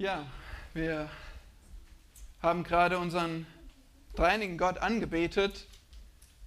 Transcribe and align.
Ja, 0.00 0.24
wir 0.74 1.10
haben 2.40 2.62
gerade 2.62 3.00
unseren 3.00 3.48
dreinigen 4.14 4.56
Gott 4.56 4.78
angebetet, 4.78 5.66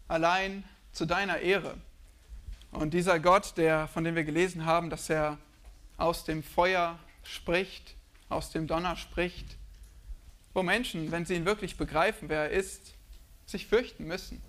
allein 0.08 0.64
zu 0.94 1.06
deiner 1.06 1.40
Ehre. 1.40 1.76
Und 2.72 2.94
dieser 2.94 3.20
Gott, 3.20 3.58
der, 3.58 3.90
von 3.90 4.06
dem 4.06 4.16
wir 4.16 4.24
gelesen 4.24 4.66
haben, 4.66 4.90
dass 4.90 5.10
er 5.10 5.38
aus 5.98 6.24
dem 6.24 6.44
Feuer 6.44 6.98
spricht, 7.24 7.96
aus 8.30 8.52
dem 8.52 8.68
Donner 8.68 8.96
spricht, 8.96 9.58
wo 10.54 10.64
Menschen, 10.64 11.12
wenn 11.12 11.26
sie 11.26 11.36
ihn 11.36 11.44
wirklich 11.44 11.76
begreifen, 11.76 12.30
wer 12.30 12.44
er 12.44 12.52
ist, 12.52 12.94
sich 13.46 13.68
fürchten 13.68 14.06
müssen, 14.06 14.42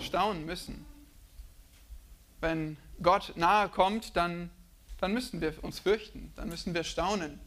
staunen 0.00 0.44
müssen. 0.44 0.84
Wenn 2.40 2.78
Gott 3.00 3.34
nahe 3.36 3.68
kommt, 3.68 4.16
dann, 4.16 4.50
dann 4.98 5.14
müssen 5.14 5.40
wir 5.40 5.62
uns 5.62 5.78
fürchten, 5.78 6.32
dann 6.34 6.48
müssen 6.48 6.74
wir 6.74 6.82
staunen. 6.82 7.38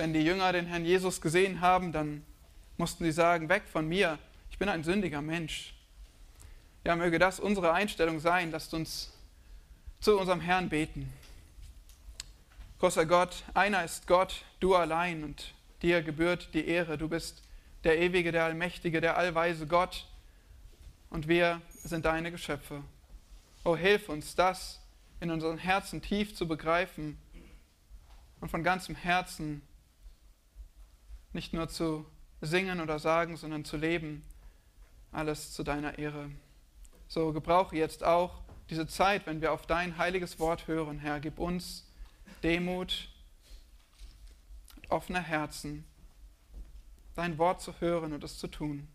Wenn 0.00 0.14
die 0.14 0.20
Jünger 0.20 0.50
den 0.54 0.64
Herrn 0.64 0.86
Jesus 0.86 1.20
gesehen 1.20 1.60
haben, 1.60 1.92
dann 1.92 2.24
mussten 2.78 3.04
sie 3.04 3.12
sagen, 3.12 3.50
weg 3.50 3.64
von 3.70 3.86
mir, 3.86 4.18
ich 4.50 4.56
bin 4.56 4.70
ein 4.70 4.82
sündiger 4.82 5.20
Mensch. 5.20 5.74
Ja, 6.84 6.96
möge 6.96 7.18
das 7.18 7.38
unsere 7.38 7.74
Einstellung 7.74 8.18
sein, 8.18 8.50
lasst 8.50 8.72
uns 8.72 9.12
zu 10.00 10.18
unserem 10.18 10.40
Herrn 10.40 10.70
beten. 10.70 11.12
Großer 12.78 13.04
Gott, 13.04 13.44
einer 13.52 13.84
ist 13.84 14.06
Gott, 14.06 14.46
du 14.58 14.74
allein 14.74 15.22
und 15.22 15.52
dir 15.82 16.00
gebührt 16.00 16.48
die 16.54 16.66
Ehre. 16.66 16.96
Du 16.96 17.06
bist 17.06 17.42
der 17.84 17.98
ewige, 17.98 18.32
der 18.32 18.44
allmächtige, 18.44 19.02
der 19.02 19.18
allweise 19.18 19.66
Gott 19.66 20.06
und 21.10 21.28
wir 21.28 21.60
sind 21.84 22.06
deine 22.06 22.30
Geschöpfe. 22.30 22.82
Oh, 23.64 23.76
hilf 23.76 24.08
uns, 24.08 24.34
das 24.34 24.80
in 25.20 25.30
unseren 25.30 25.58
Herzen 25.58 26.00
tief 26.00 26.34
zu 26.34 26.48
begreifen 26.48 27.18
und 28.40 28.50
von 28.50 28.64
ganzem 28.64 28.94
Herzen 28.94 29.60
nicht 31.32 31.52
nur 31.52 31.68
zu 31.68 32.06
singen 32.40 32.80
oder 32.80 32.98
sagen, 32.98 33.36
sondern 33.36 33.64
zu 33.64 33.76
leben. 33.76 34.24
Alles 35.12 35.52
zu 35.52 35.62
deiner 35.62 35.98
Ehre. 35.98 36.30
So 37.08 37.32
gebrauche 37.32 37.76
jetzt 37.76 38.04
auch 38.04 38.42
diese 38.68 38.86
Zeit, 38.86 39.26
wenn 39.26 39.40
wir 39.40 39.52
auf 39.52 39.66
dein 39.66 39.98
heiliges 39.98 40.38
Wort 40.38 40.68
hören, 40.68 41.00
Herr. 41.00 41.18
Gib 41.18 41.38
uns 41.38 41.84
Demut, 42.42 43.08
offene 44.88 45.20
Herzen, 45.20 45.84
dein 47.14 47.36
Wort 47.38 47.60
zu 47.60 47.80
hören 47.80 48.12
und 48.12 48.22
es 48.22 48.38
zu 48.38 48.46
tun. 48.46 48.86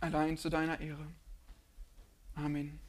Allein 0.00 0.36
zu 0.36 0.50
deiner 0.50 0.80
Ehre. 0.80 1.06
Amen. 2.34 2.80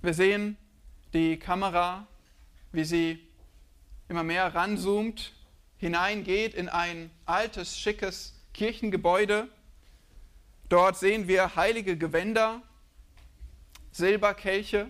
Wir 0.00 0.14
sehen 0.14 0.56
die 1.12 1.38
Kamera, 1.38 2.06
wie 2.72 2.84
sie 2.84 3.29
immer 4.10 4.24
mehr 4.24 4.52
ranzoomt, 4.56 5.32
hineingeht 5.76 6.54
in 6.54 6.68
ein 6.68 7.12
altes, 7.26 7.78
schickes 7.78 8.34
Kirchengebäude. 8.52 9.48
Dort 10.68 10.98
sehen 10.98 11.28
wir 11.28 11.54
heilige 11.54 11.96
Gewänder, 11.96 12.60
Silberkelche, 13.92 14.88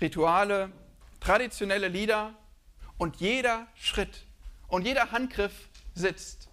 Rituale, 0.00 0.72
traditionelle 1.20 1.86
Lieder 1.86 2.34
und 2.98 3.16
jeder 3.16 3.68
Schritt 3.76 4.26
und 4.66 4.84
jeder 4.84 5.12
Handgriff 5.12 5.68
sitzt. 5.94 6.48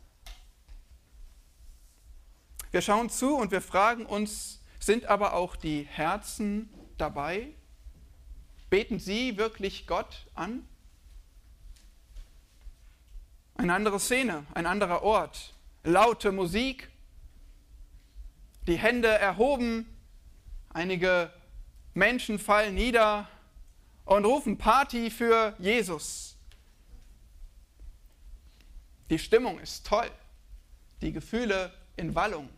Wir 2.69 2.81
schauen 2.81 3.09
zu 3.09 3.35
und 3.37 3.51
wir 3.51 3.61
fragen 3.61 4.05
uns, 4.05 4.61
sind 4.79 5.05
aber 5.05 5.33
auch 5.33 5.55
die 5.55 5.87
Herzen 5.89 6.69
dabei? 6.99 7.47
Beten 8.69 8.99
sie 8.99 9.37
wirklich 9.37 9.87
Gott 9.87 10.27
an? 10.35 10.67
Eine 13.55 13.73
andere 13.73 13.99
Szene, 13.99 14.45
ein 14.53 14.65
anderer 14.65 15.01
Ort, 15.01 15.53
laute 15.83 16.31
Musik, 16.31 16.89
die 18.67 18.77
Hände 18.77 19.07
erhoben, 19.07 19.85
einige 20.69 21.31
Menschen 21.93 22.37
fallen 22.37 22.75
nieder 22.75 23.29
und 24.03 24.25
rufen 24.25 24.57
Party 24.57 25.09
für 25.09 25.55
Jesus. 25.57 26.35
Die 29.09 29.19
Stimmung 29.19 29.59
ist 29.59 29.85
toll, 29.85 30.11
die 31.01 31.13
Gefühle 31.13 31.71
in 31.95 32.13
Wallung. 32.13 32.49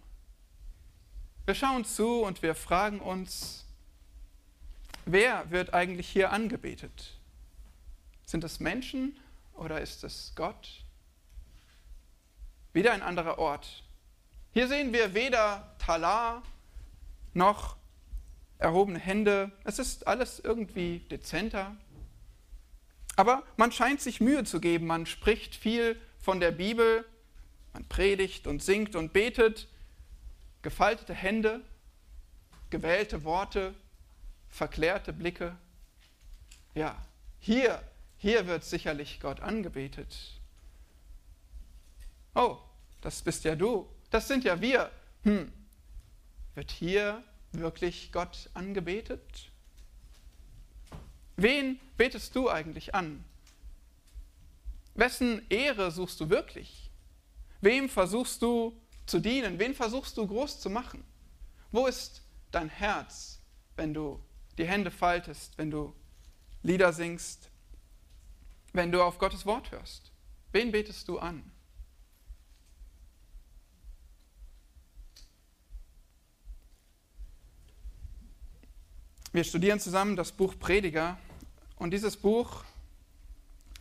Wir 1.46 1.56
schauen 1.56 1.86
zu 1.86 2.24
und 2.24 2.42
wir 2.42 2.56
fragen 2.56 3.00
uns, 3.00 3.66
wer 5.06 5.50
wird 5.52 5.74
eigentlich 5.74 6.10
hier 6.10 6.32
angebetet? 6.32 7.14
Sind 8.26 8.44
es 8.44 8.60
Menschen 8.60 9.18
oder 9.54 9.80
ist 9.80 10.04
es 10.04 10.34
Gott? 10.36 10.84
Wieder 12.78 12.94
ein 12.94 13.02
anderer 13.02 13.40
Ort. 13.40 13.82
Hier 14.52 14.68
sehen 14.68 14.94
wir 14.94 15.16
weder 15.16 15.76
Talar 15.80 16.44
noch 17.34 17.76
erhobene 18.60 19.00
Hände. 19.00 19.52
Es 19.64 19.80
ist 19.80 20.06
alles 20.06 20.40
irgendwie 20.40 21.00
dezenter. 21.10 21.76
Aber 23.16 23.42
man 23.56 23.72
scheint 23.72 24.00
sich 24.00 24.22
Mühe 24.22 24.44
zu 24.44 24.62
geben. 24.62 24.86
Man 24.86 25.08
spricht 25.08 25.56
viel 25.56 26.00
von 26.20 26.40
der 26.40 26.52
Bibel. 26.52 27.04
Man 27.74 27.84
predigt 27.86 28.46
und 28.46 28.62
singt 28.62 28.96
und 28.96 29.12
betet. 29.12 29.68
Gefaltete 30.62 31.16
Hände, 31.16 31.62
gewählte 32.70 33.24
Worte, 33.24 33.74
verklärte 34.50 35.14
Blicke. 35.14 35.58
Ja, 36.76 36.96
hier, 37.40 37.82
hier 38.18 38.46
wird 38.46 38.64
sicherlich 38.64 39.20
Gott 39.20 39.40
angebetet. 39.40 40.16
Oh, 42.36 42.60
das 43.02 43.22
bist 43.22 43.44
ja 43.44 43.56
du, 43.56 43.88
das 44.10 44.28
sind 44.28 44.44
ja 44.44 44.60
wir. 44.62 44.92
Hm. 45.24 45.52
Wird 46.56 46.72
hier 46.72 47.24
wirklich 47.52 48.12
Gott 48.12 48.50
angebetet? 48.54 49.52
Wen 51.36 51.80
betest 51.98 52.36
du 52.36 52.50
eigentlich 52.50 52.96
an? 52.96 53.24
Wessen 54.96 55.46
Ehre 55.50 55.92
suchst 55.92 56.20
du 56.20 56.30
wirklich? 56.30 56.90
Wem 57.62 57.90
versuchst 57.90 58.42
du 58.42 58.76
zu 59.06 59.20
dienen? 59.20 59.60
Wen 59.60 59.76
versuchst 59.76 60.18
du 60.18 60.26
groß 60.26 60.60
zu 60.60 60.70
machen? 60.70 61.04
Wo 61.72 61.86
ist 61.86 62.24
dein 62.52 62.70
Herz, 62.70 63.40
wenn 63.76 63.94
du 63.94 64.20
die 64.58 64.66
Hände 64.66 64.90
faltest, 64.90 65.58
wenn 65.58 65.70
du 65.70 65.94
Lieder 66.64 66.92
singst, 66.92 67.50
wenn 68.74 68.92
du 68.92 69.04
auf 69.04 69.20
Gottes 69.20 69.46
Wort 69.46 69.72
hörst? 69.72 70.12
Wen 70.52 70.72
betest 70.72 71.08
du 71.08 71.20
an? 71.20 71.52
Wir 79.38 79.44
studieren 79.44 79.80
zusammen 79.80 80.16
das 80.16 80.32
Buch 80.32 80.56
Prediger 80.58 81.16
und 81.76 81.92
dieses 81.92 82.18
Buch 82.18 82.64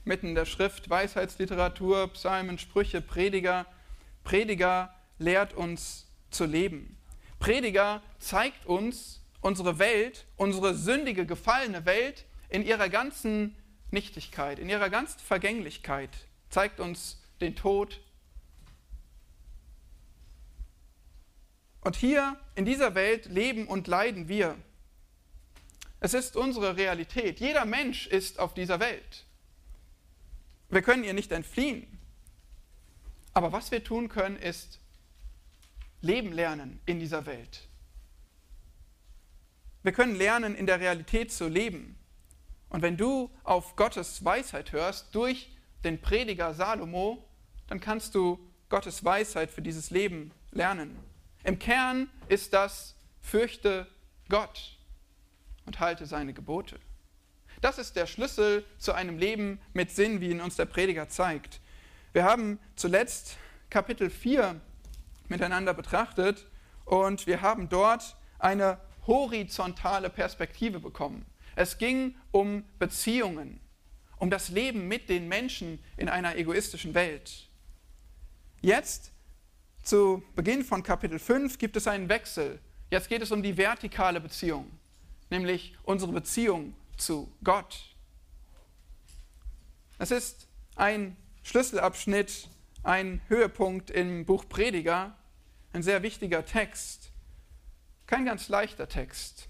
mitten 0.04 0.26
in 0.26 0.34
der 0.34 0.44
Schrift 0.44 0.90
Weisheitsliteratur, 0.90 2.08
Psalmen, 2.08 2.58
Sprüche, 2.58 3.00
Prediger. 3.00 3.64
Prediger 4.22 4.94
lehrt 5.18 5.54
uns 5.54 6.08
zu 6.28 6.44
leben. 6.44 6.98
Prediger 7.38 8.02
zeigt 8.18 8.66
uns 8.66 9.22
unsere 9.40 9.78
Welt, 9.78 10.26
unsere 10.36 10.74
sündige, 10.74 11.24
gefallene 11.24 11.86
Welt 11.86 12.26
in 12.50 12.62
ihrer 12.62 12.90
ganzen 12.90 13.56
Nichtigkeit, 13.90 14.58
in 14.58 14.68
ihrer 14.68 14.90
ganzen 14.90 15.20
Vergänglichkeit, 15.20 16.10
zeigt 16.50 16.80
uns 16.80 17.22
den 17.40 17.56
Tod. 17.56 18.02
Und 21.80 21.96
hier 21.96 22.36
in 22.56 22.66
dieser 22.66 22.94
Welt 22.94 23.24
leben 23.24 23.66
und 23.66 23.86
leiden 23.86 24.28
wir. 24.28 24.58
Es 26.00 26.14
ist 26.14 26.36
unsere 26.36 26.76
Realität. 26.76 27.40
Jeder 27.40 27.64
Mensch 27.64 28.06
ist 28.06 28.38
auf 28.38 28.54
dieser 28.54 28.80
Welt. 28.80 29.24
Wir 30.68 30.82
können 30.82 31.04
ihr 31.04 31.14
nicht 31.14 31.32
entfliehen. 31.32 31.86
Aber 33.32 33.52
was 33.52 33.70
wir 33.70 33.82
tun 33.84 34.08
können, 34.08 34.36
ist 34.36 34.78
leben 36.00 36.32
lernen 36.32 36.80
in 36.86 36.98
dieser 36.98 37.26
Welt. 37.26 37.68
Wir 39.82 39.92
können 39.92 40.16
lernen, 40.16 40.54
in 40.54 40.66
der 40.66 40.80
Realität 40.80 41.32
zu 41.32 41.48
leben. 41.48 41.96
Und 42.68 42.82
wenn 42.82 42.96
du 42.96 43.30
auf 43.44 43.76
Gottes 43.76 44.24
Weisheit 44.24 44.72
hörst 44.72 45.14
durch 45.14 45.50
den 45.84 46.00
Prediger 46.00 46.54
Salomo, 46.54 47.24
dann 47.68 47.80
kannst 47.80 48.14
du 48.14 48.38
Gottes 48.68 49.04
Weisheit 49.04 49.50
für 49.50 49.62
dieses 49.62 49.90
Leben 49.90 50.32
lernen. 50.50 50.96
Im 51.44 51.58
Kern 51.58 52.10
ist 52.28 52.52
das, 52.52 52.96
fürchte 53.20 53.86
Gott 54.28 54.75
und 55.66 55.80
halte 55.80 56.06
seine 56.06 56.32
Gebote. 56.32 56.78
Das 57.60 57.78
ist 57.78 57.96
der 57.96 58.06
Schlüssel 58.06 58.64
zu 58.78 58.92
einem 58.92 59.18
Leben 59.18 59.60
mit 59.72 59.90
Sinn, 59.90 60.20
wie 60.20 60.30
ihn 60.30 60.40
uns 60.40 60.56
der 60.56 60.66
Prediger 60.66 61.08
zeigt. 61.08 61.60
Wir 62.12 62.24
haben 62.24 62.58
zuletzt 62.76 63.36
Kapitel 63.70 64.10
4 64.10 64.60
miteinander 65.28 65.74
betrachtet 65.74 66.46
und 66.84 67.26
wir 67.26 67.42
haben 67.42 67.68
dort 67.68 68.16
eine 68.38 68.78
horizontale 69.06 70.10
Perspektive 70.10 70.80
bekommen. 70.80 71.26
Es 71.54 71.78
ging 71.78 72.14
um 72.32 72.64
Beziehungen, 72.78 73.60
um 74.18 74.30
das 74.30 74.50
Leben 74.50 74.88
mit 74.88 75.08
den 75.08 75.28
Menschen 75.28 75.78
in 75.96 76.08
einer 76.08 76.36
egoistischen 76.36 76.94
Welt. 76.94 77.48
Jetzt, 78.60 79.12
zu 79.82 80.22
Beginn 80.34 80.64
von 80.64 80.82
Kapitel 80.82 81.18
5, 81.18 81.58
gibt 81.58 81.76
es 81.76 81.86
einen 81.86 82.08
Wechsel. 82.08 82.58
Jetzt 82.90 83.08
geht 83.08 83.22
es 83.22 83.30
um 83.30 83.42
die 83.42 83.56
vertikale 83.56 84.20
Beziehung, 84.20 84.70
nämlich 85.30 85.76
unsere 85.82 86.12
Beziehung 86.12 86.74
zu 86.96 87.32
Gott. 87.42 87.94
Es 89.98 90.10
ist 90.10 90.48
ein 90.74 91.16
Schlüsselabschnitt, 91.42 92.48
ein 92.82 93.20
Höhepunkt 93.28 93.90
im 93.90 94.24
Buch 94.24 94.48
Prediger, 94.48 95.16
ein 95.72 95.82
sehr 95.82 96.02
wichtiger 96.02 96.44
Text, 96.44 97.10
kein 98.06 98.24
ganz 98.24 98.48
leichter 98.48 98.88
Text. 98.88 99.48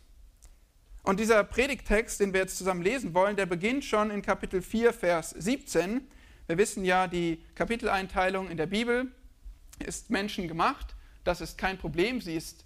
Und 1.03 1.21
dieser 1.21 1.45
Predigtext, 1.45 2.19
den 2.19 2.33
wir 2.33 2.41
jetzt 2.41 2.59
zusammen 2.59 2.83
lesen 2.83 3.15
wollen, 3.15 3.37
der 3.37 3.47
beginnt 3.47 3.85
schon 3.85 4.11
in 4.11 4.23
Kapitel 4.23 4.61
4, 4.61 4.93
Vers 4.93 5.31
17. 5.31 6.01
Wir 6.49 6.59
wissen 6.59 6.85
ja, 6.85 7.07
die 7.07 7.45
Kapiteleinteilung 7.55 8.51
in 8.51 8.57
der 8.57 8.67
Bibel 8.67 9.13
ist 9.79 10.11
menschengemacht. 10.11 10.97
Das 11.23 11.41
ist 11.41 11.59
kein 11.59 11.79
Problem. 11.79 12.21
Sie 12.21 12.35
ist 12.35 12.65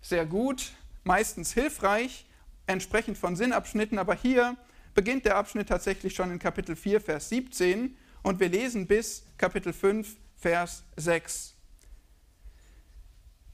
sehr 0.00 0.26
gut, 0.26 0.72
meistens 1.04 1.52
hilfreich, 1.52 2.26
entsprechend 2.70 3.18
von 3.18 3.36
Sinnabschnitten. 3.36 3.98
Aber 3.98 4.14
hier 4.14 4.56
beginnt 4.94 5.24
der 5.24 5.36
Abschnitt 5.36 5.68
tatsächlich 5.68 6.14
schon 6.14 6.30
in 6.30 6.38
Kapitel 6.38 6.76
4, 6.76 7.00
Vers 7.00 7.28
17 7.28 7.96
und 8.22 8.40
wir 8.40 8.48
lesen 8.48 8.86
bis 8.86 9.24
Kapitel 9.38 9.72
5, 9.72 10.16
Vers 10.36 10.84
6. 10.96 11.54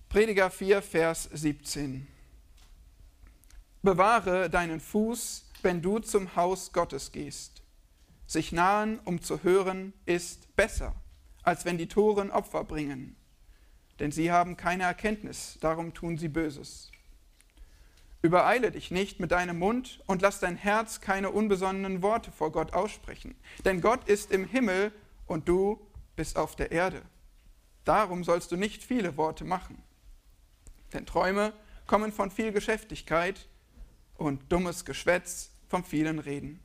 Prediger 0.09 0.51
4, 0.51 0.83
Vers 0.83 1.29
17. 1.33 2.07
Bewahre 3.83 4.51
deinen 4.51 4.81
Fuß, 4.81 5.47
wenn 5.62 5.83
du 5.83 5.99
zum 5.99 6.35
Haus 6.37 6.73
Gottes 6.73 7.12
gehst. 7.12 7.62
Sich 8.27 8.51
nahen, 8.51 8.99
um 9.05 9.21
zu 9.21 9.43
hören, 9.45 9.93
ist 10.05 10.57
besser, 10.57 10.95
als 11.43 11.65
wenn 11.65 11.79
die 11.79 11.87
Toren 11.87 12.31
Opfer 12.31 12.65
bringen. 12.65 13.17
Denn 14.01 14.11
sie 14.11 14.33
haben 14.33 14.57
keine 14.57 14.83
Erkenntnis, 14.83 15.59
darum 15.61 15.95
tun 15.95 16.19
sie 16.19 16.29
Böses. 16.29 16.91
Übereile 18.26 18.73
dich 18.73 18.90
nicht 18.90 19.20
mit 19.20 19.31
deinem 19.31 19.61
Mund 19.61 20.00
und 20.06 20.20
lass 20.20 20.40
dein 20.40 20.56
Herz 20.56 21.00
keine 21.00 21.31
unbesonnenen 21.31 22.02
Worte 22.02 22.32
vor 22.32 22.50
Gott 22.50 22.73
aussprechen. 22.73 23.37
Denn 23.64 23.81
Gott 23.81 24.08
ist 24.08 24.32
im 24.32 24.44
Himmel 24.44 24.90
und 25.28 25.49
du 25.49 25.78
bist 26.17 26.37
auf 26.37 26.56
der 26.56 26.73
Erde. 26.73 27.02
Darum 27.84 28.25
sollst 28.25 28.50
du 28.50 28.56
nicht 28.56 28.82
viele 28.82 29.17
Worte 29.17 29.44
machen. 29.44 29.81
Denn 30.93 31.06
Träume 31.06 31.52
kommen 31.87 32.11
von 32.11 32.32
viel 32.32 32.50
Geschäftigkeit 32.50 33.46
und 34.17 34.50
dummes 34.50 34.84
Geschwätz 34.84 35.52
vom 35.69 35.84
vielen 35.84 36.19
Reden. 36.19 36.58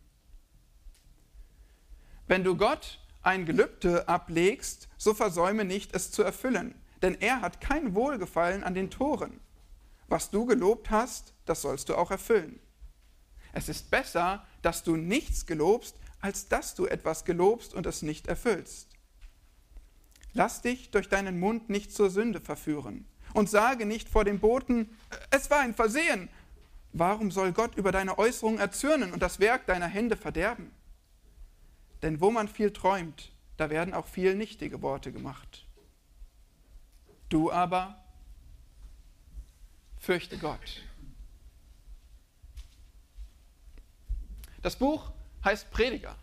Wenn 2.26 2.44
du 2.44 2.58
Gott 2.58 2.98
ein 3.22 3.46
Gelübde 3.46 4.08
ablegst, 4.08 4.90
so 4.98 5.14
versäume 5.14 5.64
nicht, 5.64 5.94
es 5.94 6.10
zu 6.10 6.24
erfüllen, 6.24 6.74
denn 7.04 7.22
er 7.22 7.42
hat 7.42 7.62
kein 7.62 7.94
Wohlgefallen 7.94 8.64
an 8.64 8.74
den 8.74 8.90
Toren. 8.90 9.40
Was 10.12 10.30
du 10.30 10.46
gelobt 10.46 10.90
hast, 10.90 11.34
das 11.46 11.62
sollst 11.62 11.88
du 11.88 11.96
auch 11.96 12.12
erfüllen. 12.12 12.60
Es 13.54 13.70
ist 13.70 13.90
besser, 13.90 14.46
dass 14.62 14.84
du 14.84 14.98
nichts 14.98 15.46
gelobst, 15.46 15.96
als 16.20 16.50
dass 16.50 16.76
du 16.76 16.86
etwas 16.86 17.24
gelobst 17.24 17.74
und 17.74 17.86
es 17.86 18.02
nicht 18.02 18.28
erfüllst. 18.28 18.90
Lass 20.34 20.62
dich 20.62 20.92
durch 20.92 21.08
deinen 21.08 21.40
Mund 21.40 21.70
nicht 21.70 21.94
zur 21.94 22.10
Sünde 22.10 22.42
verführen 22.42 23.08
und 23.34 23.50
sage 23.50 23.86
nicht 23.86 24.10
vor 24.10 24.26
dem 24.26 24.42
Boten, 24.42 24.90
es 25.30 25.50
war 25.50 25.62
ein 25.62 25.74
Versehen, 25.74 26.28
Warum 26.94 27.32
soll 27.32 27.54
Gott 27.54 27.78
über 27.78 27.94
deine 27.94 28.18
Äußerungen 28.18 28.60
erzürnen 28.60 29.14
und 29.14 29.22
das 29.22 29.40
Werk 29.40 29.66
deiner 29.66 29.88
Hände 29.88 30.18
verderben? 30.18 30.72
Denn 32.02 32.20
wo 32.20 32.32
man 32.32 32.50
viel 32.50 32.74
träumt, 32.74 33.32
da 33.56 33.70
werden 33.70 33.94
auch 33.94 34.08
viel 34.08 34.36
nichtige 34.36 34.82
Worte 34.82 35.14
gemacht. 35.14 35.66
Du 37.30 37.50
aber 37.50 38.01
fürchte 40.02 40.38
Gott. 40.38 40.82
Das 44.62 44.76
Buch 44.76 45.12
heißt 45.46 45.72
Prediger. 45.72 46.16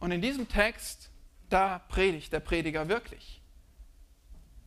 Und 0.00 0.10
in 0.10 0.20
diesem 0.20 0.48
Text, 0.48 1.10
da 1.50 1.78
predigt 1.78 2.32
der 2.32 2.40
Prediger 2.40 2.88
wirklich. 2.88 3.40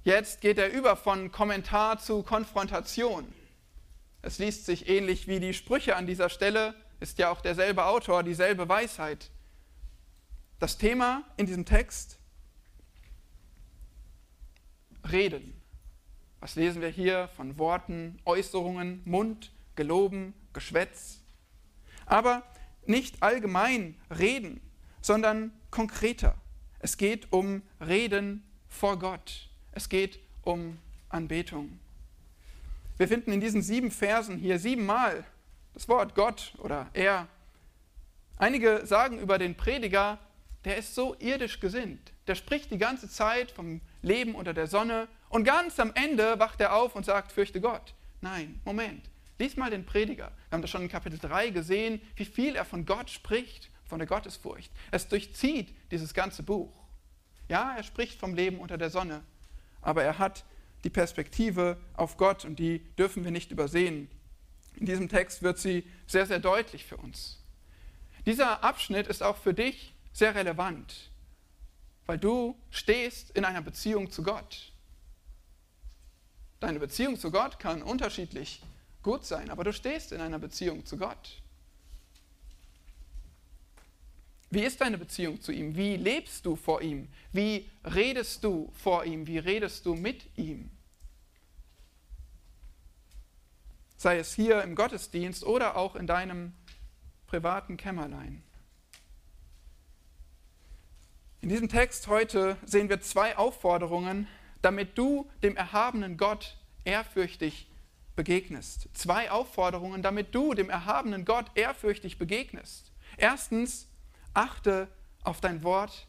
Jetzt 0.04 0.40
geht 0.40 0.58
er 0.58 0.72
über 0.72 0.96
von 0.96 1.32
Kommentar 1.32 2.00
zu 2.00 2.24
Konfrontation. 2.24 3.34
Es 4.22 4.40
liest 4.40 4.66
sich 4.66 4.88
ähnlich 4.88 5.28
wie 5.28 5.40
die 5.40 5.54
Sprüche 5.54 5.96
an 5.96 6.08
dieser 6.08 6.30
Stelle, 6.30 6.76
ist 7.00 7.18
ja 7.18 7.30
auch 7.30 7.42
derselbe 7.42 7.86
Autor, 7.86 8.24
dieselbe 8.24 8.70
Weisheit. 8.70 9.30
Das 10.60 10.78
Thema 10.78 11.24
in 11.38 11.46
diesem 11.46 11.66
Text, 11.66 12.18
Reden. 15.12 15.57
Was 16.40 16.56
lesen 16.56 16.82
wir 16.82 16.90
hier 16.90 17.30
von 17.36 17.58
Worten, 17.58 18.20
Äußerungen, 18.26 19.02
Mund, 19.06 19.52
Geloben, 19.76 20.34
Geschwätz? 20.54 21.20
Aber 22.06 22.44
nicht 22.86 23.22
allgemein 23.24 23.96
reden, 24.18 24.62
sondern 25.02 25.52
konkreter. 25.72 26.36
Es 26.80 26.98
geht 26.98 27.32
um 27.32 27.64
Reden 27.86 28.44
vor 28.70 29.00
Gott. 29.00 29.50
Es 29.72 29.90
geht 29.90 30.20
um 30.44 30.78
Anbetung. 31.10 31.80
Wir 32.98 33.08
finden 33.08 33.32
in 33.32 33.42
diesen 33.42 33.62
sieben 33.62 33.92
Versen 33.92 34.38
hier 34.38 34.60
siebenmal 34.60 35.24
das 35.74 35.88
Wort 35.90 36.16
Gott 36.16 36.54
oder 36.60 36.90
er. 36.94 37.28
Einige 38.38 38.86
sagen 38.86 39.20
über 39.20 39.38
den 39.38 39.56
Prediger, 39.56 40.20
der 40.66 40.78
ist 40.78 40.96
so 40.96 41.16
irdisch 41.20 41.60
gesinnt. 41.60 42.12
Der 42.28 42.36
spricht 42.36 42.72
die 42.72 42.78
ganze 42.78 43.10
Zeit 43.10 43.52
vom 43.52 43.82
Leben 44.02 44.36
unter 44.36 44.54
der 44.54 44.68
Sonne 44.68 45.08
und 45.30 45.44
ganz 45.44 45.80
am 45.80 45.92
Ende 45.94 46.40
wacht 46.40 46.62
er 46.62 46.76
auf 46.76 46.96
und 46.96 47.06
sagt, 47.06 47.32
fürchte 47.32 47.62
Gott. 47.62 47.94
Nein, 48.22 48.60
Moment. 48.66 49.10
Lies 49.40 49.56
mal 49.56 49.70
den 49.70 49.86
Prediger. 49.86 50.32
Wir 50.50 50.56
haben 50.56 50.62
das 50.62 50.72
schon 50.72 50.82
in 50.82 50.90
Kapitel 50.90 51.20
3 51.20 51.52
gesehen, 51.52 52.02
wie 52.16 52.26
viel 52.26 52.56
er 52.56 52.66
von 52.66 52.86
Gott 52.86 53.10
spricht, 53.10 53.70
von 53.86 54.00
der 54.00 54.08
Gottesfurcht. 54.08 54.72
Es 54.92 55.08
durchzieht 55.08 55.76
dieses 55.92 56.14
ganze 56.14 56.44
Buch. 56.44 56.74
Ja, 57.48 57.76
er 57.76 57.84
spricht 57.84 58.20
vom 58.20 58.34
Leben 58.34 58.60
unter 58.60 58.78
der 58.78 58.90
Sonne, 58.90 59.24
aber 59.82 60.04
er 60.04 60.18
hat 60.18 60.44
die 60.84 60.90
Perspektive 60.90 61.78
auf 61.94 62.18
Gott 62.18 62.46
und 62.46 62.58
die 62.60 62.80
dürfen 62.96 63.24
wir 63.24 63.32
nicht 63.32 63.52
übersehen. 63.52 64.10
In 64.76 64.86
diesem 64.86 65.10
Text 65.10 65.44
wird 65.44 65.58
sie 65.58 65.88
sehr, 66.08 66.26
sehr 66.26 66.40
deutlich 66.40 66.86
für 66.86 66.98
uns. 66.98 67.44
Dieser 68.26 68.64
Abschnitt 68.64 69.08
ist 69.08 69.24
auch 69.24 69.38
für 69.38 69.54
dich 69.54 69.94
sehr 70.14 70.36
relevant, 70.36 71.12
weil 72.06 72.18
du 72.18 72.58
stehst 72.70 73.32
in 73.32 73.46
einer 73.46 73.62
Beziehung 73.62 74.12
zu 74.12 74.24
Gott. 74.24 74.74
Deine 76.60 76.80
Beziehung 76.80 77.18
zu 77.20 77.32
Gott 77.32 77.60
kann 77.60 77.82
unterschiedlich 77.82 78.64
gut 79.04 79.26
sein, 79.26 79.50
aber 79.50 79.64
du 79.64 79.74
stehst 79.74 80.12
in 80.12 80.22
einer 80.22 80.40
Beziehung 80.40 80.86
zu 80.86 80.98
Gott. 80.98 81.42
Wie 84.50 84.64
ist 84.64 84.80
deine 84.80 84.98
Beziehung 84.98 85.42
zu 85.42 85.52
ihm? 85.52 85.76
Wie 85.76 85.98
lebst 85.98 86.46
du 86.46 86.56
vor 86.56 86.82
ihm? 86.82 87.10
Wie 87.34 87.70
redest 87.84 88.44
du 88.44 88.72
vor 88.82 89.04
ihm? 89.04 89.28
Wie 89.28 89.38
redest 89.38 89.86
du 89.86 89.94
mit 89.94 90.26
ihm? 90.38 90.72
Sei 93.98 94.18
es 94.18 94.34
hier 94.34 94.64
im 94.64 94.76
Gottesdienst 94.76 95.44
oder 95.44 95.76
auch 95.76 95.96
in 95.96 96.08
deinem 96.08 96.54
privaten 97.28 97.76
Kämmerlein. 97.76 98.42
In 101.42 101.50
diesem 101.50 101.68
Text 101.68 102.08
heute 102.08 102.58
sehen 102.66 102.90
wir 102.90 103.02
zwei 103.02 103.38
Aufforderungen, 103.38 104.28
damit 104.62 104.98
du 104.98 105.30
dem 105.44 105.56
erhabenen 105.56 106.18
Gott 106.18 106.58
ehrfürchtig 106.84 107.70
begegnest. 108.16 108.90
Zwei 108.94 109.32
Aufforderungen, 109.32 110.02
damit 110.02 110.34
du 110.34 110.54
dem 110.54 110.70
erhabenen 110.70 111.26
Gott 111.26 111.46
ehrfürchtig 111.56 112.18
begegnest. 112.18 112.92
Erstens, 113.18 113.88
achte 114.34 114.88
auf 115.24 115.40
dein 115.42 115.64
Wort 115.64 116.08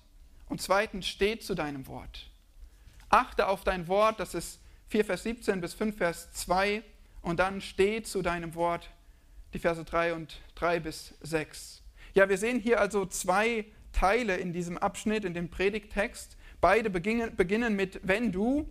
und 0.49 0.61
zweitens, 0.63 1.07
steh 1.07 1.39
zu 1.39 1.55
deinem 1.55 1.87
Wort. 1.87 2.31
Achte 3.11 3.49
auf 3.49 3.65
dein 3.65 3.89
Wort, 3.89 4.21
das 4.21 4.35
ist 4.35 4.61
4 4.89 5.05
Vers 5.05 5.23
17 5.23 5.61
bis 5.61 5.75
5 5.75 5.97
Vers 5.97 6.33
2 6.33 6.83
und 7.23 7.41
dann 7.41 7.61
steh 7.61 8.03
zu 8.03 8.23
deinem 8.23 8.55
Wort, 8.55 8.91
die 9.53 9.59
Verse 9.59 9.85
3 9.85 10.15
und 10.15 10.41
3 10.55 10.81
bis 10.81 11.15
6. 11.21 11.83
Ja, 12.15 12.29
wir 12.29 12.39
sehen 12.39 12.59
hier 12.59 12.81
also 12.81 13.07
zwei 13.07 13.67
Teile 13.93 14.37
in 14.37 14.53
diesem 14.53 14.79
Abschnitt, 14.79 15.25
in 15.25 15.35
dem 15.35 15.51
Predigttext. 15.51 16.37
Beide 16.61 16.91
beginnen, 16.91 17.37
beginnen 17.37 17.77
mit 17.77 18.01
wenn 18.03 18.33
du 18.33 18.69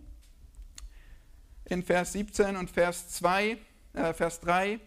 in 1.64 1.82
Vers 1.82 2.12
17 2.12 2.56
und 2.56 2.70
Vers 2.70 3.08
2, 3.10 3.58
äh, 3.94 4.12
Vers 4.14 4.40
3. 4.40 4.80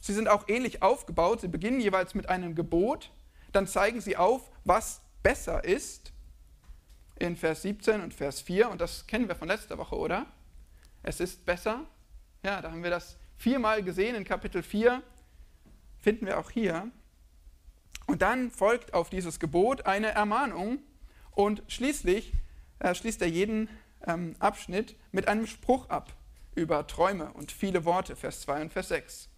Sie 0.00 0.12
sind 0.12 0.28
auch 0.28 0.48
ähnlich 0.48 0.82
aufgebaut. 0.82 1.40
Sie 1.40 1.48
beginnen 1.48 1.80
jeweils 1.80 2.14
mit 2.14 2.28
einem 2.28 2.54
Gebot 2.54 3.10
dann 3.56 3.66
zeigen 3.66 4.02
sie 4.02 4.16
auf, 4.18 4.50
was 4.64 5.00
besser 5.22 5.64
ist 5.64 6.12
in 7.18 7.36
Vers 7.36 7.62
17 7.62 8.02
und 8.02 8.12
Vers 8.12 8.42
4. 8.42 8.68
Und 8.68 8.82
das 8.82 9.06
kennen 9.06 9.28
wir 9.28 9.34
von 9.34 9.48
letzter 9.48 9.78
Woche, 9.78 9.96
oder? 9.96 10.26
Es 11.02 11.20
ist 11.20 11.46
besser. 11.46 11.86
Ja, 12.44 12.60
da 12.60 12.70
haben 12.70 12.82
wir 12.82 12.90
das 12.90 13.16
viermal 13.38 13.82
gesehen 13.82 14.14
in 14.14 14.24
Kapitel 14.24 14.62
4. 14.62 15.02
finden 15.98 16.26
wir 16.26 16.38
auch 16.38 16.50
hier. 16.50 16.90
Und 18.06 18.20
dann 18.20 18.50
folgt 18.50 18.92
auf 18.92 19.08
dieses 19.08 19.40
Gebot 19.40 19.86
eine 19.86 20.08
Ermahnung 20.08 20.80
und 21.36 21.62
schließlich 21.68 22.32
äh, 22.80 22.94
schließt 22.94 23.22
er 23.22 23.28
jeden 23.28 23.68
ähm, 24.06 24.34
Abschnitt 24.40 24.96
mit 25.12 25.28
einem 25.28 25.46
Spruch 25.46 25.88
ab 25.88 26.12
über 26.54 26.86
Träume 26.86 27.30
und 27.34 27.52
viele 27.52 27.84
Worte, 27.84 28.16
Vers 28.16 28.40
2 28.40 28.62
und 28.62 28.72
Vers 28.72 28.88
6. 28.88 29.28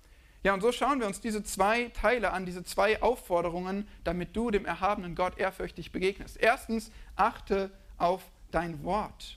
Ja, 0.44 0.54
und 0.54 0.60
so 0.60 0.70
schauen 0.70 1.00
wir 1.00 1.08
uns 1.08 1.20
diese 1.20 1.42
zwei 1.42 1.88
Teile 1.88 2.32
an, 2.32 2.46
diese 2.46 2.62
zwei 2.62 3.02
Aufforderungen, 3.02 3.88
damit 4.04 4.36
du 4.36 4.52
dem 4.52 4.64
erhabenen 4.64 5.16
Gott 5.16 5.36
ehrfürchtig 5.36 5.90
begegnest. 5.90 6.36
Erstens, 6.38 6.92
achte 7.16 7.72
auf 7.96 8.22
dein 8.52 8.84
Wort. 8.84 9.36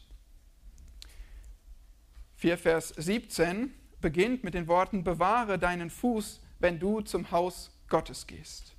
4 2.35 2.57
Vers 2.59 2.89
17 2.89 3.73
beginnt 3.99 4.43
mit 4.43 4.53
den 4.53 4.67
Worten, 4.67 5.03
bewahre 5.03 5.57
deinen 5.57 5.89
Fuß, 5.89 6.41
wenn 6.59 6.79
du 6.79 7.01
zum 7.01 7.31
Haus 7.31 7.71
Gottes 7.89 8.27
gehst. 8.27 8.75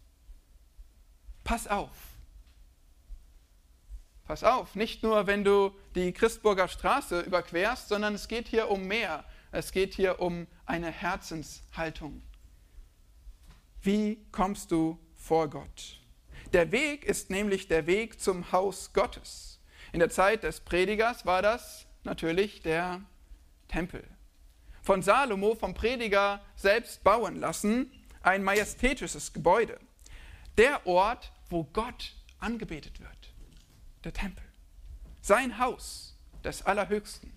Pass 1.43 1.67
auf. 1.67 2.12
Pass 4.33 4.45
auf, 4.45 4.77
nicht 4.77 5.03
nur, 5.03 5.27
wenn 5.27 5.45
du 5.45 5.73
die 5.95 6.11
Christburger 6.11 6.67
Straße 6.67 7.21
überquerst, 7.21 7.89
sondern 7.89 8.15
es 8.15 8.29
geht 8.29 8.49
hier 8.49 8.71
um 8.71 8.85
mehr. 8.87 9.27
Es 9.51 9.73
geht 9.73 9.93
hier 9.93 10.21
um 10.21 10.47
eine 10.65 10.91
Herzenshaltung. 10.91 12.23
Wie 13.83 14.25
kommst 14.33 14.71
du 14.71 14.99
vor 15.15 15.51
Gott? 15.51 16.01
Der 16.55 16.73
Weg 16.73 17.05
ist 17.05 17.29
nämlich 17.29 17.69
der 17.69 17.87
Weg 17.87 18.23
zum 18.23 18.51
Haus 18.53 18.95
Gottes. 18.95 19.61
In 19.93 19.99
der 19.99 20.09
Zeit 20.09 20.45
des 20.45 20.61
Predigers 20.61 21.27
war 21.27 21.43
das 21.43 21.85
natürlich 22.03 22.63
der 22.63 23.03
Tempel. 23.69 24.03
Von 24.81 25.03
Salomo, 25.03 25.57
vom 25.57 25.75
Prediger 25.75 26.41
selbst 26.57 27.05
bauen 27.05 27.37
lassen, 27.39 27.93
ein 28.23 28.43
majestätisches 28.43 29.35
Gebäude. 29.35 29.79
Der 30.57 30.87
Ort, 30.87 31.33
wo 31.51 31.65
Gott 31.65 32.15
angebetet 32.39 32.99
wird. 32.99 33.22
Der 34.05 34.13
Tempel. 34.13 34.45
Sein 35.21 35.59
Haus 35.59 36.17
des 36.45 36.63
Allerhöchsten. 36.63 37.33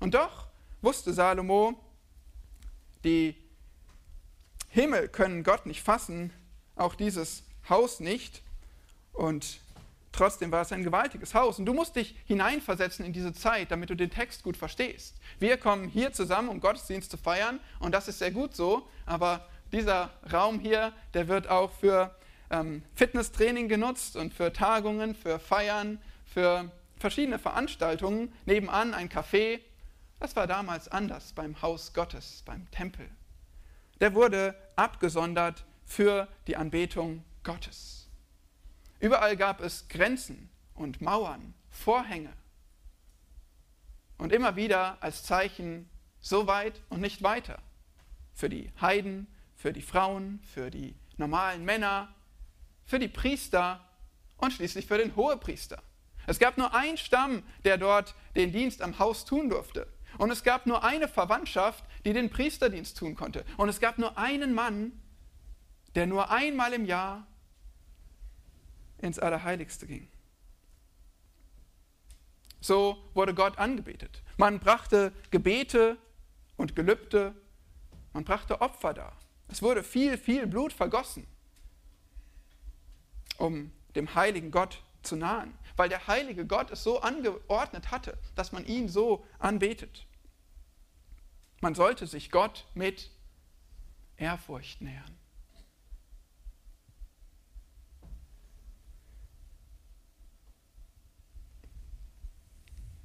Und 0.00 0.14
doch 0.14 0.46
wusste 0.80 1.12
Salomo, 1.12 1.78
die 3.04 3.36
Himmel 4.70 5.08
können 5.08 5.42
Gott 5.42 5.66
nicht 5.66 5.82
fassen, 5.82 6.32
auch 6.76 6.94
dieses 6.94 7.42
Haus 7.68 8.00
nicht. 8.00 8.42
Und 9.12 9.60
trotzdem 10.12 10.52
war 10.52 10.62
es 10.62 10.72
ein 10.72 10.84
gewaltiges 10.84 11.34
Haus. 11.34 11.58
Und 11.58 11.66
du 11.66 11.74
musst 11.74 11.96
dich 11.96 12.16
hineinversetzen 12.26 13.04
in 13.04 13.12
diese 13.12 13.32
Zeit, 13.32 13.70
damit 13.70 13.90
du 13.90 13.94
den 13.94 14.10
Text 14.10 14.42
gut 14.42 14.56
verstehst. 14.56 15.16
Wir 15.38 15.56
kommen 15.56 15.88
hier 15.88 16.12
zusammen, 16.12 16.48
um 16.48 16.60
Gottesdienst 16.60 17.10
zu 17.10 17.16
feiern. 17.16 17.60
Und 17.80 17.92
das 17.92 18.08
ist 18.08 18.18
sehr 18.18 18.30
gut 18.30 18.54
so. 18.54 18.88
Aber 19.06 19.46
dieser 19.72 20.10
Raum 20.32 20.60
hier, 20.60 20.92
der 21.14 21.28
wird 21.28 21.48
auch 21.48 21.72
für 21.72 22.14
ähm, 22.50 22.82
Fitnesstraining 22.94 23.68
genutzt 23.68 24.16
und 24.16 24.32
für 24.32 24.52
Tagungen, 24.52 25.14
für 25.14 25.38
Feiern, 25.38 26.00
für 26.26 26.70
verschiedene 26.98 27.38
Veranstaltungen. 27.38 28.32
Nebenan 28.46 28.94
ein 28.94 29.08
Café. 29.08 29.60
Das 30.20 30.36
war 30.36 30.46
damals 30.46 30.88
anders 30.88 31.32
beim 31.32 31.60
Haus 31.62 31.92
Gottes, 31.94 32.42
beim 32.44 32.70
Tempel. 32.70 33.08
Der 34.00 34.14
wurde 34.14 34.54
abgesondert 34.76 35.64
für 35.84 36.28
die 36.46 36.56
Anbetung 36.56 37.24
Gottes. 37.42 38.08
Überall 39.00 39.36
gab 39.36 39.60
es 39.60 39.88
Grenzen 39.88 40.50
und 40.74 41.00
Mauern, 41.00 41.54
Vorhänge. 41.70 42.32
Und 44.18 44.32
immer 44.32 44.56
wieder 44.56 44.98
als 45.00 45.22
Zeichen 45.22 45.88
so 46.20 46.46
weit 46.46 46.80
und 46.88 47.00
nicht 47.00 47.22
weiter. 47.22 47.60
Für 48.34 48.48
die 48.48 48.72
Heiden, 48.80 49.28
für 49.56 49.72
die 49.72 49.82
Frauen, 49.82 50.40
für 50.52 50.70
die 50.70 50.96
normalen 51.16 51.64
Männer, 51.64 52.14
für 52.88 52.98
die 52.98 53.08
Priester 53.08 53.86
und 54.38 54.52
schließlich 54.52 54.86
für 54.86 54.96
den 54.96 55.14
Hohepriester. 55.14 55.82
Es 56.26 56.38
gab 56.38 56.56
nur 56.56 56.74
einen 56.74 56.96
Stamm, 56.96 57.42
der 57.64 57.76
dort 57.76 58.14
den 58.34 58.50
Dienst 58.50 58.82
am 58.82 58.98
Haus 58.98 59.24
tun 59.24 59.50
durfte. 59.50 59.86
Und 60.16 60.30
es 60.30 60.42
gab 60.42 60.66
nur 60.66 60.82
eine 60.82 61.06
Verwandtschaft, 61.06 61.84
die 62.04 62.14
den 62.14 62.30
Priesterdienst 62.30 62.96
tun 62.96 63.14
konnte. 63.14 63.44
Und 63.58 63.68
es 63.68 63.78
gab 63.78 63.98
nur 63.98 64.16
einen 64.16 64.54
Mann, 64.54 64.92
der 65.94 66.06
nur 66.06 66.30
einmal 66.30 66.72
im 66.72 66.86
Jahr 66.86 67.26
ins 68.98 69.18
Allerheiligste 69.18 69.86
ging. 69.86 70.08
So 72.60 72.96
wurde 73.12 73.34
Gott 73.34 73.58
angebetet. 73.58 74.22
Man 74.38 74.60
brachte 74.60 75.12
Gebete 75.30 75.98
und 76.56 76.74
Gelübde, 76.74 77.34
man 78.14 78.24
brachte 78.24 78.62
Opfer 78.62 78.94
dar. 78.94 79.16
Es 79.48 79.62
wurde 79.62 79.82
viel, 79.82 80.16
viel 80.16 80.46
Blut 80.46 80.72
vergossen, 80.72 81.26
um 83.38 83.72
dem 83.94 84.14
heiligen 84.14 84.50
Gott 84.50 84.82
zu 85.02 85.16
nahen, 85.16 85.56
weil 85.76 85.88
der 85.88 86.06
heilige 86.06 86.46
Gott 86.46 86.70
es 86.70 86.82
so 86.82 87.00
angeordnet 87.00 87.90
hatte, 87.90 88.18
dass 88.34 88.52
man 88.52 88.66
ihn 88.66 88.88
so 88.88 89.24
anbetet. 89.38 90.06
Man 91.60 91.74
sollte 91.74 92.06
sich 92.06 92.30
Gott 92.30 92.66
mit 92.74 93.10
Ehrfurcht 94.16 94.82
nähern. 94.82 95.16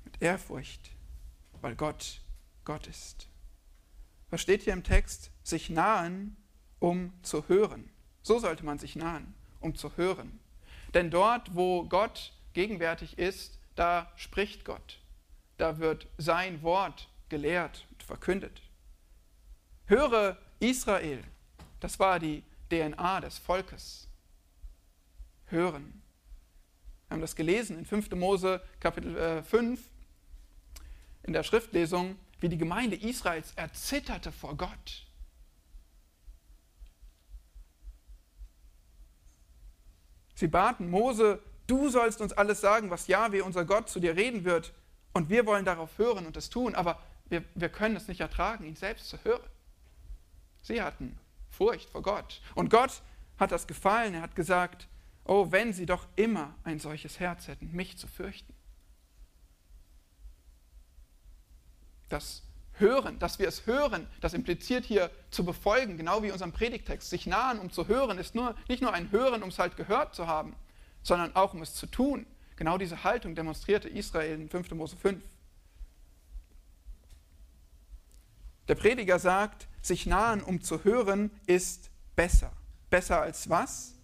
Mit 0.03 0.21
Ehrfurcht, 0.21 0.91
weil 1.61 1.75
Gott 1.75 2.21
Gott 2.65 2.87
ist. 2.87 3.27
Was 4.29 4.41
steht 4.41 4.63
hier 4.63 4.73
im 4.73 4.83
Text? 4.83 5.31
Sich 5.43 5.69
nahen, 5.69 6.37
um 6.79 7.13
zu 7.23 7.47
hören. 7.47 7.89
So 8.21 8.39
sollte 8.39 8.65
man 8.65 8.79
sich 8.79 8.95
nahen, 8.95 9.35
um 9.63 9.75
zu 9.75 9.95
hören. 9.97 10.39
Denn 10.93 11.09
dort, 11.09 11.55
wo 11.55 11.83
Gott 11.83 12.33
gegenwärtig 12.53 13.17
ist, 13.17 13.59
da 13.75 14.11
spricht 14.15 14.65
Gott. 14.65 14.99
Da 15.57 15.79
wird 15.79 16.07
sein 16.17 16.61
Wort 16.61 17.09
gelehrt 17.29 17.87
verkündet. 18.03 18.61
Höre 19.85 20.37
Israel, 20.59 21.23
das 21.79 21.99
war 21.99 22.19
die 22.19 22.43
DNA 22.69 23.21
des 23.21 23.37
Volkes. 23.37 24.07
Hören. 25.47 26.01
Wir 27.07 27.15
haben 27.15 27.21
das 27.21 27.35
gelesen 27.35 27.77
in 27.77 27.85
5. 27.85 28.11
Mose 28.11 28.61
Kapitel 28.79 29.43
5 29.43 29.79
äh, 29.79 29.83
in 31.23 31.33
der 31.33 31.43
Schriftlesung, 31.43 32.17
wie 32.39 32.49
die 32.49 32.57
Gemeinde 32.57 32.95
Israels 32.95 33.53
erzitterte 33.55 34.31
vor 34.31 34.57
Gott. 34.57 35.05
Sie 40.43 40.49
baten 40.49 40.89
Mose, 40.89 41.39
du 41.67 41.87
sollst 41.87 42.19
uns 42.19 42.33
alles 42.33 42.59
sagen, 42.59 42.89
was 42.89 43.07
Jahwe, 43.07 43.45
unser 43.45 43.63
Gott, 43.63 43.87
zu 43.87 44.01
dir 44.01 44.17
reden 44.17 44.43
wird. 44.43 44.73
Und 45.13 45.29
wir 45.29 45.45
wollen 45.45 45.63
darauf 45.63 45.97
hören 45.97 46.25
und 46.25 46.35
es 46.35 46.49
tun. 46.49 46.75
Aber 46.75 46.99
wir, 47.29 47.45
wir 47.55 47.69
können 47.69 47.95
es 47.95 48.09
nicht 48.09 48.19
ertragen, 48.19 48.65
ihn 48.65 48.75
selbst 48.75 49.07
zu 49.07 49.23
hören. 49.23 49.47
Sie 50.61 50.81
hatten 50.81 51.17
Furcht 51.49 51.89
vor 51.89 52.01
Gott. 52.01 52.41
Und 52.55 52.69
Gott 52.69 53.01
hat 53.39 53.53
das 53.53 53.67
gefallen. 53.67 54.15
Er 54.15 54.21
hat 54.21 54.35
gesagt, 54.35 54.89
oh, 55.23 55.47
wenn 55.49 55.71
sie 55.71 55.85
doch 55.85 56.07
immer 56.17 56.53
ein 56.65 56.77
solches 56.77 57.21
Herz 57.21 57.47
hätten, 57.47 57.71
mich 57.71 57.97
zu 57.97 58.07
fürchten. 58.07 58.53
Das 62.09 62.43
Hören, 62.73 63.19
dass 63.19 63.39
wir 63.39 63.47
es 63.47 63.65
hören, 63.67 64.07
das 64.21 64.33
impliziert 64.33 64.85
hier 64.85 65.11
zu 65.29 65.45
befolgen, 65.45 65.97
genau 65.97 66.23
wie 66.23 66.31
unserem 66.31 66.51
Predigtext. 66.51 67.09
Sich 67.09 67.27
nahen, 67.27 67.59
um 67.59 67.71
zu 67.71 67.87
hören, 67.87 68.17
ist 68.17 68.35
nur, 68.35 68.55
nicht 68.67 68.81
nur 68.81 68.93
ein 68.93 69.11
Hören, 69.11 69.43
um 69.43 69.49
es 69.49 69.59
halt 69.59 69.77
gehört 69.77 70.15
zu 70.15 70.27
haben, 70.27 70.55
sondern 71.03 71.35
auch 71.35 71.53
um 71.53 71.61
es 71.61 71.75
zu 71.75 71.85
tun. 71.85 72.25
Genau 72.55 72.77
diese 72.77 73.03
Haltung 73.03 73.35
demonstrierte 73.35 73.89
Israel 73.89 74.39
in 74.39 74.49
5. 74.49 74.71
Mose 74.71 74.95
5. 74.95 75.23
Der 78.67 78.75
Prediger 78.75 79.19
sagt, 79.19 79.67
sich 79.81 80.05
nahen, 80.05 80.41
um 80.41 80.61
zu 80.61 80.83
hören, 80.83 81.31
ist 81.45 81.91
besser. 82.15 82.53
Besser 82.89 83.21
als 83.21 83.49
was? 83.49 83.95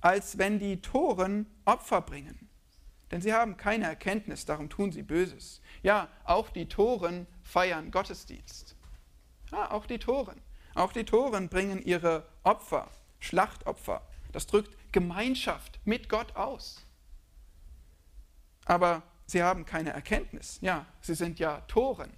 Als 0.00 0.36
wenn 0.36 0.58
die 0.58 0.82
Toren 0.82 1.46
Opfer 1.64 2.02
bringen. 2.02 2.48
Denn 3.10 3.20
sie 3.20 3.32
haben 3.32 3.56
keine 3.56 3.86
Erkenntnis, 3.86 4.46
darum 4.46 4.68
tun 4.68 4.90
sie 4.90 5.02
Böses. 5.02 5.60
Ja, 5.82 6.08
auch 6.24 6.50
die 6.50 6.68
Toren 6.68 7.26
feiern 7.52 7.90
Gottesdienst. 7.90 8.74
Ja, 9.50 9.70
auch 9.70 9.84
die 9.84 9.98
Toren. 9.98 10.40
Auch 10.74 10.90
die 10.90 11.04
Toren 11.04 11.50
bringen 11.50 11.82
ihre 11.82 12.26
Opfer, 12.44 12.88
Schlachtopfer. 13.20 14.00
Das 14.32 14.46
drückt 14.46 14.74
Gemeinschaft 14.90 15.78
mit 15.84 16.08
Gott 16.08 16.34
aus. 16.34 16.80
Aber 18.64 19.02
sie 19.26 19.42
haben 19.42 19.66
keine 19.66 19.90
Erkenntnis. 19.90 20.60
Ja, 20.62 20.86
sie 21.02 21.14
sind 21.14 21.38
ja 21.38 21.60
Toren. 21.68 22.10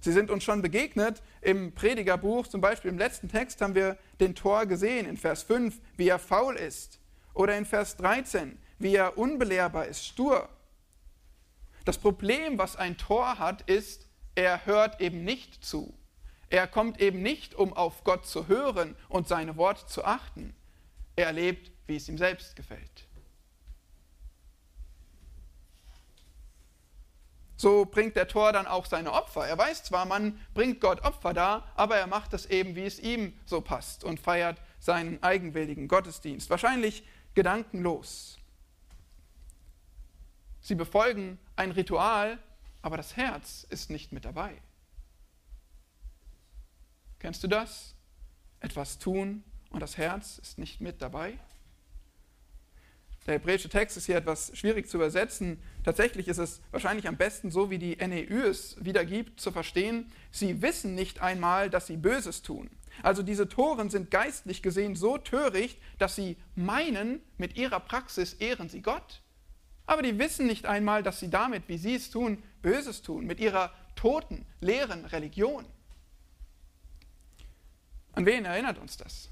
Sie 0.00 0.12
sind 0.12 0.30
uns 0.30 0.44
schon 0.44 0.62
begegnet 0.62 1.22
im 1.42 1.74
Predigerbuch, 1.74 2.46
zum 2.46 2.62
Beispiel 2.62 2.90
im 2.90 2.96
letzten 2.96 3.28
Text 3.28 3.60
haben 3.60 3.74
wir 3.74 3.98
den 4.18 4.34
Tor 4.34 4.64
gesehen, 4.64 5.06
in 5.06 5.18
Vers 5.18 5.42
5, 5.42 5.78
wie 5.98 6.08
er 6.08 6.18
faul 6.18 6.56
ist. 6.56 6.98
Oder 7.34 7.58
in 7.58 7.66
Vers 7.66 7.98
13, 7.98 8.58
wie 8.78 8.94
er 8.94 9.18
unbelehrbar 9.18 9.84
ist, 9.84 10.06
stur. 10.06 10.48
Das 11.84 11.98
Problem, 11.98 12.56
was 12.56 12.76
ein 12.76 12.96
Tor 12.96 13.38
hat, 13.38 13.60
ist, 13.68 14.09
er 14.34 14.66
hört 14.66 15.00
eben 15.00 15.24
nicht 15.24 15.64
zu. 15.64 15.94
Er 16.48 16.66
kommt 16.66 17.00
eben 17.00 17.22
nicht, 17.22 17.54
um 17.54 17.72
auf 17.72 18.02
Gott 18.04 18.26
zu 18.26 18.48
hören 18.48 18.96
und 19.08 19.28
seine 19.28 19.56
Worte 19.56 19.86
zu 19.86 20.04
achten. 20.04 20.54
Er 21.16 21.32
lebt, 21.32 21.70
wie 21.86 21.96
es 21.96 22.08
ihm 22.08 22.18
selbst 22.18 22.56
gefällt. 22.56 23.06
So 27.60 27.84
bringt 27.84 28.16
der 28.16 28.26
Tor 28.26 28.52
dann 28.52 28.66
auch 28.66 28.86
seine 28.86 29.12
Opfer. 29.12 29.46
Er 29.46 29.58
weiß 29.58 29.84
zwar, 29.84 30.06
man 30.06 30.40
bringt 30.54 30.80
Gott 30.80 31.02
Opfer 31.02 31.34
dar, 31.34 31.70
aber 31.74 31.96
er 31.96 32.06
macht 32.06 32.32
es 32.32 32.46
eben, 32.46 32.74
wie 32.74 32.86
es 32.86 32.98
ihm 32.98 33.38
so 33.44 33.60
passt 33.60 34.02
und 34.02 34.18
feiert 34.18 34.56
seinen 34.78 35.22
eigenwilligen 35.22 35.86
Gottesdienst. 35.86 36.48
Wahrscheinlich 36.48 37.04
gedankenlos. 37.34 38.38
Sie 40.62 40.74
befolgen 40.74 41.38
ein 41.54 41.70
Ritual, 41.70 42.38
aber 42.82 42.96
das 42.96 43.16
Herz 43.16 43.66
ist 43.68 43.90
nicht 43.90 44.12
mit 44.12 44.24
dabei. 44.24 44.60
Kennst 47.18 47.42
du 47.42 47.48
das? 47.48 47.94
Etwas 48.60 48.98
tun 48.98 49.44
und 49.70 49.80
das 49.80 49.96
Herz 49.96 50.38
ist 50.38 50.58
nicht 50.58 50.80
mit 50.80 51.00
dabei? 51.02 51.38
Der 53.26 53.34
hebräische 53.34 53.68
Text 53.68 53.96
ist 53.96 54.06
hier 54.06 54.16
etwas 54.16 54.50
schwierig 54.56 54.88
zu 54.88 54.96
übersetzen. 54.96 55.62
Tatsächlich 55.84 56.26
ist 56.26 56.38
es 56.38 56.60
wahrscheinlich 56.70 57.06
am 57.06 57.16
besten, 57.16 57.50
so 57.50 57.70
wie 57.70 57.78
die 57.78 57.96
NEU 57.96 58.48
es 58.48 58.82
wiedergibt, 58.82 59.40
zu 59.40 59.52
verstehen. 59.52 60.10
Sie 60.30 60.62
wissen 60.62 60.94
nicht 60.94 61.20
einmal, 61.20 61.68
dass 61.68 61.86
sie 61.86 61.96
Böses 61.96 62.42
tun. 62.42 62.70
Also 63.02 63.22
diese 63.22 63.48
Toren 63.48 63.90
sind 63.90 64.10
geistlich 64.10 64.62
gesehen 64.62 64.96
so 64.96 65.18
töricht, 65.18 65.78
dass 65.98 66.16
sie 66.16 66.38
meinen, 66.54 67.20
mit 67.36 67.56
ihrer 67.56 67.80
Praxis 67.80 68.34
ehren 68.34 68.68
sie 68.68 68.82
Gott. 68.82 69.22
Aber 69.86 70.02
die 70.02 70.18
wissen 70.18 70.46
nicht 70.46 70.66
einmal, 70.66 71.02
dass 71.02 71.20
sie 71.20 71.30
damit, 71.30 71.64
wie 71.68 71.78
sie 71.78 71.96
es 71.96 72.10
tun, 72.10 72.42
Böses 72.62 73.02
tun, 73.02 73.26
mit 73.26 73.40
ihrer 73.40 73.72
toten, 73.94 74.46
leeren 74.60 75.04
Religion. 75.06 75.66
An 78.12 78.26
wen 78.26 78.44
erinnert 78.44 78.78
uns 78.78 78.96
das? 78.96 79.28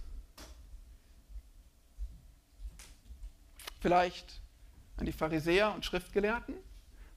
Vielleicht 3.81 4.41
an 4.97 5.07
die 5.07 5.13
Pharisäer 5.13 5.73
und 5.75 5.85
Schriftgelehrten? 5.85 6.55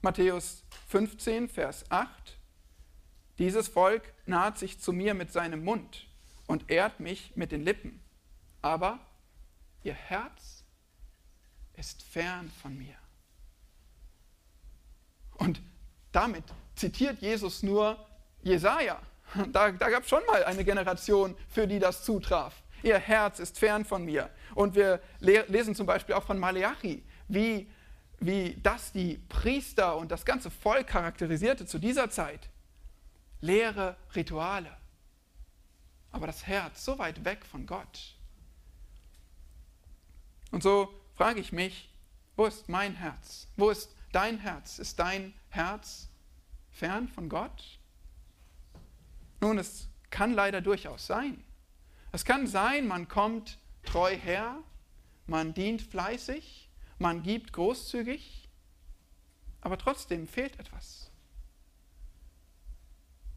Matthäus 0.01 0.63
15, 0.87 1.49
Vers 1.49 1.89
8. 1.89 2.37
Dieses 3.37 3.67
Volk 3.67 4.13
naht 4.25 4.57
sich 4.57 4.79
zu 4.79 4.93
mir 4.93 5.13
mit 5.13 5.31
seinem 5.31 5.63
Mund 5.63 6.07
und 6.47 6.69
ehrt 6.69 6.99
mich 6.99 7.35
mit 7.35 7.51
den 7.51 7.63
Lippen, 7.63 7.99
aber 8.61 8.99
ihr 9.83 9.93
Herz 9.93 10.63
ist 11.73 12.03
fern 12.03 12.51
von 12.61 12.77
mir. 12.77 12.95
Und 15.35 15.61
damit 16.11 16.43
zitiert 16.75 17.21
Jesus 17.21 17.63
nur 17.63 17.97
Jesaja. 18.43 19.01
Da, 19.53 19.71
da 19.71 19.89
gab 19.89 20.03
es 20.03 20.09
schon 20.09 20.25
mal 20.27 20.43
eine 20.43 20.65
Generation, 20.65 21.37
für 21.47 21.65
die 21.65 21.79
das 21.79 22.03
zutraf. 22.03 22.61
Ihr 22.83 22.97
Herz 22.97 23.39
ist 23.39 23.59
fern 23.59 23.85
von 23.85 24.03
mir. 24.03 24.29
Und 24.55 24.75
wir 24.75 24.99
lesen 25.19 25.75
zum 25.75 25.85
Beispiel 25.85 26.15
auch 26.15 26.23
von 26.23 26.37
Maleachi, 26.37 27.03
wie, 27.27 27.71
wie 28.19 28.59
das 28.61 28.91
die 28.91 29.19
Priester 29.29 29.95
und 29.95 30.11
das 30.11 30.25
ganze 30.25 30.51
Volk 30.51 30.87
charakterisierte 30.87 31.65
zu 31.65 31.79
dieser 31.79 32.09
Zeit. 32.09 32.49
Leere 33.39 33.95
Rituale. 34.15 34.75
Aber 36.11 36.27
das 36.27 36.45
Herz 36.45 36.83
so 36.83 36.99
weit 36.99 37.23
weg 37.23 37.45
von 37.45 37.65
Gott. 37.65 38.15
Und 40.51 40.61
so 40.61 40.93
frage 41.15 41.39
ich 41.39 41.53
mich, 41.53 41.89
wo 42.35 42.45
ist 42.45 42.67
mein 42.67 42.95
Herz? 42.95 43.47
Wo 43.55 43.69
ist 43.69 43.95
dein 44.15 44.39
Herz? 44.39 44.79
Ist 44.79 44.99
dein 44.99 45.33
Herz 45.49 46.09
fern 46.69 47.07
von 47.07 47.29
Gott? 47.29 47.79
Nun, 49.39 49.57
es 49.57 49.87
kann 50.09 50.33
leider 50.33 50.61
durchaus 50.61 51.07
sein. 51.07 51.43
Es 52.11 52.25
kann 52.25 52.45
sein, 52.47 52.87
man 52.87 53.07
kommt 53.07 53.57
treu 53.83 54.15
her, 54.15 54.57
man 55.27 55.53
dient 55.53 55.81
fleißig, 55.81 56.69
man 56.99 57.23
gibt 57.23 57.53
großzügig, 57.53 58.49
aber 59.61 59.77
trotzdem 59.77 60.27
fehlt 60.27 60.59
etwas. 60.59 61.09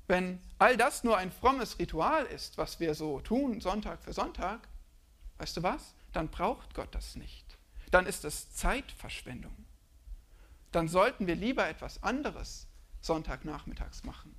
Wenn 0.07 0.41
all 0.59 0.77
das 0.77 1.05
nur 1.05 1.17
ein 1.17 1.33
frommes 1.33 1.79
Ritual 1.79 2.25
ist, 2.27 2.59
was 2.59 2.81
wir 2.81 2.95
so 2.95 3.21
tun, 3.21 3.61
Sonntag 3.61 4.03
für 4.03 4.13
Sonntag, 4.13 4.69
weißt 5.39 5.57
du 5.57 5.63
was? 5.63 5.95
Dann 6.13 6.29
braucht 6.29 6.75
Gott 6.75 6.95
das 6.95 7.17
nicht. 7.17 7.57
Dann 7.91 8.07
ist 8.07 8.25
es 8.25 8.53
Zeitverschwendung. 8.55 9.64
Dann 10.75 10.89
sollten 10.89 11.29
wir 11.29 11.37
lieber 11.37 11.69
etwas 11.69 12.03
anderes 12.03 12.67
Sonntagnachmittags 13.01 14.03
machen, 14.03 14.35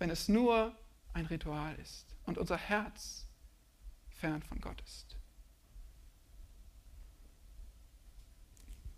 wenn 0.00 0.10
es 0.10 0.28
nur 0.28 0.76
ein 1.12 1.24
Ritual 1.26 1.76
ist 1.76 2.16
und 2.24 2.36
unser 2.36 2.56
Herz 2.56 3.28
fern 4.10 4.42
von 4.42 4.60
Gott 4.60 4.80
ist. 4.80 5.16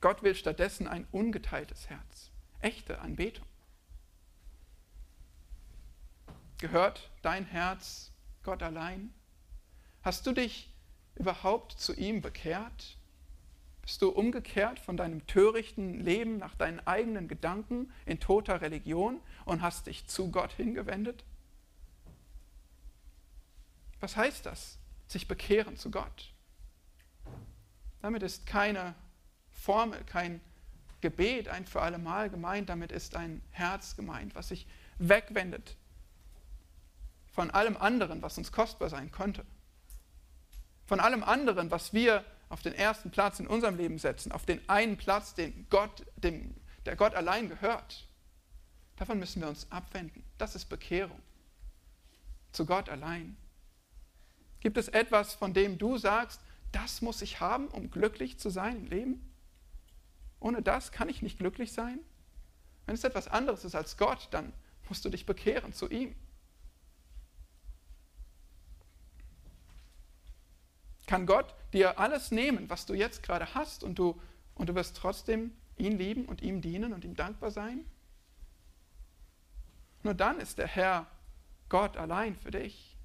Gott 0.01 0.23
will 0.23 0.35
stattdessen 0.35 0.89
ein 0.89 1.07
ungeteiltes 1.13 1.91
Herz, 1.91 2.31
echte 2.61 3.01
Anbetung. 3.01 3.47
Gehört 6.57 7.11
dein 7.21 7.45
Herz 7.45 8.11
Gott 8.43 8.63
allein? 8.63 9.13
Hast 10.01 10.27
du 10.27 10.33
dich 10.33 10.73
überhaupt 11.15 11.73
zu 11.73 11.93
ihm 11.93 12.23
bekehrt? 12.23 12.97
Bist 13.83 14.01
du 14.01 14.11
umgekehrt 14.11 14.79
von 14.79 14.97
deinem 14.97 15.27
törichten 15.27 16.01
Leben 16.01 16.39
nach 16.39 16.55
deinen 16.55 16.81
eigenen 16.87 17.27
Gedanken 17.27 17.93
in 18.07 18.21
toter 18.21 18.61
Religion 18.61 19.21
und 19.45 19.61
hast 19.61 19.87
dich 19.87 20.07
zu 20.07 20.31
Gott 20.31 20.53
hingewendet? 20.53 21.25
Was 24.01 24.17
heißt 24.17 24.47
das? 24.47 24.79
Sich 25.09 25.29
bekehren 25.29 25.77
zu 25.77 25.91
Gott. 25.91 26.33
Damit 28.01 28.23
ist 28.23 28.47
keine 28.47 28.95
Formel, 29.51 30.03
kein 30.05 30.41
Gebet 31.01 31.49
ein 31.49 31.67
für 31.67 31.83
alle 31.83 31.99
Mal 31.99 32.31
gemeint, 32.31 32.69
damit 32.69 32.93
ist 32.93 33.17
ein 33.17 33.43
Herz 33.51 33.97
gemeint, 33.97 34.35
was 34.35 34.49
sich 34.49 34.67
wegwendet 34.99 35.77
von 37.33 37.51
allem 37.51 37.77
anderen, 37.77 38.23
was 38.23 38.39
uns 38.39 38.53
kostbar 38.53 38.91
sein 38.91 39.11
könnte. 39.11 39.45
Von 40.87 41.01
allem 41.01 41.25
anderen, 41.25 41.71
was 41.71 41.93
wir 41.93 42.25
auf 42.53 42.61
den 42.61 42.75
ersten 42.75 43.11
Platz 43.11 43.41
in 43.41 43.47
unserem 43.47 43.79
Leben 43.79 43.99
setzen, 43.99 44.31
auf 44.31 44.45
den 44.45 44.61
einen 44.69 44.99
Platz, 44.99 45.35
den 45.35 45.67
Gott, 45.71 46.05
dem, 46.17 46.55
der 46.85 46.97
Gott 46.97 47.15
allein 47.15 47.49
gehört. 47.49 48.07
Davon 48.97 49.19
müssen 49.19 49.41
wir 49.41 49.49
uns 49.49 49.67
abwenden. 49.73 50.23
Das 50.37 50.55
ist 50.55 50.67
Bekehrung. 50.67 51.19
Zu 52.53 52.67
Gott 52.67 52.91
allein. 52.91 53.39
Gibt 54.61 54.77
es 54.77 54.89
etwas, 54.89 55.33
von 55.33 55.55
dem 55.55 55.79
du 55.79 55.97
sagst, 55.97 56.43
das 56.73 57.01
muss 57.01 57.23
ich 57.23 57.41
haben, 57.41 57.69
um 57.69 57.91
glücklich 57.91 58.39
zu 58.39 58.51
sein 58.51 58.77
im 58.77 58.87
Leben? 58.87 59.35
Ohne 60.39 60.61
das 60.61 60.93
kann 60.93 61.09
ich 61.09 61.23
nicht 61.23 61.39
glücklich 61.39 61.73
sein? 61.73 62.01
Wenn 62.85 62.97
es 62.97 63.05
etwas 63.05 63.29
anderes 63.29 63.65
ist 63.65 63.75
als 63.75 63.97
Gott, 63.97 64.29
dann 64.31 64.53
musst 64.91 65.07
du 65.07 65.09
dich 65.09 65.25
bekehren 65.25 65.73
zu 65.73 65.89
ihm. 65.89 66.15
Kann 71.07 71.27
Gott 71.27 71.55
dir 71.73 71.99
alles 71.99 72.31
nehmen, 72.31 72.71
was 72.71 72.87
du 72.87 72.95
jetzt 72.95 73.23
gerade 73.23 73.55
hast, 73.55 73.85
und 73.85 73.99
du, 73.99 74.21
und 74.55 74.69
du 74.69 74.75
wirst 74.75 74.97
trotzdem 74.97 75.53
ihn 75.77 75.99
lieben 75.99 76.27
und 76.27 76.43
ihm 76.43 76.61
dienen 76.61 76.93
und 76.93 77.05
ihm 77.05 77.17
dankbar 77.17 77.51
sein? 77.51 77.85
Nur 80.03 80.15
dann 80.15 80.41
ist 80.41 80.59
der 80.59 80.67
Herr 80.67 81.07
Gott 81.69 81.97
allein 81.97 82.37
für 82.37 82.51
dich. 82.51 82.97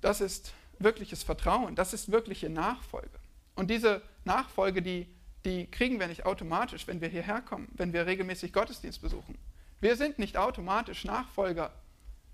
Das 0.00 0.20
ist 0.20 0.52
wirkliches 0.78 1.22
Vertrauen, 1.22 1.74
das 1.74 1.92
ist 1.92 2.10
wirkliche 2.10 2.48
Nachfolge. 2.48 3.18
Und 3.54 3.70
diese 3.70 4.02
Nachfolge, 4.24 4.82
die, 4.82 5.06
die 5.44 5.66
kriegen 5.70 5.98
wir 5.98 6.06
nicht 6.06 6.26
automatisch, 6.26 6.86
wenn 6.86 7.00
wir 7.00 7.08
hierher 7.08 7.40
kommen, 7.40 7.68
wenn 7.72 7.92
wir 7.92 8.06
regelmäßig 8.06 8.52
Gottesdienst 8.52 9.00
besuchen. 9.00 9.38
Wir 9.80 9.96
sind 9.96 10.18
nicht 10.18 10.36
automatisch 10.36 11.04
Nachfolger, 11.04 11.72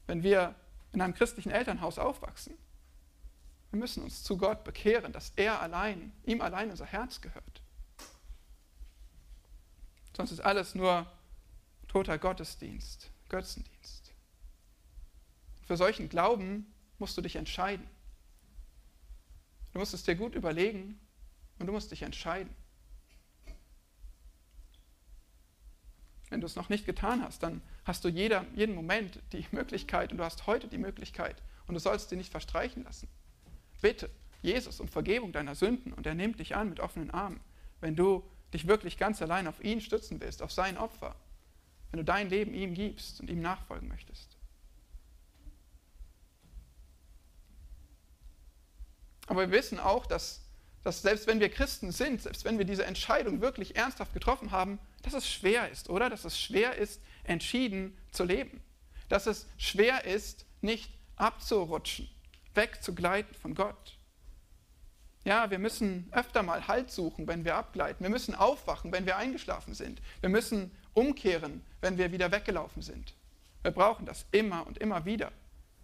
wenn 0.07 0.23
wir 0.23 0.55
in 0.93 1.01
einem 1.01 1.15
christlichen 1.15 1.51
Elternhaus 1.51 1.99
aufwachsen. 1.99 2.55
Wir 3.73 3.79
müssen 3.79 4.03
uns 4.03 4.23
zu 4.23 4.37
Gott 4.37 4.65
bekehren, 4.65 5.15
dass 5.15 5.33
er 5.37 5.63
allein, 5.63 6.13
ihm 6.25 6.43
allein 6.43 6.71
unser 6.71 6.85
Herz 6.85 7.23
gehört. 7.23 7.63
Sonst 10.15 10.31
ist 10.31 10.41
alles 10.41 10.75
nur 10.75 11.11
toter 11.89 12.19
Gottesdienst, 12.19 13.11
Götzendienst. 13.31 14.13
Für 15.67 15.79
solchen 15.79 16.11
Glauben 16.11 16.71
musst 16.99 17.17
du 17.17 17.23
dich 17.23 17.37
entscheiden. 17.37 17.89
Du 19.73 19.79
musst 19.79 19.95
es 19.95 20.03
dir 20.03 20.17
gut 20.17 20.35
überlegen 20.35 21.01
und 21.59 21.67
du 21.67 21.73
musst 21.73 21.91
dich 21.93 22.03
entscheiden. 22.03 22.55
Wenn 26.29 26.43
du 26.43 26.47
es 26.47 26.57
noch 26.57 26.69
nicht 26.69 26.85
getan 26.85 27.23
hast, 27.23 27.43
dann 27.43 27.63
hast 27.87 28.05
du 28.05 28.11
jeder, 28.11 28.45
jeden 28.55 28.75
Moment 28.75 29.19
die 29.33 29.47
Möglichkeit 29.51 30.13
und 30.13 30.19
du 30.19 30.25
hast 30.25 30.47
heute 30.47 30.69
die 30.69 30.77
Möglichkeit 30.77 31.43
und 31.67 31.73
du 31.73 31.81
sollst 31.81 32.11
sie 32.11 32.17
nicht 32.17 32.31
verstreichen 32.31 32.85
lassen. 32.85 33.09
Bitte 33.83 34.09
Jesus 34.41 34.81
um 34.81 34.89
Vergebung 34.89 35.33
deiner 35.33 35.55
Sünden 35.55 35.93
und 35.93 36.07
er 36.07 36.15
nimmt 36.15 36.41
dich 36.41 36.57
an 36.57 36.71
mit 36.71 36.81
offenen 36.81 37.11
Armen, 37.11 37.41
wenn 37.81 37.95
du 37.95 38.25
dich 38.55 38.67
wirklich 38.67 38.97
ganz 38.97 39.21
allein 39.21 39.47
auf 39.47 39.63
ihn 39.63 39.81
stützen 39.81 40.21
willst, 40.21 40.41
auf 40.41 40.53
sein 40.53 40.79
Opfer, 40.79 41.15
wenn 41.91 41.99
du 41.99 42.05
dein 42.05 42.31
Leben 42.31 42.55
ihm 42.55 42.75
gibst 42.75 43.21
und 43.21 43.29
ihm 43.29 43.43
nachfolgen 43.43 43.89
möchtest. 43.89 44.37
Aber 49.27 49.43
wir 49.43 49.51
wissen 49.51 49.79
auch, 49.79 50.07
dass, 50.07 50.43
dass 50.83 51.03
selbst 51.03 51.27
wenn 51.27 51.41
wir 51.41 51.49
Christen 51.49 51.91
sind, 51.93 52.23
selbst 52.23 52.45
wenn 52.45 52.59
wir 52.59 52.65
diese 52.65 52.85
Entscheidung 52.85 53.41
wirklich 53.41 53.77
ernsthaft 53.77 54.13
getroffen 54.13 54.51
haben, 54.51 54.79
dass 55.03 55.15
es 55.15 55.29
schwer 55.29 55.71
ist, 55.71 55.89
oder? 55.89 56.11
Dass 56.11 56.25
es 56.25 56.39
schwer 56.39 56.77
ist, 56.77 57.01
entschieden 57.25 57.97
zu 58.11 58.25
leben. 58.25 58.63
Dass 59.09 59.27
es 59.27 59.47
schwer 59.59 60.05
ist, 60.05 60.45
nicht 60.61 60.93
abzurutschen, 61.17 62.09
wegzugleiten 62.55 63.35
von 63.35 63.55
Gott. 63.55 63.99
Ja, 65.25 65.51
wir 65.51 65.59
müssen 65.59 66.09
öfter 66.11 66.43
mal 66.43 66.67
Halt 66.67 66.91
suchen, 66.91 67.29
wenn 67.29 67.45
wir 67.45 67.57
abgleiten. 67.57 68.03
Wir 68.03 68.11
müssen 68.11 68.35
aufwachen, 68.35 68.91
wenn 68.91 69.07
wir 69.07 69.17
eingeschlafen 69.17 69.75
sind. 69.75 70.03
Wir 70.21 70.29
müssen 70.29 70.73
umkehren, 70.95 71.63
wenn 71.81 71.97
wir 71.97 72.11
wieder 72.11 72.33
weggelaufen 72.33 72.83
sind. 72.83 73.15
Wir 73.63 73.71
brauchen 73.71 74.05
das 74.05 74.27
immer 74.33 74.67
und 74.67 74.79
immer 74.79 75.05
wieder. 75.05 75.31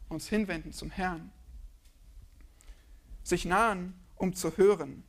Uns 0.08 0.28
hinwenden 0.28 0.72
zum 0.72 0.90
Herrn 0.90 1.30
sich 3.28 3.44
nahen, 3.44 3.94
um 4.16 4.34
zu 4.34 4.56
hören. 4.56 5.04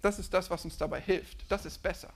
Das 0.00 0.18
ist 0.18 0.32
das, 0.32 0.50
was 0.50 0.64
uns 0.64 0.78
dabei 0.78 1.00
hilft. 1.00 1.50
Das 1.50 1.66
ist 1.66 1.78
besser. 1.82 2.12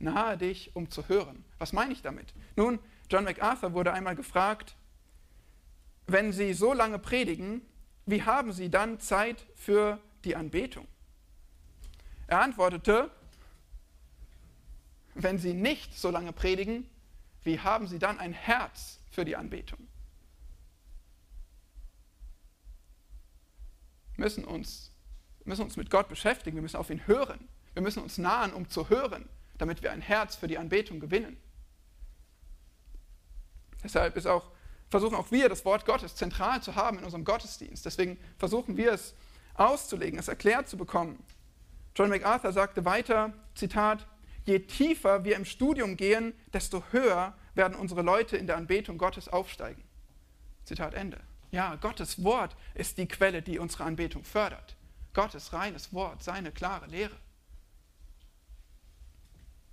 Nahe 0.00 0.36
dich, 0.36 0.74
um 0.74 0.90
zu 0.90 1.08
hören. 1.08 1.44
Was 1.58 1.72
meine 1.72 1.92
ich 1.92 2.02
damit? 2.02 2.34
Nun, 2.56 2.78
John 3.08 3.24
MacArthur 3.24 3.72
wurde 3.72 3.92
einmal 3.92 4.16
gefragt, 4.16 4.74
wenn 6.08 6.32
Sie 6.32 6.52
so 6.54 6.72
lange 6.72 6.98
predigen, 6.98 7.62
wie 8.06 8.22
haben 8.22 8.52
Sie 8.52 8.70
dann 8.70 8.98
Zeit 8.98 9.46
für 9.54 10.00
die 10.24 10.34
Anbetung? 10.34 10.88
Er 12.26 12.40
antwortete, 12.40 13.10
wenn 15.14 15.38
Sie 15.38 15.54
nicht 15.54 15.96
so 15.96 16.10
lange 16.10 16.32
predigen, 16.32 16.88
wie 17.44 17.60
haben 17.60 17.86
Sie 17.86 17.98
dann 17.98 18.18
ein 18.18 18.32
Herz 18.32 18.98
für 19.10 19.24
die 19.24 19.36
Anbetung? 19.36 19.88
müssen 24.18 24.44
uns, 24.44 24.92
müssen 25.44 25.62
uns 25.62 25.76
mit 25.76 25.90
Gott 25.90 26.08
beschäftigen, 26.08 26.56
wir 26.56 26.62
müssen 26.62 26.76
auf 26.76 26.90
ihn 26.90 27.06
hören. 27.06 27.48
Wir 27.72 27.82
müssen 27.82 28.02
uns 28.02 28.18
nahen, 28.18 28.52
um 28.52 28.68
zu 28.68 28.90
hören, 28.90 29.28
damit 29.56 29.82
wir 29.82 29.92
ein 29.92 30.00
Herz 30.00 30.36
für 30.36 30.48
die 30.48 30.58
Anbetung 30.58 31.00
gewinnen. 31.00 31.36
Deshalb 33.82 34.16
ist 34.16 34.26
auch, 34.26 34.50
versuchen 34.90 35.14
auch 35.14 35.30
wir, 35.30 35.48
das 35.48 35.64
Wort 35.64 35.84
Gottes 35.86 36.14
zentral 36.14 36.62
zu 36.62 36.74
haben 36.74 36.98
in 36.98 37.04
unserem 37.04 37.24
Gottesdienst. 37.24 37.84
Deswegen 37.84 38.18
versuchen 38.38 38.76
wir 38.76 38.92
es 38.92 39.14
auszulegen, 39.54 40.18
es 40.18 40.28
erklärt 40.28 40.68
zu 40.68 40.76
bekommen. 40.76 41.22
John 41.94 42.10
MacArthur 42.10 42.52
sagte 42.52 42.84
weiter, 42.84 43.32
Zitat, 43.54 44.06
je 44.44 44.60
tiefer 44.60 45.24
wir 45.24 45.36
im 45.36 45.44
Studium 45.44 45.96
gehen, 45.96 46.32
desto 46.52 46.82
höher 46.92 47.34
werden 47.54 47.76
unsere 47.76 48.02
Leute 48.02 48.36
in 48.36 48.46
der 48.46 48.56
Anbetung 48.56 48.98
Gottes 48.98 49.28
aufsteigen. 49.28 49.82
Zitat 50.64 50.94
Ende. 50.94 51.20
Ja, 51.50 51.74
Gottes 51.76 52.22
Wort 52.22 52.56
ist 52.74 52.98
die 52.98 53.08
Quelle, 53.08 53.42
die 53.42 53.58
unsere 53.58 53.84
Anbetung 53.84 54.22
fördert. 54.22 54.76
Gottes 55.14 55.52
reines 55.52 55.92
Wort, 55.92 56.22
seine 56.22 56.52
klare 56.52 56.86
Lehre. 56.86 57.16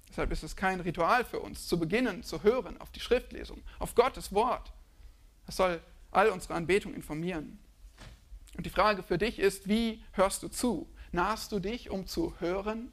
Deshalb 0.10 0.32
ist 0.32 0.44
es 0.44 0.56
kein 0.56 0.80
Ritual 0.80 1.26
für 1.26 1.42
uns, 1.42 1.68
zu 1.68 1.78
beginnen 1.78 2.24
zu 2.24 2.44
hören 2.44 2.80
auf 2.80 2.90
die 2.92 3.02
Schriftlesung, 3.02 3.62
auf 3.80 3.96
Gottes 3.96 4.34
Wort. 4.34 4.72
Das 5.46 5.58
soll 5.58 5.82
all 6.12 6.30
unsere 6.30 6.54
Anbetung 6.54 6.94
informieren. 6.94 7.60
Und 8.58 8.66
die 8.66 8.70
Frage 8.70 9.04
für 9.04 9.18
dich 9.18 9.40
ist, 9.40 9.68
wie 9.68 10.04
hörst 10.14 10.44
du 10.44 10.48
zu? 10.48 10.88
Nahst 11.12 11.52
du 11.52 11.60
dich, 11.60 11.90
um 11.90 12.08
zu 12.08 12.34
hören? 12.40 12.92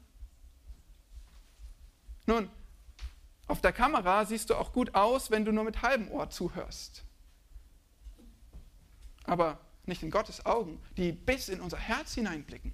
Nun, 2.25 2.49
auf 3.47 3.61
der 3.61 3.73
Kamera 3.73 4.25
siehst 4.25 4.49
du 4.49 4.55
auch 4.55 4.73
gut 4.73 4.95
aus, 4.95 5.31
wenn 5.31 5.45
du 5.45 5.51
nur 5.51 5.63
mit 5.63 5.81
halbem 5.81 6.09
Ohr 6.11 6.29
zuhörst 6.29 7.03
aber 9.23 9.59
nicht 9.85 10.03
in 10.03 10.11
Gottes 10.11 10.45
Augen, 10.45 10.81
die 10.97 11.11
bis 11.11 11.49
in 11.49 11.59
unser 11.61 11.77
Herz 11.77 12.13
hineinblicken. 12.13 12.73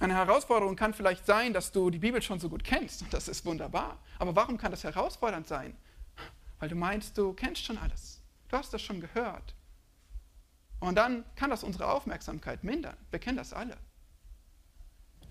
Eine 0.00 0.14
Herausforderung 0.14 0.76
kann 0.76 0.94
vielleicht 0.94 1.26
sein, 1.26 1.52
dass 1.52 1.72
du 1.72 1.90
die 1.90 1.98
Bibel 1.98 2.22
schon 2.22 2.38
so 2.38 2.48
gut 2.48 2.62
kennst 2.62 3.02
und 3.02 3.12
das 3.12 3.26
ist 3.26 3.44
wunderbar. 3.44 3.98
Aber 4.18 4.34
warum 4.36 4.56
kann 4.56 4.70
das 4.70 4.84
herausfordernd 4.84 5.48
sein? 5.48 5.76
Weil 6.58 6.68
du 6.68 6.74
meinst, 6.74 7.16
du 7.16 7.32
kennst 7.32 7.64
schon 7.64 7.78
alles. 7.78 8.20
Du 8.48 8.56
hast 8.56 8.72
das 8.72 8.82
schon 8.82 9.00
gehört. 9.00 9.54
Und 10.80 10.94
dann 10.96 11.24
kann 11.34 11.50
das 11.50 11.64
unsere 11.64 11.90
Aufmerksamkeit 11.90 12.64
mindern. 12.64 12.96
Wir 13.10 13.18
kennen 13.18 13.36
das 13.36 13.52
alle. 13.52 13.76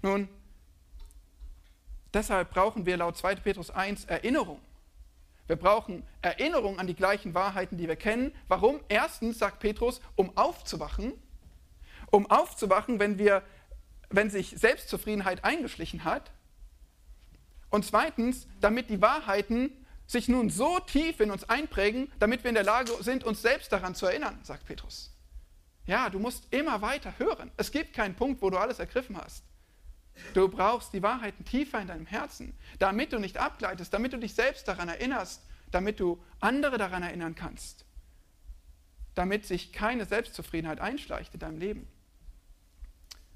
Nun, 0.02 0.28
deshalb 2.14 2.52
brauchen 2.52 2.86
wir 2.86 2.98
laut 2.98 3.18
2. 3.18 3.36
Petrus 3.36 3.70
1 3.70 4.06
Erinnerung. 4.06 4.60
Wir 5.48 5.56
brauchen 5.56 6.04
Erinnerung 6.22 6.78
an 6.78 6.88
die 6.88 6.94
gleichen 6.94 7.34
Wahrheiten, 7.34 7.78
die 7.78 7.88
wir 7.88 7.96
kennen. 7.96 8.34
Warum? 8.50 8.82
Erstens, 8.90 9.40
sagt 9.40 9.60
Petrus, 9.60 10.02
um 10.16 10.36
aufzuwachen. 10.38 11.14
Um 12.12 12.30
aufzuwachen, 12.30 13.00
wenn, 13.00 13.18
wir, 13.18 13.42
wenn 14.10 14.30
sich 14.30 14.52
Selbstzufriedenheit 14.58 15.46
eingeschlichen 15.46 16.04
hat. 16.04 16.32
Und 17.70 17.86
zweitens, 17.86 18.48
damit 18.60 18.90
die 18.90 19.02
Wahrheiten 19.02 19.72
sich 20.08 20.30
nun 20.30 20.50
so 20.50 20.80
tief 20.80 21.20
in 21.20 21.32
uns 21.32 21.48
einprägen, 21.50 22.12
damit 22.18 22.44
wir 22.44 22.50
in 22.50 22.56
der 22.56 22.64
Lage 22.64 22.92
sind, 23.02 23.24
uns 23.24 23.42
selbst 23.42 23.72
daran 23.72 23.94
zu 23.94 24.06
erinnern, 24.06 24.40
sagt 24.44 24.66
Petrus. 24.66 25.14
Ja, 25.86 26.10
du 26.10 26.20
musst 26.20 26.52
immer 26.52 26.82
weiter 26.82 27.14
hören. 27.18 27.52
Es 27.58 27.72
gibt 27.72 27.94
keinen 27.94 28.16
Punkt, 28.16 28.42
wo 28.42 28.50
du 28.50 28.58
alles 28.58 28.80
ergriffen 28.80 29.18
hast. 29.18 29.44
Du 30.34 30.48
brauchst 30.48 30.94
die 30.94 31.04
Wahrheiten 31.04 31.46
tiefer 31.46 31.80
in 31.80 31.88
deinem 31.88 32.06
Herzen, 32.06 32.58
damit 32.80 33.14
du 33.14 33.20
nicht 33.20 33.38
abgleitest, 33.38 33.94
damit 33.94 34.14
du 34.14 34.18
dich 34.18 34.34
selbst 34.34 34.68
daran 34.68 34.90
erinnerst, 34.90 35.44
damit 35.72 36.00
du 36.00 36.22
andere 36.40 36.78
daran 36.78 37.04
erinnern 37.04 37.36
kannst, 37.36 37.86
damit 39.14 39.46
sich 39.46 39.74
keine 39.74 40.06
Selbstzufriedenheit 40.06 40.80
einschleicht 40.80 41.34
in 41.34 41.40
deinem 41.40 41.60
Leben. 41.60 41.88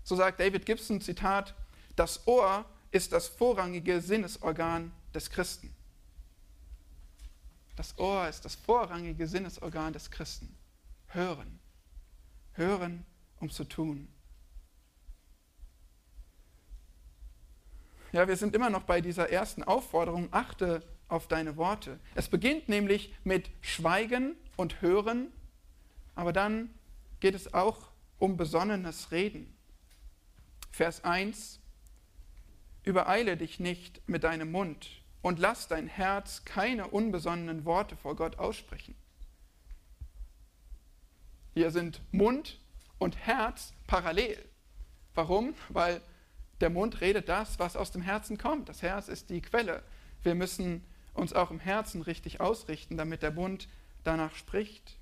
So 0.04 0.16
sagt 0.16 0.40
David 0.40 0.66
Gibson, 0.66 1.02
Zitat, 1.02 1.54
das 1.96 2.28
Ohr 2.28 2.66
ist 2.92 3.14
das 3.14 3.28
vorrangige 3.28 4.02
Sinnesorgan 4.02 4.92
des 5.14 5.30
Christen. 5.30 5.74
Das 7.76 7.98
Ohr 7.98 8.28
ist 8.28 8.46
das 8.46 8.56
vorrangige 8.56 9.28
Sinnesorgan 9.28 9.94
des 9.94 10.12
Christen. 10.12 10.56
Hören. 11.08 11.60
Hören, 12.54 13.06
um 13.40 13.50
zu 13.50 13.64
tun. 13.64 14.08
Ja, 18.12 18.28
wir 18.28 18.36
sind 18.36 18.56
immer 18.56 18.70
noch 18.70 18.84
bei 18.84 19.00
dieser 19.00 19.30
ersten 19.30 19.64
Aufforderung, 19.64 20.28
achte 20.32 20.84
auf 21.08 21.28
deine 21.28 21.56
Worte. 21.56 22.00
Es 22.14 22.28
beginnt 22.28 22.68
nämlich 22.68 23.14
mit 23.24 23.50
Schweigen 23.62 24.36
und 24.58 24.82
Hören, 24.82 25.32
aber 26.16 26.34
dann 26.34 26.74
geht 27.22 27.36
es 27.36 27.54
auch 27.54 27.92
um 28.20 28.36
besonnenes 28.36 29.12
Reden. 29.12 29.56
Vers 30.72 31.04
1, 31.04 31.62
Übereile 32.84 33.38
dich 33.38 33.60
nicht 33.60 34.02
mit 34.08 34.24
deinem 34.24 34.52
Mund 34.52 35.01
und 35.22 35.40
lass 35.40 35.68
dein 35.68 35.88
Herz 35.88 36.46
keine 36.46 36.88
unbesonnenen 36.88 37.66
Worte 37.66 37.96
vor 37.96 38.16
Gott 38.16 38.40
aussprechen. 38.40 38.96
Hier 41.54 41.72
sind 41.72 42.02
Mund 42.12 42.60
und 42.98 43.18
Herz 43.18 43.74
parallel. 43.88 44.44
Warum? 45.14 45.54
Weil 45.70 46.02
der 46.62 46.70
Mund 46.70 47.02
redet 47.02 47.28
das, 47.28 47.60
was 47.60 47.76
aus 47.76 47.92
dem 47.92 48.02
Herzen 48.02 48.38
kommt. 48.38 48.70
Das 48.70 48.82
Herz 48.82 49.08
ist 49.08 49.30
die 49.30 49.42
Quelle. 49.42 49.84
Wir 50.24 50.36
müssen 50.36 50.86
uns 51.14 51.34
auch 51.34 51.52
im 51.52 51.60
Herzen 51.60 52.02
richtig 52.02 52.40
ausrichten, 52.40 52.98
damit 52.98 53.22
der 53.22 53.32
Mund 53.32 53.68
danach 54.04 54.36
spricht. 54.36 54.98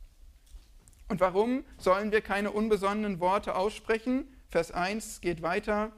Und 1.07 1.19
warum 1.19 1.63
sollen 1.77 2.11
wir 2.11 2.21
keine 2.21 2.51
unbesonnenen 2.51 3.19
Worte 3.19 3.55
aussprechen? 3.55 4.25
Vers 4.49 4.71
1 4.71 5.21
geht 5.21 5.41
weiter. 5.41 5.91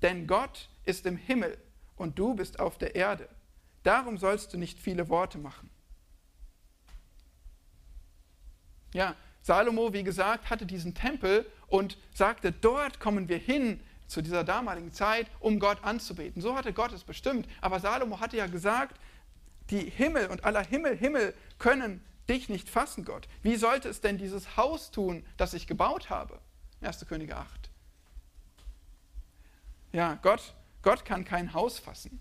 Denn 0.00 0.26
Gott 0.26 0.68
ist 0.84 1.06
im 1.06 1.16
Himmel 1.16 1.58
und 1.96 2.18
du 2.18 2.34
bist 2.34 2.60
auf 2.60 2.78
der 2.78 2.94
Erde. 2.94 3.28
Darum 3.82 4.18
sollst 4.18 4.52
du 4.52 4.58
nicht 4.58 4.78
viele 4.78 5.08
Worte 5.08 5.38
machen. 5.38 5.70
Ja, 8.94 9.14
Salomo, 9.40 9.92
wie 9.92 10.04
gesagt, 10.04 10.50
hatte 10.50 10.66
diesen 10.66 10.94
Tempel 10.94 11.46
und 11.66 11.98
sagte, 12.14 12.52
dort 12.52 13.00
kommen 13.00 13.28
wir 13.28 13.38
hin, 13.38 13.80
zu 14.12 14.20
dieser 14.20 14.44
damaligen 14.44 14.92
Zeit, 14.92 15.26
um 15.40 15.58
Gott 15.58 15.82
anzubeten. 15.82 16.42
So 16.42 16.54
hatte 16.54 16.74
Gott 16.74 16.92
es 16.92 17.02
bestimmt. 17.02 17.48
Aber 17.62 17.80
Salomo 17.80 18.20
hatte 18.20 18.36
ja 18.36 18.46
gesagt, 18.46 19.00
die 19.70 19.88
Himmel 19.88 20.26
und 20.26 20.44
aller 20.44 20.62
Himmel, 20.62 20.96
Himmel 20.96 21.34
können 21.58 22.04
dich 22.28 22.50
nicht 22.50 22.68
fassen, 22.68 23.04
Gott. 23.04 23.26
Wie 23.42 23.56
sollte 23.56 23.88
es 23.88 24.02
denn 24.02 24.18
dieses 24.18 24.56
Haus 24.56 24.90
tun, 24.90 25.24
das 25.38 25.54
ich 25.54 25.66
gebaut 25.66 26.10
habe? 26.10 26.38
1. 26.82 27.06
Könige 27.06 27.36
8. 27.36 27.70
Ja, 29.92 30.18
Gott, 30.22 30.54
Gott 30.82 31.04
kann 31.04 31.24
kein 31.24 31.54
Haus 31.54 31.78
fassen. 31.78 32.20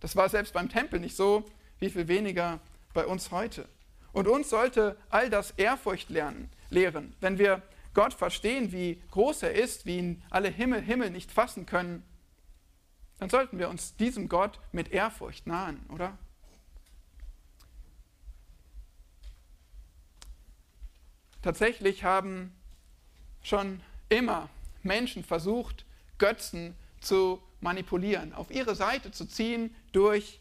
Das 0.00 0.16
war 0.16 0.28
selbst 0.28 0.52
beim 0.52 0.68
Tempel 0.68 0.98
nicht 0.98 1.16
so, 1.16 1.44
wie 1.78 1.90
viel 1.90 2.08
weniger 2.08 2.60
bei 2.92 3.06
uns 3.06 3.30
heute. 3.30 3.68
Und 4.12 4.26
uns 4.26 4.50
sollte 4.50 4.96
all 5.08 5.30
das 5.30 5.52
Ehrfurcht 5.52 6.10
lernen, 6.10 6.50
lehren. 6.70 7.14
Wenn 7.20 7.38
wir 7.38 7.62
Gott 7.94 8.14
verstehen, 8.14 8.72
wie 8.72 9.00
groß 9.10 9.42
er 9.44 9.54
ist, 9.54 9.86
wie 9.86 9.98
ihn 9.98 10.22
alle 10.30 10.48
Himmel, 10.48 10.80
Himmel 10.80 11.10
nicht 11.10 11.30
fassen 11.30 11.66
können, 11.66 12.04
dann 13.18 13.30
sollten 13.30 13.58
wir 13.58 13.68
uns 13.68 13.96
diesem 13.96 14.28
Gott 14.28 14.58
mit 14.72 14.92
Ehrfurcht 14.92 15.46
nahen, 15.46 15.84
oder? 15.90 16.16
Tatsächlich 21.42 22.04
haben 22.04 22.54
schon 23.42 23.80
immer 24.08 24.48
Menschen 24.82 25.24
versucht, 25.24 25.84
Götzen 26.18 26.74
zu 27.00 27.42
manipulieren, 27.60 28.32
auf 28.32 28.50
ihre 28.50 28.74
Seite 28.74 29.10
zu 29.10 29.26
ziehen 29.26 29.74
durch 29.92 30.40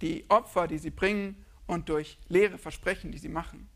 die 0.00 0.24
Opfer, 0.28 0.68
die 0.68 0.78
sie 0.78 0.90
bringen 0.90 1.44
und 1.66 1.88
durch 1.88 2.18
leere 2.28 2.58
Versprechen, 2.58 3.12
die 3.12 3.18
sie 3.18 3.28
machen. 3.28 3.68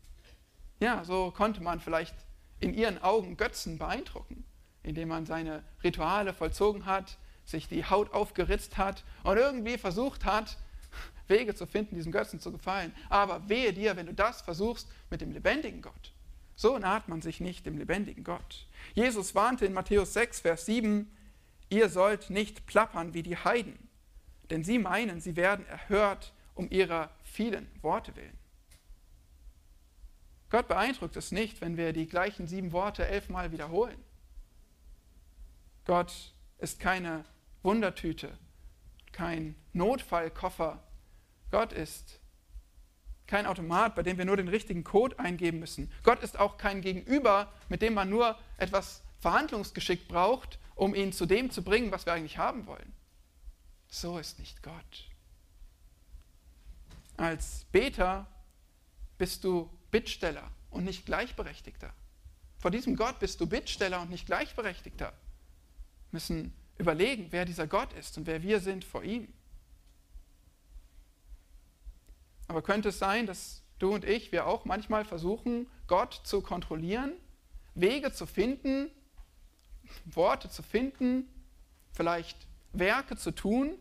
Ja, 0.79 1.03
so 1.03 1.31
konnte 1.31 1.61
man 1.61 1.79
vielleicht 1.79 2.15
in 2.59 2.73
ihren 2.73 3.01
Augen 3.01 3.37
Götzen 3.37 3.77
beeindrucken, 3.77 4.43
indem 4.83 5.09
man 5.09 5.25
seine 5.25 5.63
Rituale 5.83 6.33
vollzogen 6.33 6.85
hat, 6.85 7.17
sich 7.45 7.67
die 7.67 7.85
Haut 7.85 8.13
aufgeritzt 8.13 8.77
hat 8.77 9.03
und 9.23 9.37
irgendwie 9.37 9.77
versucht 9.77 10.25
hat, 10.25 10.57
Wege 11.27 11.55
zu 11.55 11.65
finden, 11.65 11.95
diesem 11.95 12.11
Götzen 12.11 12.39
zu 12.39 12.51
gefallen. 12.51 12.93
Aber 13.09 13.47
wehe 13.49 13.73
dir, 13.73 13.95
wenn 13.95 14.07
du 14.07 14.13
das 14.13 14.41
versuchst 14.41 14.87
mit 15.09 15.21
dem 15.21 15.31
lebendigen 15.31 15.81
Gott. 15.81 16.13
So 16.55 16.77
naht 16.77 17.07
man 17.07 17.21
sich 17.21 17.39
nicht 17.39 17.65
dem 17.65 17.77
lebendigen 17.77 18.23
Gott. 18.23 18.67
Jesus 18.93 19.35
warnte 19.35 19.65
in 19.65 19.73
Matthäus 19.73 20.13
6, 20.13 20.41
Vers 20.41 20.65
7, 20.65 21.09
ihr 21.69 21.89
sollt 21.89 22.29
nicht 22.29 22.65
plappern 22.65 23.13
wie 23.13 23.23
die 23.23 23.37
Heiden, 23.37 23.89
denn 24.49 24.63
sie 24.63 24.79
meinen, 24.79 25.21
sie 25.21 25.35
werden 25.35 25.65
erhört 25.67 26.33
um 26.55 26.69
ihrer 26.69 27.09
vielen 27.23 27.67
Worte 27.81 28.15
willen. 28.15 28.37
Gott 30.49 30.67
beeindruckt 30.67 31.15
es 31.15 31.31
nicht, 31.31 31.61
wenn 31.61 31.77
wir 31.77 31.93
die 31.93 32.07
gleichen 32.07 32.47
sieben 32.47 32.71
Worte 32.71 33.05
elfmal 33.05 33.51
wiederholen. 33.51 34.03
Gott 35.85 36.33
ist 36.57 36.79
keine 36.79 37.23
Wundertüte, 37.61 38.37
kein 39.11 39.55
Notfallkoffer. 39.73 40.83
Gott 41.51 41.71
ist 41.71 42.19
kein 43.27 43.45
Automat, 43.45 43.95
bei 43.95 44.01
dem 44.01 44.17
wir 44.17 44.25
nur 44.25 44.37
den 44.37 44.47
richtigen 44.47 44.83
Code 44.83 45.19
eingeben 45.19 45.59
müssen. 45.59 45.91
Gott 46.03 46.23
ist 46.23 46.39
auch 46.39 46.57
kein 46.57 46.81
Gegenüber, 46.81 47.51
mit 47.69 47.83
dem 47.83 47.93
man 47.93 48.09
nur 48.09 48.37
etwas 48.57 49.03
Verhandlungsgeschick 49.19 50.07
braucht, 50.07 50.57
um 50.79 50.95
ihn 50.95 51.11
zu 51.11 51.25
dem 51.25 51.51
zu 51.51 51.61
bringen, 51.61 51.91
was 51.91 52.05
wir 52.05 52.13
eigentlich 52.13 52.37
haben 52.37 52.65
wollen. 52.65 52.93
So 53.89 54.17
ist 54.17 54.39
nicht 54.39 54.63
Gott. 54.63 55.09
Als 57.17 57.65
Beter 57.73 58.27
bist 59.17 59.43
du 59.43 59.69
Bittsteller 59.91 60.49
und 60.69 60.85
nicht 60.85 61.05
Gleichberechtigter. 61.05 61.93
Vor 62.59 62.71
diesem 62.71 62.95
Gott 62.95 63.19
bist 63.19 63.41
du 63.41 63.47
Bittsteller 63.47 64.01
und 64.01 64.09
nicht 64.09 64.25
Gleichberechtigter. 64.25 65.07
Wir 65.07 66.11
müssen 66.11 66.53
überlegen, 66.77 67.27
wer 67.31 67.43
dieser 67.43 67.67
Gott 67.67 67.91
ist 67.93 68.17
und 68.17 68.25
wer 68.25 68.41
wir 68.41 68.61
sind 68.61 68.85
vor 68.85 69.03
ihm. 69.03 69.27
Aber 72.47 72.61
könnte 72.61 72.89
es 72.89 72.99
sein, 72.99 73.25
dass 73.25 73.63
du 73.79 73.93
und 73.93 74.05
ich, 74.05 74.31
wir 74.31 74.47
auch 74.47 74.63
manchmal 74.63 75.03
versuchen, 75.03 75.67
Gott 75.87 76.21
zu 76.23 76.41
kontrollieren, 76.41 77.11
Wege 77.75 78.13
zu 78.13 78.25
finden, 78.25 78.89
Worte 80.05 80.49
zu 80.49 80.63
finden, 80.63 81.27
vielleicht 81.91 82.37
Werke 82.73 83.17
zu 83.17 83.31
tun, 83.31 83.73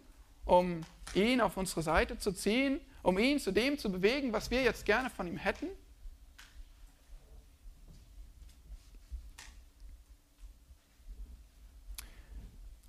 um 0.45 0.83
ihn 1.15 1.41
auf 1.41 1.57
unsere 1.57 1.83
Seite 1.83 2.19
zu 2.19 2.33
ziehen, 2.33 2.81
um 3.03 3.19
ihn 3.19 3.39
zu 3.39 3.53
dem 3.53 3.79
zu 3.79 3.91
bewegen, 3.91 4.33
was 4.33 4.51
wir 4.51 4.63
jetzt 4.63 4.85
gerne 4.85 5.11
von 5.11 5.27
ihm 5.27 5.37
hätten? 5.37 5.67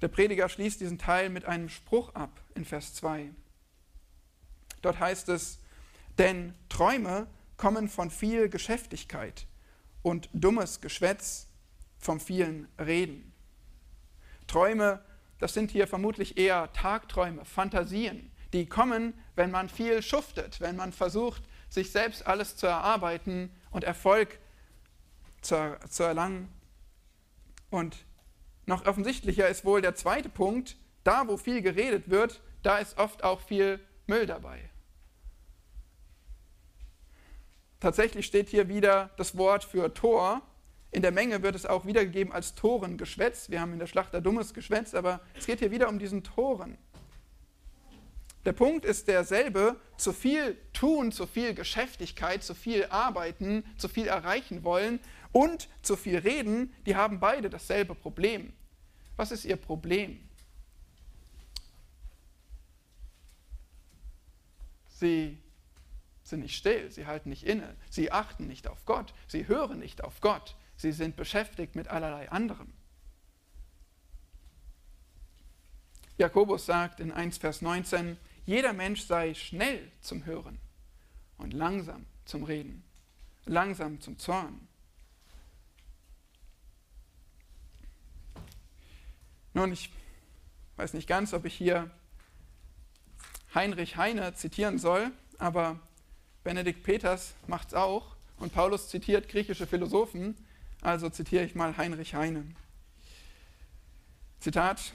Der 0.01 0.07
Prediger 0.07 0.47
schließt 0.47 0.79
diesen 0.79 0.97
Teil 0.97 1.29
mit 1.29 1.45
einem 1.45 1.67
Spruch 1.67 2.15
ab 2.15 2.31
in 2.55 2.63
Vers 2.63 2.93
2. 2.95 3.31
Dort 4.81 4.99
heißt 4.99 5.27
es, 5.29 5.59
denn 6.17 6.53
Träume 6.69 7.27
kommen 7.57 7.89
von 7.89 8.09
viel 8.09 8.47
Geschäftigkeit 8.47 9.45
und 10.01 10.29
dummes 10.31 10.79
Geschwätz 10.79 11.48
vom 11.99 12.19
vielen 12.19 12.67
Reden. 12.79 13.31
Träume, 14.47 15.03
das 15.37 15.53
sind 15.53 15.69
hier 15.69 15.87
vermutlich 15.87 16.37
eher 16.37 16.73
Tagträume, 16.73 17.45
Fantasien, 17.45 18.31
die 18.53 18.65
kommen, 18.65 19.13
wenn 19.35 19.51
man 19.51 19.69
viel 19.69 20.01
schuftet, 20.01 20.59
wenn 20.59 20.75
man 20.75 20.91
versucht, 20.91 21.43
sich 21.69 21.91
selbst 21.91 22.25
alles 22.25 22.55
zu 22.55 22.65
erarbeiten 22.65 23.51
und 23.69 23.83
Erfolg 23.83 24.39
zu, 25.41 25.77
zu 25.87 26.03
erlangen. 26.03 26.49
Und 27.69 27.97
noch 28.65 28.85
offensichtlicher 28.85 29.47
ist 29.47 29.65
wohl 29.65 29.81
der 29.81 29.95
zweite 29.95 30.29
Punkt, 30.29 30.77
da 31.03 31.27
wo 31.27 31.37
viel 31.37 31.61
geredet 31.61 32.09
wird, 32.09 32.41
da 32.63 32.79
ist 32.79 32.97
oft 32.97 33.23
auch 33.23 33.41
viel 33.41 33.79
Müll 34.07 34.25
dabei. 34.25 34.69
Tatsächlich 37.79 38.25
steht 38.25 38.49
hier 38.49 38.67
wieder 38.67 39.11
das 39.17 39.37
Wort 39.37 39.63
für 39.63 39.93
Tor. 39.93 40.41
In 40.91 41.01
der 41.03 41.11
Menge 41.11 41.43
wird 41.43 41.55
es 41.55 41.65
auch 41.65 41.85
wiedergegeben 41.85 42.33
als 42.33 42.55
Torengeschwätz. 42.55 43.49
Wir 43.49 43.61
haben 43.61 43.73
in 43.73 43.79
der 43.79 43.87
Schlachter 43.87 44.21
dummes 44.21 44.53
Geschwätz, 44.53 44.93
aber 44.95 45.21
es 45.35 45.45
geht 45.45 45.59
hier 45.59 45.71
wieder 45.71 45.87
um 45.87 45.99
diesen 45.99 46.23
Toren. 46.23 46.77
Der 48.45 48.53
Punkt 48.53 48.85
ist 48.85 49.07
derselbe, 49.07 49.75
zu 49.97 50.13
viel 50.13 50.57
tun, 50.73 51.11
zu 51.11 51.27
viel 51.27 51.53
Geschäftigkeit, 51.53 52.41
zu 52.41 52.55
viel 52.55 52.85
arbeiten, 52.89 53.63
zu 53.77 53.89
viel 53.89 54.07
erreichen 54.07 54.63
wollen 54.63 54.99
und 55.31 55.67
zu 55.81 55.95
viel 55.95 56.17
reden, 56.17 56.73
die 56.85 56.95
haben 56.95 57.19
beide 57.19 57.49
dasselbe 57.49 57.93
Problem. 57.93 58.53
Was 59.17 59.31
ist 59.31 59.45
ihr 59.45 59.57
Problem? 59.57 60.27
Sie 64.87 65.37
sind 66.23 66.41
nicht 66.41 66.55
still, 66.55 66.89
sie 66.91 67.05
halten 67.05 67.29
nicht 67.29 67.43
inne, 67.43 67.75
sie 67.89 68.11
achten 68.11 68.47
nicht 68.47 68.67
auf 68.67 68.85
Gott, 68.85 69.13
sie 69.27 69.47
hören 69.47 69.79
nicht 69.79 70.03
auf 70.03 70.21
Gott, 70.21 70.55
sie 70.79 70.93
sind 70.93 71.17
beschäftigt 71.17 71.75
mit 71.75 71.89
allerlei 71.89 72.31
anderem. 72.31 72.71
Jakobus 76.17 76.65
sagt 76.65 77.01
in 77.01 77.11
1 77.11 77.37
Vers 77.37 77.61
19, 77.61 78.17
jeder 78.45 78.71
Mensch 78.71 79.01
sei 79.01 79.33
schnell 79.33 79.91
zum 79.99 80.25
Hören 80.25 80.57
und 81.37 81.53
langsam 81.53 82.05
zum 82.23 82.43
Reden, 82.43 82.83
langsam 83.45 83.99
zum 83.99 84.17
Zorn. 84.19 84.67
Nun, 89.53 89.73
ich 89.73 89.91
weiß 90.77 90.93
nicht 90.93 91.07
ganz, 91.07 91.33
ob 91.33 91.43
ich 91.43 91.55
hier 91.55 91.91
Heinrich 93.53 93.97
Heine 93.97 94.33
zitieren 94.33 94.79
soll, 94.79 95.11
aber 95.39 95.77
Benedikt 96.45 96.83
Peters 96.83 97.33
macht 97.47 97.69
es 97.69 97.73
auch 97.73 98.15
und 98.37 98.53
Paulus 98.53 98.87
zitiert 98.87 99.27
griechische 99.27 99.67
Philosophen, 99.67 100.35
also 100.81 101.09
zitiere 101.09 101.45
ich 101.45 101.55
mal 101.55 101.77
Heinrich 101.77 102.15
Heine. 102.15 102.45
Zitat: 104.39 104.93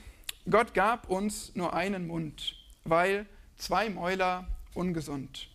Gott 0.48 0.74
gab 0.74 1.08
uns 1.08 1.54
nur 1.54 1.74
einen 1.74 2.06
Mund, 2.06 2.56
weil 2.84 3.26
zwei 3.56 3.90
Mäuler 3.90 4.48
ungesund. 4.74 5.50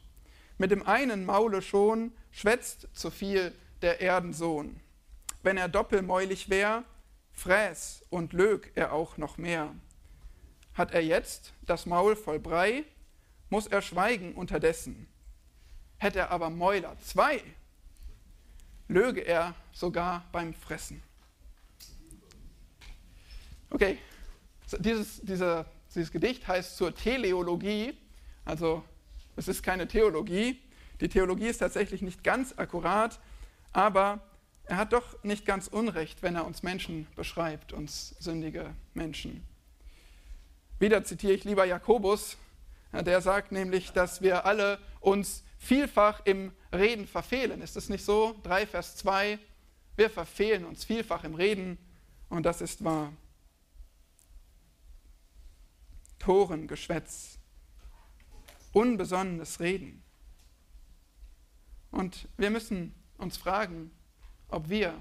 Mit 0.57 0.71
dem 0.71 0.85
einen 0.85 1.25
Maule 1.25 1.61
schon 1.61 2.11
schwätzt 2.31 2.87
zu 2.93 3.11
viel 3.11 3.53
der 3.81 4.01
Erdensohn. 4.01 4.79
Wenn 5.41 5.57
er 5.57 5.69
doppelmäulig 5.69 6.49
wär, 6.49 6.83
fräß 7.31 8.03
und 8.09 8.33
lög 8.33 8.71
er 8.75 8.93
auch 8.93 9.17
noch 9.17 9.37
mehr. 9.37 9.73
Hat 10.73 10.91
er 10.91 11.03
jetzt 11.03 11.53
das 11.61 11.85
Maul 11.85 12.15
voll 12.15 12.39
Brei, 12.39 12.83
muss 13.49 13.67
er 13.67 13.81
schweigen 13.81 14.33
unterdessen. 14.33 15.07
Hätte 15.97 16.19
er 16.19 16.31
aber 16.31 16.49
Mäuler 16.49 16.97
zwei, 16.99 17.41
löge 18.89 19.21
er 19.21 19.55
sogar 19.71 20.25
beim 20.33 20.53
Fressen. 20.53 21.01
Okay, 23.69 23.99
dieses, 24.79 25.21
dieser, 25.21 25.65
dieses 25.95 26.11
Gedicht 26.11 26.47
heißt 26.47 26.75
zur 26.75 26.93
Teleologie, 26.93 27.95
also 28.43 28.83
es 29.35 29.47
ist 29.47 29.63
keine 29.63 29.87
Theologie. 29.87 30.59
Die 30.99 31.07
Theologie 31.07 31.47
ist 31.47 31.59
tatsächlich 31.59 32.01
nicht 32.01 32.23
ganz 32.23 32.55
akkurat, 32.57 33.19
aber 33.71 34.19
er 34.65 34.77
hat 34.77 34.91
doch 34.91 35.23
nicht 35.23 35.45
ganz 35.45 35.67
Unrecht, 35.67 36.21
wenn 36.23 36.35
er 36.35 36.45
uns 36.45 36.63
Menschen 36.63 37.07
beschreibt, 37.15 37.71
uns 37.71 38.15
sündige 38.19 38.73
Menschen. 38.93 39.45
Wieder 40.79 41.03
zitiere 41.03 41.33
ich 41.33 41.43
lieber 41.43 41.65
Jakobus, 41.65 42.37
der 42.91 43.21
sagt 43.21 43.51
nämlich, 43.51 43.91
dass 43.91 44.21
wir 44.21 44.45
alle 44.45 44.79
uns 44.99 45.43
vielfach 45.57 46.25
im 46.25 46.51
Reden 46.71 47.07
verfehlen. 47.07 47.61
Ist 47.61 47.75
es 47.75 47.89
nicht 47.89 48.03
so? 48.03 48.35
3 48.43 48.67
Vers 48.67 48.95
2, 48.97 49.39
wir 49.95 50.09
verfehlen 50.09 50.65
uns 50.65 50.83
vielfach 50.83 51.23
im 51.23 51.35
Reden 51.35 51.77
und 52.29 52.43
das 52.43 52.61
ist 52.61 52.83
wahr. 52.83 53.11
Toren, 56.19 56.67
Geschwätz, 56.67 57.39
unbesonnenes 58.73 59.59
Reden. 59.59 60.03
Und 61.91 62.27
wir 62.37 62.49
müssen 62.49 62.93
uns 63.17 63.37
fragen, 63.37 63.91
ob 64.49 64.69
wir 64.69 64.93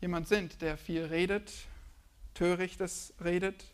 jemand 0.00 0.26
sind, 0.26 0.60
der 0.62 0.76
viel 0.76 1.04
redet, 1.04 1.52
törichtes 2.34 3.14
redet, 3.22 3.64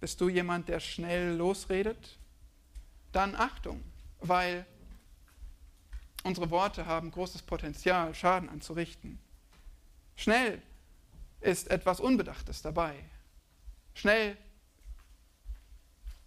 Bist 0.00 0.20
du 0.20 0.28
jemand, 0.28 0.68
der 0.68 0.80
schnell 0.80 1.36
losredet? 1.36 2.18
Dann 3.12 3.34
Achtung, 3.34 3.82
weil 4.20 4.66
unsere 6.26 6.50
Worte 6.50 6.86
haben 6.86 7.10
großes 7.10 7.42
Potenzial, 7.42 8.14
Schaden 8.14 8.48
anzurichten. 8.48 9.18
Schnell 10.16 10.60
ist 11.40 11.70
etwas 11.70 12.00
Unbedachtes 12.00 12.62
dabei. 12.62 12.96
Schnell 13.94 14.36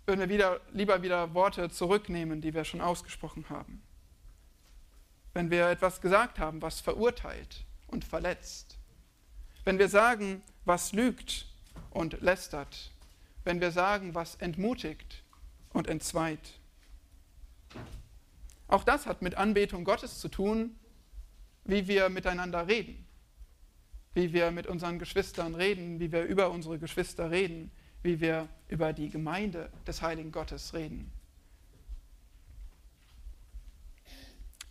würden 0.05 0.21
wir 0.21 0.29
wieder, 0.29 0.61
lieber 0.71 1.01
wieder 1.01 1.33
Worte 1.33 1.69
zurücknehmen, 1.69 2.41
die 2.41 2.53
wir 2.53 2.63
schon 2.63 2.81
ausgesprochen 2.81 3.45
haben. 3.49 3.81
Wenn 5.33 5.51
wir 5.51 5.69
etwas 5.69 6.01
gesagt 6.01 6.39
haben, 6.39 6.61
was 6.61 6.79
verurteilt 6.79 7.63
und 7.87 8.05
verletzt. 8.05 8.77
Wenn 9.65 9.77
wir 9.77 9.89
sagen, 9.89 10.41
was 10.65 10.93
lügt 10.93 11.45
und 11.91 12.21
lästert. 12.21 12.91
Wenn 13.43 13.61
wir 13.61 13.71
sagen, 13.71 14.15
was 14.15 14.35
entmutigt 14.35 15.23
und 15.73 15.87
entzweit. 15.87 16.58
Auch 18.69 18.83
das 18.83 19.07
hat 19.07 19.23
mit 19.23 19.35
Anbetung 19.35 19.83
Gottes 19.83 20.19
zu 20.19 20.29
tun, 20.29 20.79
wie 21.65 21.87
wir 21.87 22.07
miteinander 22.09 22.67
reden, 22.67 23.05
wie 24.13 24.31
wir 24.31 24.51
mit 24.51 24.67
unseren 24.67 24.99
Geschwistern 24.99 25.55
reden, 25.55 25.99
wie 25.99 26.11
wir 26.11 26.23
über 26.23 26.51
unsere 26.51 26.77
Geschwister 26.77 27.31
reden, 27.31 27.71
wie 28.03 28.21
wir 28.21 28.47
über 28.67 28.93
die 28.93 29.09
Gemeinde 29.09 29.71
des 29.87 30.03
heiligen 30.03 30.31
Gottes 30.31 30.75
reden. 30.75 31.11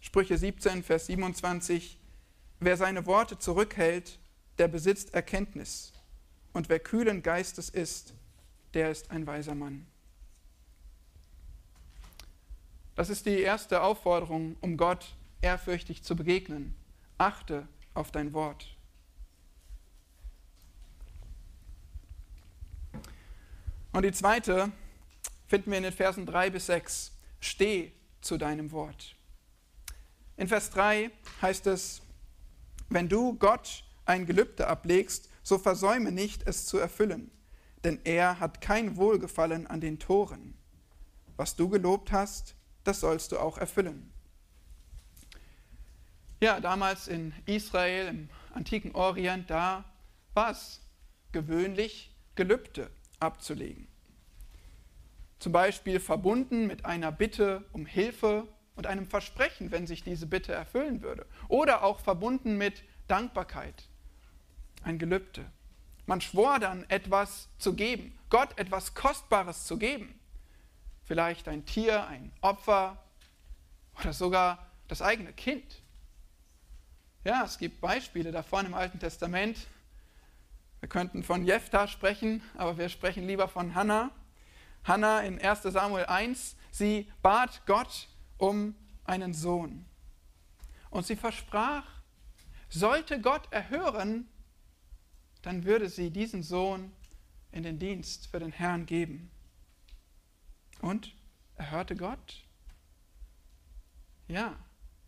Sprüche 0.01 0.39
17, 0.39 0.85
Vers 0.85 1.07
27, 1.07 1.99
wer 2.61 2.77
seine 2.77 3.05
Worte 3.05 3.39
zurückhält, 3.39 4.21
der 4.59 4.69
besitzt 4.69 5.13
Erkenntnis, 5.13 5.93
und 6.53 6.69
wer 6.69 6.79
kühlen 6.79 7.23
Geistes 7.23 7.69
ist, 7.69 8.15
der 8.75 8.91
ist 8.93 9.11
ein 9.11 9.27
weiser 9.27 9.57
Mann. 9.57 9.87
Das 12.99 13.11
ist 13.11 13.27
die 13.27 13.39
erste 13.39 13.83
Aufforderung, 13.83 14.57
um 14.61 14.77
Gott 14.77 15.15
ehrfürchtig 15.41 16.03
zu 16.03 16.17
begegnen. 16.17 16.75
Achte 17.17 17.69
auf 17.95 18.11
dein 18.11 18.33
Wort. 18.33 18.77
Und 23.93 24.03
die 24.03 24.11
zweite 24.11 24.73
finden 25.47 25.71
wir 25.71 25.79
in 25.79 25.85
den 25.85 25.93
Versen 25.93 26.27
3 26.27 26.51
bis 26.51 26.67
6. 26.67 27.13
Steh 27.39 27.93
zu 28.21 28.37
deinem 28.37 28.73
Wort. 28.73 29.15
In 30.37 30.49
Vers 30.49 30.71
3 30.71 31.13
heißt 31.41 31.69
es, 31.69 32.03
wenn 32.89 33.09
du 33.09 33.35
Gott 33.35 33.85
ein 34.07 34.27
Gelübde 34.27 34.67
ablegst, 34.67 35.31
so 35.45 35.57
versäume 35.57 36.11
nicht, 36.11 36.49
es 36.49 36.67
zu 36.67 36.79
erfüllen, 36.79 37.31
denn 37.85 38.01
er 38.03 38.41
hat 38.41 38.61
kein 38.61 38.97
Wohlgefallen 38.97 39.69
an 39.69 39.81
den 39.81 40.01
Toren. 40.01 40.59
Was 41.37 41.55
du 41.55 41.69
gelobt 41.69 42.11
hast, 42.11 42.57
das 42.89 43.01
sollst 43.01 43.33
du 43.33 43.39
auch 43.39 43.59
erfüllen. 43.59 44.11
Ja, 46.41 46.59
damals 46.59 47.07
in 47.07 47.35
Israel, 47.45 48.09
im 48.09 48.29
antiken 48.55 48.95
Orient, 48.95 49.51
da 49.51 49.85
war 50.33 50.51
es 50.51 50.81
gewöhnlich, 51.33 52.15
Gelübde 52.35 52.91
abzulegen. 53.21 53.89
Zum 55.39 55.53
Beispiel 55.53 56.01
verbunden 56.01 56.67
mit 56.67 56.87
einer 56.87 57.13
Bitte 57.13 57.65
um 57.73 57.85
Hilfe 57.85 58.49
und 58.75 58.87
einem 58.87 59.07
Versprechen, 59.07 59.71
wenn 59.71 59.87
sich 59.87 60.03
diese 60.03 60.27
Bitte 60.27 60.53
erfüllen 60.53 61.03
würde. 61.03 61.27
Oder 61.49 61.83
auch 61.83 62.01
verbunden 62.01 62.57
mit 62.57 62.85
Dankbarkeit, 63.07 63.89
ein 64.83 64.99
Gelübde. 64.99 65.45
Man 66.07 66.21
schwor 66.23 66.59
dann 66.59 66.89
etwas 66.89 67.49
zu 67.59 67.75
geben, 67.75 68.19
Gott 68.31 68.59
etwas 68.59 68.95
Kostbares 68.95 69.67
zu 69.67 69.77
geben. 69.77 70.18
Vielleicht 71.09 71.49
ein 71.49 71.65
Tier, 71.65 72.07
ein 72.07 72.31
Opfer 72.43 73.03
oder 73.99 74.13
sogar 74.13 74.67
das 74.89 75.01
eigene 75.01 75.33
Kind. 75.33 75.81
Ja, 77.25 77.45
es 77.45 77.57
gibt 77.57 77.81
Beispiele 77.81 78.31
davon 78.31 78.67
im 78.67 78.75
Alten 78.75 78.99
Testament. 78.99 79.69
Wir 80.81 80.89
könnten 80.91 81.23
von 81.23 81.47
Jephthah 81.47 81.89
sprechen, 81.89 82.43
aber 82.59 82.77
wir 82.77 82.91
sprechen 82.91 83.27
lieber 83.27 83.49
von 83.49 83.75
Hannah. 83.75 84.11
Hannah 84.85 85.21
in 85.21 85.41
1 85.41 85.63
Samuel 85.63 86.05
1, 86.05 86.57
sie 86.71 87.11
bat 87.23 87.63
Gott 87.65 88.09
um 88.37 88.75
einen 89.05 89.33
Sohn. 89.33 89.87
Und 90.91 91.07
sie 91.07 91.17
versprach, 91.17 91.87
sollte 92.69 93.19
Gott 93.23 93.51
erhören, 93.51 94.29
dann 95.41 95.65
würde 95.65 95.89
sie 95.89 96.11
diesen 96.11 96.43
Sohn 96.43 96.93
in 97.51 97.63
den 97.63 97.79
Dienst 97.79 98.27
für 98.27 98.41
den 98.41 98.53
Herrn 98.53 98.85
geben. 98.85 99.31
Und 100.81 101.15
erhörte 101.57 101.97
Gott? 101.97 102.45
Ja, 104.29 104.57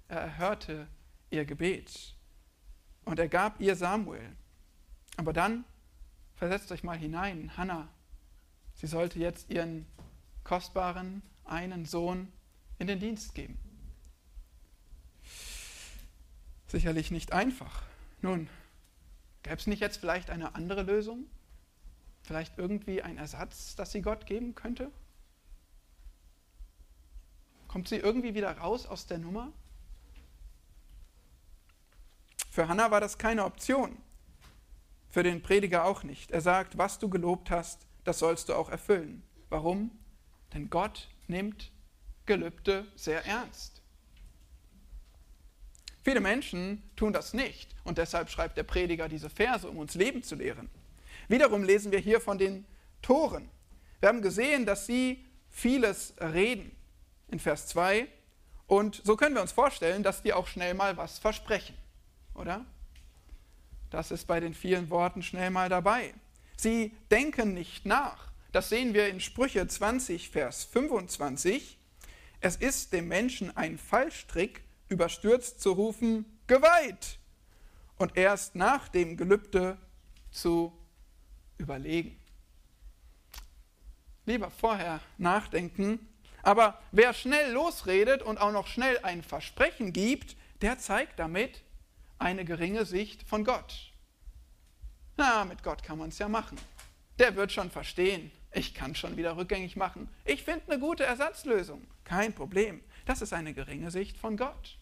er 0.09 0.21
erhörte 0.21 0.89
ihr 1.31 1.45
Gebet. 1.45 2.15
Und 3.05 3.19
er 3.19 3.29
gab 3.29 3.61
ihr 3.61 3.77
Samuel. 3.77 4.37
Aber 5.17 5.33
dann, 5.33 5.65
versetzt 6.35 6.73
euch 6.73 6.83
mal 6.83 6.97
hinein, 6.97 7.57
Hannah, 7.57 7.89
sie 8.75 8.87
sollte 8.87 9.19
jetzt 9.19 9.51
ihren 9.51 9.87
kostbaren 10.45 11.23
einen 11.45 11.85
Sohn 11.85 12.33
in 12.79 12.87
den 12.87 12.99
Dienst 12.99 13.35
geben. 13.35 13.59
Sicherlich 16.67 17.11
nicht 17.11 17.33
einfach. 17.33 17.83
Nun, 18.23 18.49
gäbe 19.43 19.57
es 19.57 19.67
nicht 19.67 19.81
jetzt 19.81 19.99
vielleicht 19.99 20.31
eine 20.31 20.55
andere 20.55 20.83
Lösung? 20.83 21.27
Vielleicht 22.23 22.59
irgendwie 22.59 23.03
ein 23.03 23.19
Ersatz, 23.19 23.77
das 23.77 23.93
sie 23.93 24.03
Gott 24.03 24.27
geben 24.27 24.55
könnte? 24.55 24.91
Kommt 27.71 27.87
sie 27.87 27.99
irgendwie 27.99 28.35
wieder 28.35 28.51
raus 28.59 28.85
aus 28.85 29.07
der 29.07 29.19
Nummer? 29.19 29.53
Für 32.51 32.67
Hannah 32.67 32.91
war 32.91 33.01
das 33.01 33.17
keine 33.17 33.45
Option. 33.45 33.97
Für 35.09 35.23
den 35.23 35.41
Prediger 35.41 35.85
auch 35.85 36.03
nicht. 36.03 36.33
Er 36.33 36.41
sagt, 36.41 36.79
was 36.79 36.99
du 36.99 37.09
gelobt 37.09 37.49
hast, 37.49 37.87
das 38.03 38.19
sollst 38.19 38.49
du 38.49 38.55
auch 38.55 38.71
erfüllen. 38.71 39.23
Warum? 39.51 39.93
Denn 40.53 40.69
Gott 40.69 41.11
nimmt 41.29 41.71
Gelübde 42.27 42.89
sehr 42.97 43.25
ernst. 43.25 43.83
Viele 46.03 46.19
Menschen 46.19 46.83
tun 46.97 47.13
das 47.13 47.35
nicht 47.35 47.77
und 47.85 47.99
deshalb 47.99 48.31
schreibt 48.31 48.57
der 48.57 48.65
Prediger 48.65 49.09
diese 49.09 49.31
Verse, 49.31 49.69
um 49.69 49.79
uns 49.79 49.95
Leben 49.95 50.25
zu 50.25 50.35
lehren. 50.35 50.69
Wiederum 51.29 51.63
lesen 51.63 51.93
wir 51.93 52.01
hier 52.01 52.21
von 52.21 52.37
den 52.37 52.67
Toren. 53.01 53.49
Wir 54.01 54.09
haben 54.09 54.23
gesehen, 54.23 54.67
dass 54.67 54.87
sie 54.87 55.25
vieles 55.51 56.15
reden 56.21 56.77
in 57.31 57.39
Vers 57.39 57.67
2 57.69 58.09
und 58.71 59.01
so 59.05 59.17
können 59.17 59.35
wir 59.35 59.43
uns 59.43 59.51
vorstellen, 59.51 60.05
dass 60.05 60.23
die 60.23 60.33
auch 60.33 60.47
schnell 60.47 60.75
mal 60.75 60.97
was 60.97 61.19
versprechen, 61.19 61.75
oder? 62.35 62.65
Das 63.91 64.13
ist 64.13 64.29
bei 64.29 64.39
den 64.39 64.55
vielen 64.55 64.91
Worten 64.91 65.25
schnell 65.25 65.51
mal 65.51 65.69
dabei. 65.69 66.15
Sie 66.57 66.93
denken 67.11 67.53
nicht 67.53 67.85
nach. 67.85 68.31
Das 68.53 68.69
sehen 68.69 68.95
wir 68.95 69.09
in 69.09 69.19
Sprüche 69.19 69.67
20, 69.67 70.31
Vers 70.31 70.65
25. 70.65 71.79
Es 72.41 72.55
ist 72.55 72.93
dem 72.93 73.09
Menschen 73.09 73.57
ein 73.57 73.77
Fallstrick, 73.77 74.63
überstürzt 74.89 75.61
zu 75.61 75.73
rufen, 75.73 76.25
geweiht, 76.47 77.19
und 77.97 78.17
erst 78.17 78.55
nach 78.55 78.87
dem 78.87 79.17
Gelübde 79.17 79.79
zu 80.31 80.73
überlegen. 81.59 82.17
Lieber 84.27 84.51
vorher 84.51 85.01
nachdenken, 85.19 86.10
aber 86.43 86.81
wer 86.93 87.13
schnell 87.13 87.53
losredet 87.53 88.23
und 88.23 88.39
auch 88.39 88.53
noch 88.53 88.67
schnell 88.67 88.99
ein 89.03 89.23
Versprechen 89.23 89.93
gibt, 89.93 90.37
der 90.63 90.79
zeigt 90.79 91.19
damit 91.19 91.63
eine 92.19 92.45
geringe 92.45 92.85
Sicht 92.85 93.29
von 93.29 93.45
Gott. 93.45 93.93
Na, 95.17 95.45
mit 95.45 95.63
Gott 95.63 95.83
kann 95.83 95.99
man 95.99 96.11
es 96.11 96.19
ja 96.19 96.29
machen. 96.29 96.59
Der 97.19 97.37
wird 97.37 97.53
schon 97.53 97.71
verstehen, 97.71 98.31
ich 98.53 98.75
kann 98.75 98.95
schon 98.95 99.17
wieder 99.17 99.37
rückgängig 99.37 99.77
machen. 99.77 100.09
Ich 100.25 100.43
finde 100.43 100.71
eine 100.71 100.81
gute 100.81 101.05
Ersatzlösung. 101.05 101.87
Kein 102.05 102.33
Problem. 102.35 102.83
Das 103.07 103.23
ist 103.23 103.33
eine 103.33 103.55
geringe 103.55 103.91
Sicht 103.91 104.17
von 104.17 104.37
Gott. 104.37 104.79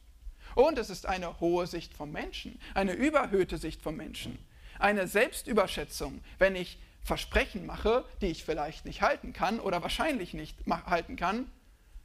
Und 0.54 0.78
es 0.78 0.90
ist 0.90 1.06
eine 1.06 1.40
hohe 1.40 1.66
Sicht 1.66 1.94
vom 1.94 2.10
Menschen, 2.10 2.58
eine 2.74 2.92
überhöhte 2.92 3.58
Sicht 3.58 3.82
vom 3.82 3.96
Menschen, 3.96 4.38
eine 4.78 5.06
Selbstüberschätzung, 5.06 6.22
wenn 6.38 6.56
ich 6.56 6.78
Versprechen 7.08 7.64
mache, 7.64 8.04
die 8.20 8.26
ich 8.26 8.44
vielleicht 8.44 8.84
nicht 8.84 9.00
halten 9.00 9.32
kann 9.32 9.60
oder 9.60 9.82
wahrscheinlich 9.82 10.34
nicht 10.34 10.56
halten 10.68 11.16
kann, 11.16 11.50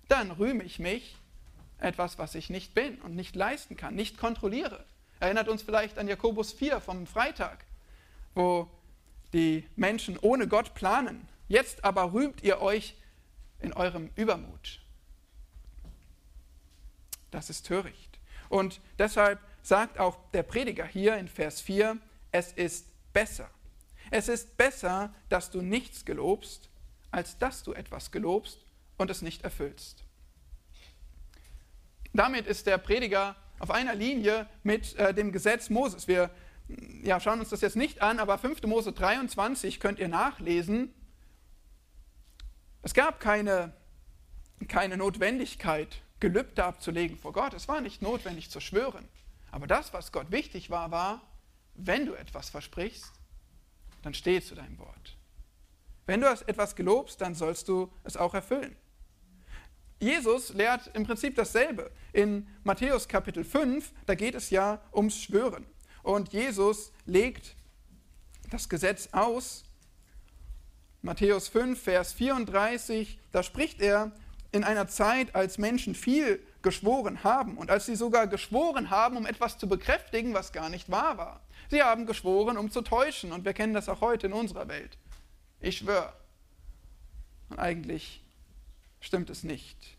dann 0.08 0.32
rühme 0.32 0.64
ich 0.64 0.80
mich 0.80 1.18
etwas, 1.78 2.18
was 2.18 2.36
ich 2.36 2.50
nicht 2.50 2.74
bin 2.74 3.00
und 3.02 3.14
nicht 3.14 3.36
leisten 3.36 3.76
kann, 3.76 3.96
nicht 3.96 4.18
kontrolliere. 4.18 4.86
Erinnert 5.20 5.50
uns 5.50 5.62
vielleicht 5.62 6.00
an 6.00 6.08
Jakobus 6.08 6.54
4 6.54 6.80
vom 6.80 7.06
Freitag, 7.06 7.66
wo 8.34 8.70
die 9.34 9.68
Menschen 9.76 10.18
ohne 10.18 10.48
Gott 10.48 10.74
planen. 10.74 11.28
Jetzt 11.50 11.84
aber 11.84 12.14
rühmt 12.14 12.42
ihr 12.42 12.62
euch 12.62 12.96
in 13.60 13.74
eurem 13.74 14.10
Übermut. 14.16 14.80
Das 17.30 17.50
ist 17.50 17.66
töricht. 17.66 18.20
Und 18.48 18.80
deshalb 19.00 19.40
sagt 19.64 20.00
auch 20.00 20.18
der 20.32 20.44
Prediger 20.44 20.86
hier 20.86 21.18
in 21.18 21.28
Vers 21.28 21.60
4, 21.60 21.98
es 22.32 22.54
ist 22.54 22.86
besser. 23.12 23.50
Es 24.14 24.28
ist 24.28 24.58
besser, 24.58 25.12
dass 25.30 25.50
du 25.50 25.64
nichts 25.64 26.06
gelobst, 26.06 26.70
als 27.10 27.40
dass 27.40 27.64
du 27.64 27.74
etwas 27.74 28.12
gelobst 28.12 28.64
und 28.96 29.10
es 29.10 29.24
nicht 29.24 29.42
erfüllst. 29.42 30.04
Damit 32.14 32.46
ist 32.46 32.68
der 32.68 32.78
Prediger 32.78 33.36
auf 33.58 33.72
einer 33.72 33.96
Linie 33.96 34.46
mit 34.62 34.96
äh, 34.98 35.16
dem 35.16 35.32
Gesetz 35.32 35.72
Moses. 35.72 36.08
Wir 36.08 36.30
ja, 37.02 37.20
schauen 37.20 37.40
uns 37.40 37.50
das 37.50 37.62
jetzt 37.62 37.76
nicht 37.76 38.04
an, 38.04 38.20
aber 38.20 38.38
5. 38.38 38.62
Mose 38.68 38.94
23 38.94 39.80
könnt 39.80 39.98
ihr 39.98 40.10
nachlesen. 40.10 40.94
Es 42.84 42.94
gab 42.94 43.20
keine, 43.20 43.74
keine 44.68 44.96
Notwendigkeit, 44.96 46.04
Gelübde 46.20 46.66
abzulegen 46.66 47.18
vor 47.18 47.34
Gott. 47.34 47.56
Es 47.56 47.68
war 47.68 47.82
nicht 47.82 48.04
notwendig 48.04 48.52
zu 48.52 48.60
schwören. 48.60 49.08
Aber 49.50 49.66
das, 49.66 49.92
was 49.92 50.12
Gott 50.12 50.30
wichtig 50.30 50.70
war, 50.70 50.92
war, 50.92 51.24
wenn 51.74 52.06
du 52.06 52.14
etwas 52.14 52.52
versprichst, 52.52 53.12
dann 54.04 54.14
steh 54.14 54.42
zu 54.42 54.54
deinem 54.54 54.78
Wort. 54.78 55.18
Wenn 56.06 56.22
du 56.22 56.28
etwas 56.28 56.76
gelobst, 56.76 57.20
dann 57.22 57.34
sollst 57.34 57.68
du 57.68 57.92
es 58.04 58.18
auch 58.18 58.34
erfüllen. 58.34 58.76
Jesus 60.00 60.54
lehrt 60.54 60.92
im 60.94 61.06
Prinzip 61.06 61.36
dasselbe. 61.36 61.90
In 62.12 62.48
Matthäus 62.64 63.08
Kapitel 63.08 63.44
5, 63.44 63.94
da 64.06 64.16
geht 64.16 64.36
es 64.36 64.50
ja 64.50 64.82
ums 64.94 65.18
Schwören. 65.18 65.66
Und 66.04 66.34
Jesus 66.34 66.92
legt 67.06 67.56
das 68.52 68.68
Gesetz 68.68 69.10
aus. 69.14 69.64
Matthäus 71.02 71.48
5, 71.48 71.82
Vers 71.82 72.14
34, 72.14 73.20
da 73.32 73.44
spricht 73.44 73.82
er 73.82 74.12
in 74.52 74.64
einer 74.64 74.88
Zeit, 74.88 75.36
als 75.36 75.58
Menschen 75.58 75.96
viel 75.96 76.46
geschworen 76.62 77.24
haben 77.24 77.58
und 77.58 77.72
als 77.72 77.86
sie 77.86 77.96
sogar 77.96 78.28
geschworen 78.28 78.90
haben, 78.90 79.18
um 79.18 79.26
etwas 79.26 79.58
zu 79.58 79.68
bekräftigen, 79.68 80.34
was 80.34 80.52
gar 80.52 80.70
nicht 80.70 80.90
wahr 80.92 81.18
war. 81.18 81.42
Sie 81.70 81.82
haben 81.82 82.06
geschworen, 82.06 82.58
um 82.58 82.72
zu 82.72 82.82
täuschen 82.82 83.32
und 83.32 83.46
wir 83.46 83.54
kennen 83.54 83.74
das 83.74 83.90
auch 83.90 84.02
heute 84.02 84.28
in 84.28 84.34
unserer 84.34 84.68
Welt. 84.68 84.98
Ich 85.60 85.78
schwöre. 85.78 86.14
Und 87.50 87.60
eigentlich 87.60 88.24
stimmt 89.00 89.30
es 89.30 89.44
nicht. 89.44 89.98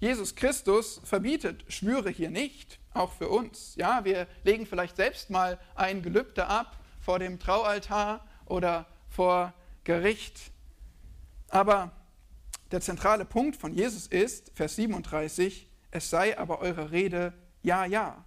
Jesus 0.00 0.34
Christus 0.34 1.00
verbietet 1.04 1.64
Schwüre 1.68 2.10
hier 2.10 2.30
nicht, 2.30 2.78
auch 2.94 3.12
für 3.12 3.28
uns. 3.28 3.74
Ja, 3.76 4.04
wir 4.04 4.26
legen 4.44 4.66
vielleicht 4.66 4.96
selbst 4.96 5.28
mal 5.28 5.58
ein 5.74 6.02
Gelübde 6.02 6.46
ab 6.46 6.78
vor 7.00 7.18
dem 7.18 7.38
Traualtar 7.38 8.26
oder 8.46 8.86
vor 9.08 9.52
Gericht. 9.84 10.50
Aber 11.48 11.92
der 12.70 12.80
zentrale 12.80 13.24
Punkt 13.24 13.56
von 13.56 13.74
Jesus 13.74 14.06
ist, 14.06 14.52
Vers 14.54 14.76
37, 14.76 15.68
es 15.90 16.08
sei 16.08 16.38
aber 16.38 16.60
eure 16.60 16.90
Rede 16.92 17.34
ja, 17.62 17.84
ja, 17.84 18.24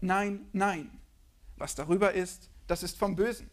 nein, 0.00 0.46
nein. 0.52 0.90
Was 1.56 1.74
darüber 1.74 2.12
ist, 2.12 2.50
das 2.66 2.82
ist 2.82 2.98
vom 2.98 3.16
Bösen. 3.16 3.50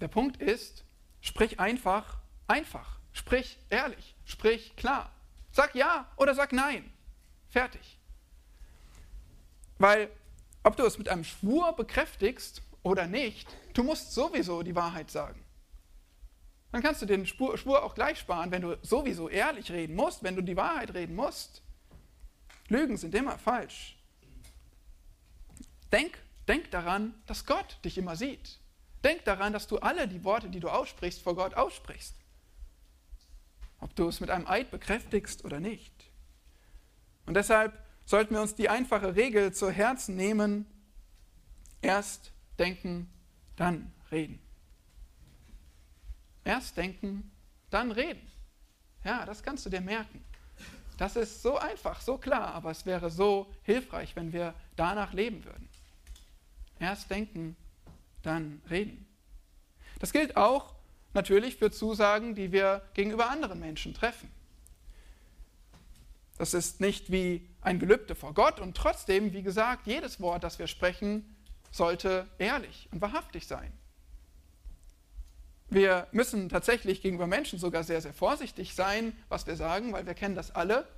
Der 0.00 0.08
Punkt 0.08 0.36
ist, 0.36 0.84
sprich 1.20 1.60
einfach, 1.60 2.18
einfach. 2.46 2.98
Sprich 3.12 3.58
ehrlich, 3.70 4.16
sprich 4.24 4.74
klar. 4.76 5.12
Sag 5.50 5.74
ja 5.74 6.10
oder 6.16 6.34
sag 6.34 6.52
nein. 6.52 6.92
Fertig. 7.48 7.98
Weil, 9.78 10.10
ob 10.62 10.76
du 10.76 10.84
es 10.84 10.98
mit 10.98 11.08
einem 11.08 11.24
Schwur 11.24 11.74
bekräftigst 11.74 12.62
oder 12.82 13.06
nicht, 13.06 13.48
du 13.74 13.82
musst 13.82 14.12
sowieso 14.12 14.62
die 14.62 14.74
Wahrheit 14.74 15.10
sagen. 15.10 15.44
Dann 16.72 16.82
kannst 16.82 17.02
du 17.02 17.06
den 17.06 17.26
Schwur 17.26 17.82
auch 17.82 17.94
gleich 17.94 18.18
sparen, 18.18 18.50
wenn 18.50 18.62
du 18.62 18.78
sowieso 18.80 19.28
ehrlich 19.28 19.70
reden 19.70 19.94
musst, 19.94 20.22
wenn 20.22 20.36
du 20.36 20.42
die 20.42 20.56
Wahrheit 20.56 20.94
reden 20.94 21.14
musst. 21.14 21.62
Lügen 22.68 22.96
sind 22.96 23.14
immer 23.14 23.38
falsch. 23.38 23.98
Denk, 25.92 26.18
denk 26.48 26.70
daran, 26.70 27.14
dass 27.26 27.46
Gott 27.46 27.78
dich 27.84 27.98
immer 27.98 28.16
sieht. 28.16 28.58
Denk 29.04 29.24
daran, 29.24 29.52
dass 29.52 29.66
du 29.66 29.78
alle 29.78 30.08
die 30.08 30.24
Worte, 30.24 30.48
die 30.48 30.60
du 30.60 30.68
aussprichst, 30.68 31.22
vor 31.22 31.34
Gott 31.34 31.54
aussprichst 31.54 32.14
ob 33.82 33.96
du 33.96 34.08
es 34.08 34.20
mit 34.20 34.30
einem 34.30 34.46
Eid 34.46 34.70
bekräftigst 34.70 35.44
oder 35.44 35.58
nicht. 35.58 35.92
Und 37.26 37.34
deshalb 37.34 37.76
sollten 38.04 38.34
wir 38.34 38.40
uns 38.40 38.54
die 38.54 38.68
einfache 38.68 39.16
Regel 39.16 39.52
zu 39.52 39.70
Herzen 39.70 40.14
nehmen, 40.14 40.66
erst 41.80 42.32
denken, 42.60 43.12
dann 43.56 43.92
reden. 44.12 44.38
Erst 46.44 46.76
denken, 46.76 47.32
dann 47.70 47.90
reden. 47.90 48.30
Ja, 49.04 49.26
das 49.26 49.42
kannst 49.42 49.66
du 49.66 49.70
dir 49.70 49.80
merken. 49.80 50.24
Das 50.96 51.16
ist 51.16 51.42
so 51.42 51.58
einfach, 51.58 52.00
so 52.00 52.18
klar, 52.18 52.54
aber 52.54 52.70
es 52.70 52.86
wäre 52.86 53.10
so 53.10 53.52
hilfreich, 53.62 54.14
wenn 54.14 54.32
wir 54.32 54.54
danach 54.76 55.12
leben 55.12 55.44
würden. 55.44 55.68
Erst 56.82 57.10
denken, 57.10 57.56
dann 58.22 58.60
reden. 58.68 59.06
Das 60.00 60.12
gilt 60.12 60.36
auch 60.36 60.74
natürlich 61.14 61.56
für 61.56 61.70
Zusagen, 61.70 62.34
die 62.34 62.50
wir 62.50 62.82
gegenüber 62.94 63.30
anderen 63.30 63.60
Menschen 63.60 63.94
treffen. 63.94 64.28
Das 66.38 66.54
ist 66.54 66.80
nicht 66.80 67.12
wie 67.12 67.48
ein 67.60 67.78
Gelübde 67.78 68.16
vor 68.16 68.34
Gott 68.34 68.58
und 68.58 68.76
trotzdem, 68.76 69.32
wie 69.32 69.44
gesagt, 69.44 69.86
jedes 69.86 70.20
Wort, 70.20 70.42
das 70.42 70.58
wir 70.58 70.66
sprechen, 70.66 71.36
sollte 71.70 72.26
ehrlich 72.38 72.88
und 72.90 73.00
wahrhaftig 73.00 73.46
sein. 73.46 73.72
Wir 75.70 76.08
müssen 76.10 76.48
tatsächlich 76.48 77.00
gegenüber 77.00 77.28
Menschen 77.28 77.60
sogar 77.60 77.84
sehr, 77.84 78.00
sehr 78.00 78.12
vorsichtig 78.12 78.74
sein, 78.74 79.16
was 79.28 79.46
wir 79.46 79.54
sagen, 79.54 79.92
weil 79.92 80.04
wir 80.04 80.14
kennen 80.14 80.34
das 80.34 80.50
alle. 80.50 80.88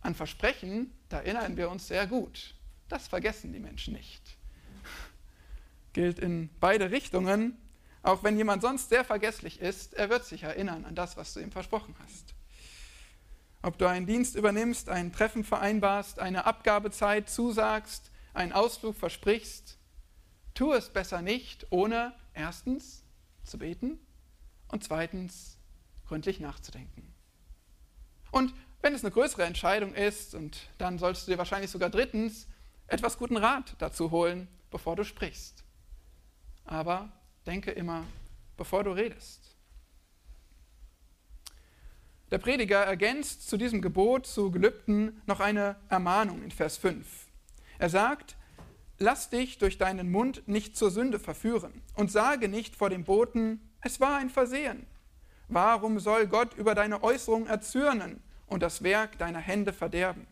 An 0.00 0.14
Versprechen, 0.14 0.90
da 1.10 1.18
erinnern 1.18 1.58
wir 1.58 1.68
uns 1.68 1.86
sehr 1.86 2.06
gut. 2.06 2.54
Das 2.88 3.08
vergessen 3.08 3.52
die 3.52 3.60
Menschen 3.60 3.92
nicht. 3.92 4.39
Gilt 5.92 6.18
in 6.18 6.50
beide 6.60 6.90
Richtungen. 6.90 7.56
Auch 8.02 8.22
wenn 8.22 8.36
jemand 8.36 8.62
sonst 8.62 8.88
sehr 8.88 9.04
vergesslich 9.04 9.60
ist, 9.60 9.94
er 9.94 10.08
wird 10.08 10.24
sich 10.24 10.42
erinnern 10.42 10.84
an 10.84 10.94
das, 10.94 11.16
was 11.16 11.34
du 11.34 11.40
ihm 11.40 11.52
versprochen 11.52 11.94
hast. 12.02 12.34
Ob 13.62 13.76
du 13.76 13.86
einen 13.86 14.06
Dienst 14.06 14.36
übernimmst, 14.36 14.88
ein 14.88 15.12
Treffen 15.12 15.44
vereinbarst, 15.44 16.18
eine 16.18 16.46
Abgabezeit 16.46 17.28
zusagst, 17.28 18.10
einen 18.32 18.52
Ausflug 18.52 18.96
versprichst, 18.96 19.78
tu 20.54 20.72
es 20.72 20.88
besser 20.88 21.20
nicht, 21.20 21.66
ohne 21.70 22.14
erstens 22.32 23.04
zu 23.44 23.58
beten 23.58 23.98
und 24.68 24.82
zweitens 24.82 25.58
gründlich 26.06 26.40
nachzudenken. 26.40 27.14
Und 28.30 28.54
wenn 28.82 28.94
es 28.94 29.04
eine 29.04 29.10
größere 29.10 29.44
Entscheidung 29.44 29.94
ist, 29.94 30.34
und 30.34 30.68
dann 30.78 30.98
sollst 30.98 31.26
du 31.26 31.32
dir 31.32 31.38
wahrscheinlich 31.38 31.70
sogar 31.70 31.90
drittens 31.90 32.48
etwas 32.86 33.18
guten 33.18 33.36
Rat 33.36 33.74
dazu 33.78 34.10
holen, 34.10 34.48
bevor 34.70 34.96
du 34.96 35.04
sprichst. 35.04 35.64
Aber 36.70 37.10
denke 37.46 37.72
immer, 37.72 38.04
bevor 38.56 38.84
du 38.84 38.92
redest. 38.92 39.56
Der 42.30 42.38
Prediger 42.38 42.78
ergänzt 42.78 43.48
zu 43.48 43.56
diesem 43.56 43.82
Gebot 43.82 44.24
zu 44.24 44.52
Gelübden 44.52 45.20
noch 45.26 45.40
eine 45.40 45.74
Ermahnung 45.88 46.44
in 46.44 46.52
Vers 46.52 46.76
5. 46.78 47.26
Er 47.78 47.90
sagt, 47.90 48.36
lass 48.98 49.30
dich 49.30 49.58
durch 49.58 49.78
deinen 49.78 50.12
Mund 50.12 50.46
nicht 50.46 50.76
zur 50.76 50.92
Sünde 50.92 51.18
verführen 51.18 51.82
und 51.96 52.12
sage 52.12 52.48
nicht 52.48 52.76
vor 52.76 52.88
dem 52.88 53.02
Boten, 53.02 53.60
es 53.80 53.98
war 53.98 54.18
ein 54.18 54.30
Versehen. 54.30 54.86
Warum 55.48 55.98
soll 55.98 56.28
Gott 56.28 56.54
über 56.54 56.76
deine 56.76 57.02
Äußerung 57.02 57.48
erzürnen 57.48 58.22
und 58.46 58.62
das 58.62 58.84
Werk 58.84 59.18
deiner 59.18 59.40
Hände 59.40 59.72
verderben? 59.72 60.28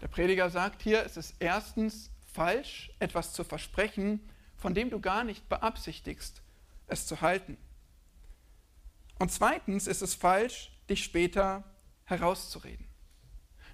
Der 0.00 0.08
Prediger 0.08 0.50
sagt 0.50 0.82
hier, 0.82 1.04
es 1.04 1.16
ist 1.16 1.34
erstens 1.38 2.10
falsch, 2.32 2.90
etwas 2.98 3.32
zu 3.32 3.44
versprechen, 3.44 4.20
von 4.56 4.74
dem 4.74 4.90
du 4.90 5.00
gar 5.00 5.24
nicht 5.24 5.48
beabsichtigst, 5.48 6.42
es 6.86 7.06
zu 7.06 7.20
halten. 7.20 7.56
Und 9.18 9.32
zweitens 9.32 9.86
ist 9.86 10.02
es 10.02 10.14
falsch, 10.14 10.70
dich 10.88 11.02
später 11.02 11.64
herauszureden. 12.04 12.86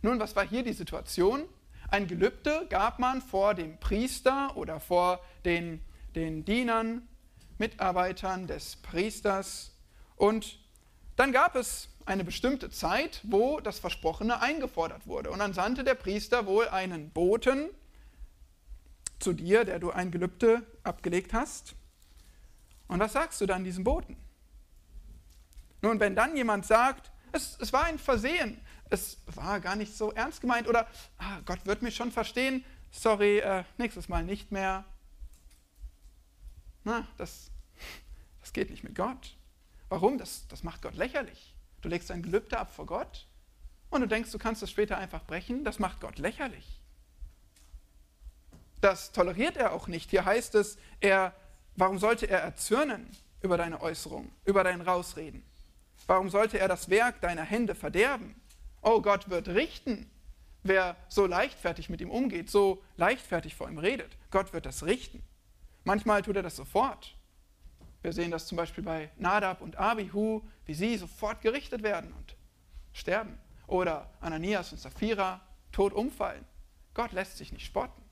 Nun, 0.03 0.18
was 0.18 0.35
war 0.37 0.47
hier 0.47 0.62
die 0.62 0.72
Situation? 0.72 1.45
Ein 1.89 2.07
Gelübde 2.07 2.66
gab 2.68 2.99
man 2.99 3.22
vor 3.22 3.55
dem 3.55 3.79
Priester 3.79 4.57
oder 4.57 4.81
vor 4.81 5.25
den, 5.45 5.83
den 6.14 6.45
Dienern, 6.45 7.07
Mitarbeitern 7.59 8.47
des 8.47 8.77
Priesters. 8.77 9.77
Und 10.16 10.59
dann 11.16 11.33
gab 11.33 11.55
es 11.55 11.89
eine 12.07 12.25
bestimmte 12.25 12.71
Zeit, 12.71 13.21
wo 13.23 13.61
das 13.61 13.79
Versprochene 13.79 14.41
eingefordert 14.41 15.07
wurde. 15.07 15.31
Und 15.31 15.39
dann 15.39 15.55
sandte 15.55 15.85
der 15.85 15.95
Priester 15.95 16.47
wohl 16.47 16.69
einen 16.69 17.11
Boten 17.11 17.71
zu 19.19 19.33
dir, 19.33 19.65
der 19.65 19.79
du 19.79 19.91
ein 19.91 20.11
Gelübde 20.11 20.63
abgelegt 20.83 21.33
hast. 21.33 21.75
Und 22.89 23.01
was 23.01 23.15
sagst 23.15 23.41
du 23.41 23.47
dann 23.47 23.65
diesem 23.65 23.85
Boten? 23.85 24.17
Nun, 25.81 26.01
wenn 26.01 26.15
dann 26.15 26.37
jemand 26.37 26.67
sagt, 26.67 27.11
es, 27.33 27.59
es 27.61 27.73
war 27.73 27.85
ein 27.85 27.99
Versehen, 27.99 28.61
es 28.91 29.19
war 29.27 29.61
gar 29.61 29.77
nicht 29.77 29.97
so 29.97 30.13
ernst 30.13 30.41
gemeint 30.41 30.69
oder 30.69 30.87
ah, 31.19 31.41
Gott 31.45 31.67
wird 31.67 31.83
mich 31.83 31.97
schon 31.97 32.13
verstehen, 32.13 32.65
sorry, 32.91 33.39
äh, 33.39 33.65
nächstes 33.79 34.09
Mal 34.09 34.25
nicht 34.25 34.53
mehr. 34.53 34.85
Na, 36.85 37.07
das, 37.17 37.51
das 38.41 38.53
geht 38.53 38.71
nicht 38.71 38.85
mit 38.85 38.95
Gott. 38.95 39.37
Warum? 39.89 40.19
Das, 40.19 40.47
das 40.49 40.63
macht 40.63 40.83
Gott 40.83 40.95
lächerlich. 40.95 41.54
Du 41.85 41.91
legst 41.91 42.11
ein 42.11 42.22
Gelübde 42.22 42.59
ab 42.59 42.74
vor 42.74 42.87
Gott 42.87 43.26
und 43.91 44.01
du 44.01 44.09
denkst, 44.09 44.32
du 44.32 44.39
kannst 44.39 44.62
es 44.62 44.70
später 44.70 44.97
einfach 44.97 45.22
brechen. 45.26 45.64
Das 45.64 45.78
macht 45.78 46.01
Gott 46.01 46.18
lächerlich. 46.18 46.80
Das 48.80 49.12
toleriert 49.12 49.59
er 49.59 49.74
auch 49.74 49.87
nicht. 49.87 50.09
Hier 50.09 50.24
heißt 50.24 50.55
es, 50.55 50.78
er 51.01 51.35
warum 51.76 51.99
sollte 51.99 52.26
er 52.26 52.41
erzürnen 52.41 53.11
über 53.43 53.59
deine 53.59 53.82
Äußerung, 53.82 54.32
über 54.47 54.64
dein 54.64 54.80
Rausreden? 54.80 55.45
Warum 56.07 56.30
sollte 56.30 56.59
er 56.59 56.68
das 56.68 56.89
Werk 56.89 57.20
deiner 57.20 57.43
Hände 57.43 57.74
verderben? 57.74 58.35
Oh, 58.80 59.03
Gott 59.03 59.28
wird 59.28 59.49
richten, 59.49 60.11
wer 60.62 60.97
so 61.11 61.26
leichtfertig 61.26 61.91
mit 61.91 62.01
ihm 62.01 62.11
umgeht, 62.11 62.49
so 62.49 62.82
leichtfertig 62.97 63.57
vor 63.57 63.68
ihm 63.68 63.76
redet. 63.76 64.16
Gott 64.30 64.55
wird 64.55 64.64
das 64.64 64.87
richten. 64.87 65.22
Manchmal 65.85 66.22
tut 66.22 66.37
er 66.37 66.43
das 66.43 66.57
sofort. 66.57 67.14
Wir 68.05 68.13
sehen 68.13 68.31
das 68.31 68.47
zum 68.47 68.57
Beispiel 68.57 68.85
bei 68.85 69.09
Nadab 69.17 69.63
und 69.63 69.79
Abihu, 69.79 70.43
wie 70.67 70.75
sie 70.75 70.99
sofort 70.99 71.41
gerichtet 71.41 71.83
werden 71.83 72.13
und 72.13 72.37
sterben. 72.93 73.39
Oder 73.67 74.11
Ananias 74.21 74.73
und 74.73 74.79
Sapphira 74.79 75.41
tot 75.73 75.95
umfallen. 75.95 76.45
Gott 76.93 77.13
lässt 77.13 77.39
sich 77.39 77.51
nicht 77.51 77.65
spotten. 77.65 78.03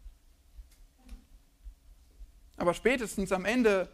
Aber 2.57 2.72
spätestens 2.72 3.32
am 3.32 3.45
Ende 3.45 3.86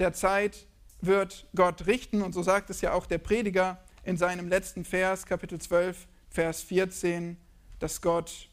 der 0.00 0.12
Zeit 0.12 0.66
wird 1.00 1.46
Gott 1.54 1.86
richten. 1.86 2.22
Und 2.22 2.32
so 2.32 2.42
sagt 2.42 2.68
es 2.70 2.80
ja 2.80 2.92
auch 2.92 3.06
der 3.06 3.18
Prediger 3.18 3.80
in 4.02 4.16
seinem 4.16 4.48
letzten 4.48 4.84
Vers, 4.84 5.26
Kapitel 5.26 5.60
12, 5.60 6.08
Vers 6.28 6.62
14, 6.62 7.36
dass 7.78 8.02
Gott 8.02 8.48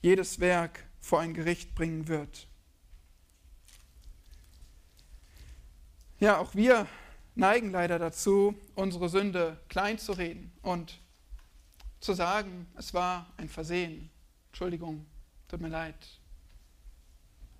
jedes 0.00 0.38
Werk 0.38 0.84
vor 1.00 1.18
ein 1.18 1.34
Gericht 1.34 1.74
bringen 1.74 2.06
wird. 2.06 2.46
Ja, 6.20 6.38
auch 6.38 6.54
wir 6.54 6.86
neigen 7.34 7.70
leider 7.70 7.98
dazu, 7.98 8.54
unsere 8.74 9.08
Sünde 9.08 9.58
klein 9.68 9.98
zu 9.98 10.12
reden 10.12 10.52
und 10.60 11.00
zu 12.00 12.12
sagen, 12.12 12.66
es 12.76 12.92
war 12.92 13.26
ein 13.38 13.48
Versehen. 13.48 14.10
Entschuldigung, 14.48 15.06
tut 15.48 15.62
mir 15.62 15.68
leid, 15.68 15.96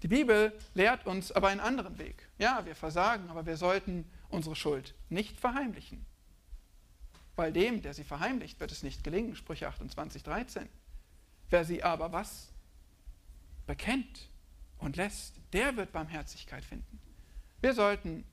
die 0.02 0.08
Bibel 0.08 0.52
lehrt 0.74 1.06
uns 1.06 1.32
aber 1.32 1.48
einen 1.48 1.60
anderen 1.60 1.98
Weg. 1.98 2.28
Ja, 2.38 2.64
wir 2.64 2.74
versagen, 2.74 3.28
aber 3.30 3.46
wir 3.46 3.56
sollten 3.56 4.10
unsere 4.28 4.56
Schuld 4.56 4.94
nicht 5.08 5.38
verheimlichen. 5.38 6.04
Weil 7.36 7.52
dem, 7.52 7.80
der 7.80 7.94
sie 7.94 8.04
verheimlicht, 8.04 8.60
wird 8.60 8.72
es 8.72 8.82
nicht 8.82 9.04
gelingen. 9.04 9.36
Sprüche 9.36 9.68
28, 9.68 10.22
13. 10.22 10.68
Wer 11.48 11.64
sie 11.64 11.82
aber 11.82 12.12
was 12.12 12.52
bekennt 13.66 14.28
und 14.78 14.96
lässt, 14.96 15.36
der 15.52 15.76
wird 15.76 15.92
Barmherzigkeit 15.92 16.64
finden. 16.64 17.00
Wir 17.60 17.74
sollten 17.74 18.24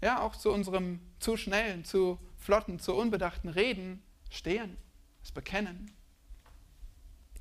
ja 0.00 0.20
auch 0.20 0.36
zu 0.36 0.52
unserem 0.52 1.00
zu 1.18 1.36
schnellen, 1.36 1.84
zu 1.84 2.18
flotten, 2.38 2.78
zu 2.78 2.94
unbedachten 2.94 3.48
Reden 3.48 4.02
stehen, 4.30 4.76
es 5.22 5.32
bekennen, 5.32 5.92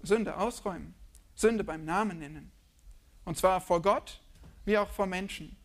Sünde 0.01 0.37
ausräumen, 0.37 0.93
Sünde 1.35 1.63
beim 1.63 1.85
Namen 1.85 2.19
nennen. 2.19 2.51
Und 3.25 3.37
zwar 3.37 3.61
vor 3.61 3.81
Gott 3.81 4.21
wie 4.65 4.77
auch 4.77 4.89
vor 4.89 5.05
Menschen. 5.05 5.55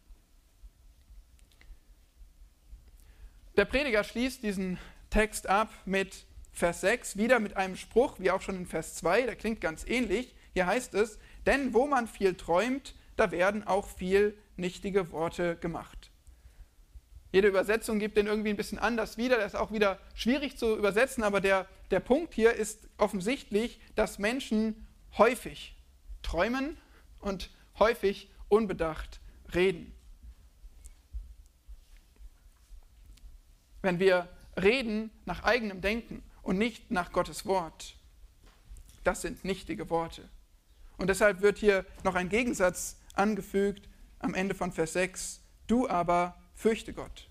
Der 3.57 3.64
Prediger 3.64 4.03
schließt 4.03 4.42
diesen 4.42 4.78
Text 5.11 5.49
ab 5.49 5.70
mit 5.84 6.26
Vers 6.53 6.80
6, 6.80 7.16
wieder 7.16 7.40
mit 7.40 7.57
einem 7.57 7.76
Spruch, 7.76 8.18
wie 8.18 8.30
auch 8.30 8.40
schon 8.40 8.57
in 8.57 8.66
Vers 8.66 8.95
2, 8.95 9.22
der 9.22 9.36
klingt 9.36 9.61
ganz 9.61 9.84
ähnlich. 9.86 10.34
Hier 10.53 10.66
heißt 10.66 10.95
es, 10.95 11.18
denn 11.47 11.74
wo 11.74 11.86
man 11.86 12.09
viel 12.09 12.34
träumt, 12.34 12.95
da 13.16 13.30
werden 13.30 13.66
auch 13.66 13.88
viel 13.88 14.36
nichtige 14.57 15.11
Worte 15.12 15.57
gemacht. 15.57 16.03
Jede 17.35 17.49
Übersetzung 17.49 17.99
gibt 17.99 18.16
den 18.16 18.28
irgendwie 18.28 18.51
ein 18.51 18.57
bisschen 18.57 18.78
anders 18.78 19.16
wieder. 19.16 19.39
Das 19.39 19.55
ist 19.55 19.59
auch 19.59 19.72
wieder 19.72 19.99
schwierig 20.14 20.57
zu 20.57 20.78
übersetzen, 20.78 21.24
aber 21.24 21.41
der, 21.41 21.66
der 21.91 21.99
Punkt 21.99 22.32
hier 22.32 22.53
ist 22.53 22.87
offensichtlich, 22.97 23.80
dass 23.97 24.20
Menschen 24.20 24.87
häufig 25.18 25.76
träumen 26.22 26.76
und 27.18 27.51
häufig 27.80 28.30
unbedacht 28.47 29.18
reden. 29.53 29.93
Wenn 33.82 33.99
wir 33.99 34.28
reden 34.57 35.11
nach 35.24 35.43
eigenem 35.43 35.80
Denken 35.80 36.22
und 36.43 36.57
nicht 36.57 36.93
nach 36.93 37.11
Gottes 37.11 37.47
Wort, 37.47 37.97
das 39.03 39.22
sind 39.22 39.45
nichtige 39.45 39.91
Worte. 39.91 40.28
Und 40.99 41.09
deshalb 41.09 41.41
wird 41.41 41.59
hier 41.59 41.85
noch 42.05 42.14
ein 42.14 42.28
Gegensatz 42.28 43.01
angefügt 43.14 43.89
am 44.20 44.35
Ende 44.35 44.55
von 44.55 44.70
Vers 44.70 44.93
6. 44.93 45.41
Du 45.66 45.89
aber 45.89 46.37
fürchte 46.55 46.92
Gott. 46.92 47.28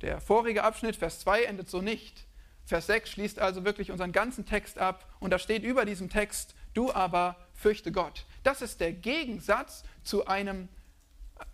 Der 0.00 0.20
vorige 0.20 0.64
Abschnitt, 0.64 0.96
Vers 0.96 1.20
2, 1.20 1.44
endet 1.44 1.70
so 1.70 1.80
nicht. 1.80 2.26
Vers 2.66 2.86
6 2.86 3.10
schließt 3.10 3.38
also 3.38 3.64
wirklich 3.64 3.90
unseren 3.90 4.12
ganzen 4.12 4.46
Text 4.46 4.78
ab 4.78 5.12
und 5.20 5.30
da 5.30 5.38
steht 5.38 5.62
über 5.64 5.84
diesem 5.84 6.08
Text, 6.08 6.54
du 6.72 6.92
aber 6.92 7.36
fürchte 7.54 7.92
Gott. 7.92 8.24
Das 8.42 8.62
ist 8.62 8.80
der 8.80 8.92
Gegensatz 8.92 9.84
zu 10.02 10.26
einem, 10.26 10.68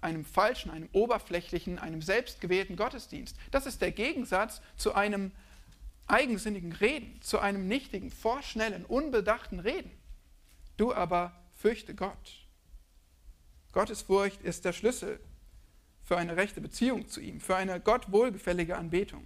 einem 0.01 0.25
falschen, 0.25 0.71
einem 0.71 0.89
oberflächlichen, 0.93 1.79
einem 1.79 2.03
selbstgewählten 2.03 2.77
Gottesdienst. 2.77 3.37
Das 3.51 3.67
ist 3.67 3.81
der 3.81 3.91
Gegensatz 3.91 4.63
zu 4.77 4.95
einem 4.95 5.33
eigensinnigen 6.07 6.73
Reden, 6.73 7.21
zu 7.23 7.39
einem 7.39 7.67
nichtigen, 7.67 8.11
vorschnellen, 8.11 8.85
unbedachten 8.85 9.61
Reden. 9.61 9.91
Du 10.77 10.95
aber 10.95 11.33
fürchte 11.55 11.95
Gott. 11.95 12.47
Gottesfurcht 13.73 14.43
ist 14.43 14.65
der 14.65 14.73
Schlüssel 14.73 15.21
für 16.11 16.19
eine 16.19 16.37
rechte 16.37 16.61
Beziehung 16.61 17.07
zu 17.07 17.21
ihm, 17.21 17.41
für 17.41 17.55
eine 17.55 17.79
Gott 17.79 18.11
wohlgefällige 18.11 18.77
Anbetung. 18.77 19.25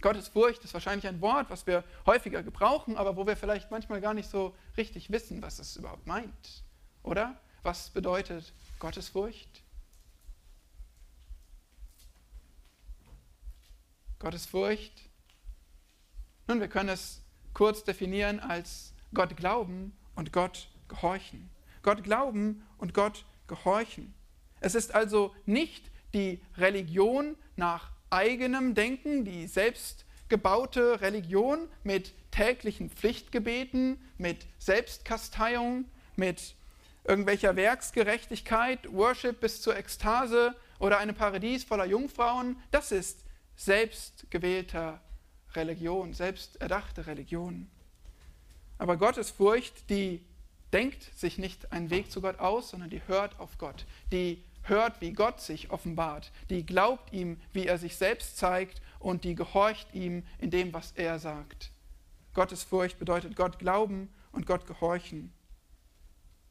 Gottesfurcht 0.00 0.62
ist 0.62 0.72
wahrscheinlich 0.72 1.08
ein 1.08 1.20
Wort, 1.20 1.50
was 1.50 1.66
wir 1.66 1.82
häufiger 2.06 2.44
gebrauchen, 2.44 2.96
aber 2.96 3.16
wo 3.16 3.26
wir 3.26 3.36
vielleicht 3.36 3.72
manchmal 3.72 4.00
gar 4.00 4.14
nicht 4.14 4.30
so 4.30 4.54
richtig 4.76 5.10
wissen, 5.10 5.42
was 5.42 5.58
es 5.58 5.74
überhaupt 5.74 6.06
meint. 6.06 6.62
Oder? 7.02 7.40
Was 7.64 7.90
bedeutet 7.90 8.52
Gottesfurcht? 8.78 9.64
Gottesfurcht? 14.20 15.10
Nun, 16.46 16.60
wir 16.60 16.68
können 16.68 16.90
es 16.90 17.20
kurz 17.52 17.82
definieren 17.82 18.38
als 18.38 18.94
Gott 19.12 19.36
glauben 19.36 19.96
und 20.14 20.32
Gott 20.32 20.68
gehorchen. 20.86 21.50
Gott 21.82 22.04
glauben 22.04 22.64
und 22.78 22.94
Gott 22.94 23.24
gehorchen. 23.48 24.14
Es 24.64 24.74
ist 24.74 24.94
also 24.94 25.34
nicht 25.44 25.90
die 26.14 26.40
Religion 26.56 27.36
nach 27.54 27.90
eigenem 28.08 28.74
Denken, 28.74 29.26
die 29.26 29.46
selbstgebaute 29.46 31.02
Religion 31.02 31.68
mit 31.82 32.14
täglichen 32.30 32.88
Pflichtgebeten, 32.88 33.98
mit 34.16 34.46
Selbstkasteiung, 34.58 35.84
mit 36.16 36.54
irgendwelcher 37.06 37.56
Werksgerechtigkeit, 37.56 38.90
Worship 38.90 39.38
bis 39.38 39.60
zur 39.60 39.76
Ekstase 39.76 40.56
oder 40.78 40.96
einem 40.96 41.14
Paradies 41.14 41.64
voller 41.64 41.84
Jungfrauen, 41.84 42.56
das 42.70 42.90
ist 42.90 43.22
selbstgewählter 43.56 44.98
Religion, 45.54 46.14
selbsterdachte 46.14 47.06
Religion. 47.06 47.70
Aber 48.78 48.96
Gottesfurcht, 48.96 49.90
die 49.90 50.24
denkt 50.72 51.02
sich 51.14 51.36
nicht 51.36 51.70
einen 51.70 51.90
Weg 51.90 52.10
zu 52.10 52.22
Gott 52.22 52.38
aus, 52.38 52.70
sondern 52.70 52.88
die 52.88 53.06
hört 53.06 53.38
auf 53.38 53.58
Gott, 53.58 53.84
die 54.10 54.42
hört, 54.68 55.00
wie 55.00 55.12
Gott 55.12 55.40
sich 55.40 55.70
offenbart, 55.70 56.32
die 56.50 56.64
glaubt 56.64 57.12
ihm, 57.12 57.38
wie 57.52 57.66
er 57.66 57.78
sich 57.78 57.96
selbst 57.96 58.36
zeigt 58.36 58.80
und 58.98 59.24
die 59.24 59.34
gehorcht 59.34 59.94
ihm 59.94 60.24
in 60.38 60.50
dem, 60.50 60.72
was 60.72 60.92
er 60.92 61.18
sagt. 61.18 61.70
Gottes 62.34 62.62
Furcht 62.64 62.98
bedeutet 62.98 63.36
Gott 63.36 63.58
glauben 63.58 64.12
und 64.32 64.46
Gott 64.46 64.66
gehorchen. 64.66 65.32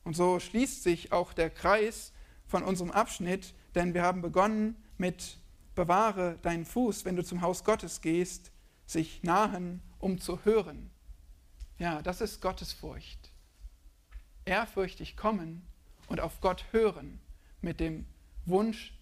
Und 0.03 0.15
so 0.15 0.39
schließt 0.39 0.83
sich 0.83 1.11
auch 1.11 1.33
der 1.33 1.49
Kreis 1.49 2.13
von 2.45 2.63
unserem 2.63 2.91
Abschnitt, 2.91 3.53
denn 3.75 3.93
wir 3.93 4.03
haben 4.03 4.21
begonnen 4.21 4.75
mit 4.97 5.37
Bewahre 5.75 6.37
deinen 6.41 6.65
Fuß, 6.65 7.05
wenn 7.05 7.15
du 7.15 7.23
zum 7.23 7.41
Haus 7.41 7.63
Gottes 7.63 8.01
gehst, 8.01 8.51
sich 8.85 9.23
nahen, 9.23 9.81
um 9.99 10.19
zu 10.19 10.43
hören. 10.45 10.91
Ja, 11.79 12.01
das 12.01 12.21
ist 12.21 12.41
Gottes 12.41 12.73
Furcht. 12.73 13.31
Ehrfürchtig 14.45 15.17
kommen 15.17 15.65
und 16.07 16.19
auf 16.19 16.41
Gott 16.41 16.65
hören 16.71 17.19
mit 17.63 17.79
dem 17.79 18.05
Wunsch, 18.45 18.93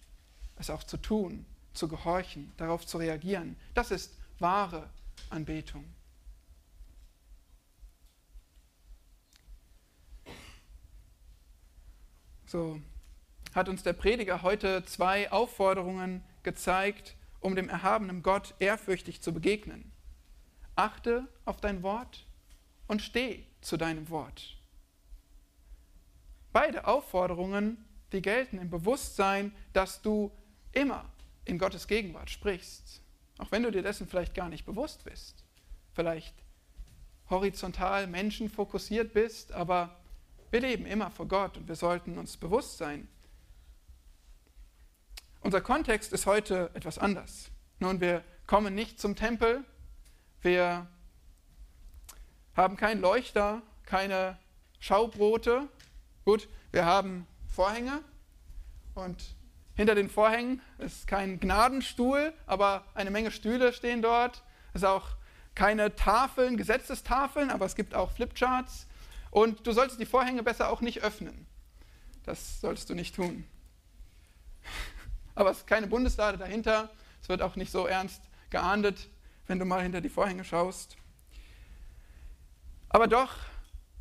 es 0.56 0.70
auch 0.70 0.84
zu 0.84 0.96
tun, 0.96 1.44
zu 1.74 1.88
gehorchen, 1.88 2.52
darauf 2.56 2.86
zu 2.86 2.98
reagieren. 2.98 3.56
Das 3.74 3.90
ist 3.90 4.16
wahre 4.38 4.88
Anbetung. 5.30 5.84
So 12.46 12.80
hat 13.54 13.68
uns 13.68 13.82
der 13.82 13.94
Prediger 13.94 14.42
heute 14.42 14.84
zwei 14.84 15.32
Aufforderungen 15.32 16.22
gezeigt, 16.42 17.16
um 17.40 17.56
dem 17.56 17.68
erhabenen 17.68 18.22
Gott 18.22 18.54
ehrfürchtig 18.58 19.22
zu 19.22 19.32
begegnen. 19.32 19.90
Achte 20.76 21.26
auf 21.44 21.60
dein 21.60 21.82
Wort 21.82 22.26
und 22.88 23.02
steh 23.02 23.44
zu 23.62 23.76
deinem 23.76 24.08
Wort. 24.10 24.56
Beide 26.52 26.86
Aufforderungen 26.86 27.82
die 28.12 28.22
gelten 28.22 28.58
im 28.58 28.70
Bewusstsein, 28.70 29.52
dass 29.72 30.02
du 30.02 30.30
immer 30.72 31.04
in 31.44 31.58
Gottes 31.58 31.86
Gegenwart 31.86 32.30
sprichst. 32.30 33.02
Auch 33.38 33.50
wenn 33.50 33.62
du 33.62 33.70
dir 33.70 33.82
dessen 33.82 34.06
vielleicht 34.06 34.34
gar 34.34 34.48
nicht 34.48 34.64
bewusst 34.64 35.04
bist. 35.04 35.44
Vielleicht 35.92 36.34
horizontal 37.30 38.06
menschenfokussiert 38.06 39.12
bist, 39.12 39.52
aber 39.52 40.00
wir 40.50 40.60
leben 40.60 40.86
immer 40.86 41.10
vor 41.10 41.26
Gott 41.26 41.56
und 41.56 41.66
wir 41.68 41.76
sollten 41.76 42.18
uns 42.18 42.36
bewusst 42.36 42.78
sein, 42.78 43.08
unser 45.40 45.60
Kontext 45.60 46.12
ist 46.12 46.26
heute 46.26 46.70
etwas 46.74 46.98
anders. 46.98 47.50
Nun, 47.80 48.00
wir 48.00 48.22
kommen 48.46 48.76
nicht 48.76 49.00
zum 49.00 49.16
Tempel, 49.16 49.64
wir 50.40 50.86
haben 52.54 52.76
keinen 52.76 53.00
Leuchter, 53.00 53.62
keine 53.84 54.38
Schaubrote. 54.78 55.68
Gut, 56.24 56.48
wir 56.70 56.84
haben 56.84 57.26
Vorhänge 57.52 58.00
und 58.94 59.36
hinter 59.74 59.94
den 59.94 60.10
Vorhängen 60.10 60.60
ist 60.78 61.06
kein 61.06 61.40
Gnadenstuhl, 61.40 62.32
aber 62.46 62.84
eine 62.94 63.10
Menge 63.10 63.30
Stühle 63.30 63.72
stehen 63.72 64.02
dort. 64.02 64.42
Es 64.74 64.82
ist 64.82 64.88
auch 64.88 65.08
keine 65.54 65.94
Tafeln, 65.94 66.56
Gesetzestafeln, 66.56 67.50
aber 67.50 67.66
es 67.66 67.74
gibt 67.74 67.94
auch 67.94 68.10
Flipcharts. 68.12 68.86
Und 69.30 69.66
du 69.66 69.72
solltest 69.72 70.00
die 70.00 70.06
Vorhänge 70.06 70.42
besser 70.42 70.70
auch 70.70 70.80
nicht 70.80 71.02
öffnen. 71.02 71.46
Das 72.24 72.60
solltest 72.60 72.90
du 72.90 72.94
nicht 72.94 73.14
tun. 73.14 73.44
Aber 75.34 75.50
es 75.50 75.58
ist 75.58 75.66
keine 75.66 75.86
Bundeslade 75.86 76.36
dahinter. 76.36 76.90
Es 77.22 77.28
wird 77.28 77.40
auch 77.40 77.56
nicht 77.56 77.72
so 77.72 77.86
ernst 77.86 78.22
geahndet, 78.50 79.08
wenn 79.46 79.58
du 79.58 79.64
mal 79.64 79.82
hinter 79.82 80.02
die 80.02 80.10
Vorhänge 80.10 80.44
schaust. 80.44 80.96
Aber 82.90 83.08
doch 83.08 83.34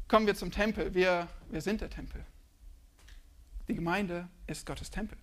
kommen 0.09 0.27
wir 0.27 0.35
zum 0.35 0.51
Tempel. 0.51 0.93
Wir, 0.93 1.29
wir 1.49 1.61
sind 1.61 1.79
der 1.79 1.89
Tempel. 1.89 2.25
Die 3.71 3.75
Gemeinde 3.75 4.27
ist 4.47 4.65
Gottes 4.65 4.91
Tempel. 4.91 5.17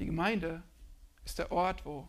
Die 0.00 0.06
Gemeinde 0.06 0.64
ist 1.24 1.38
der 1.38 1.52
Ort, 1.52 1.86
wo 1.86 2.08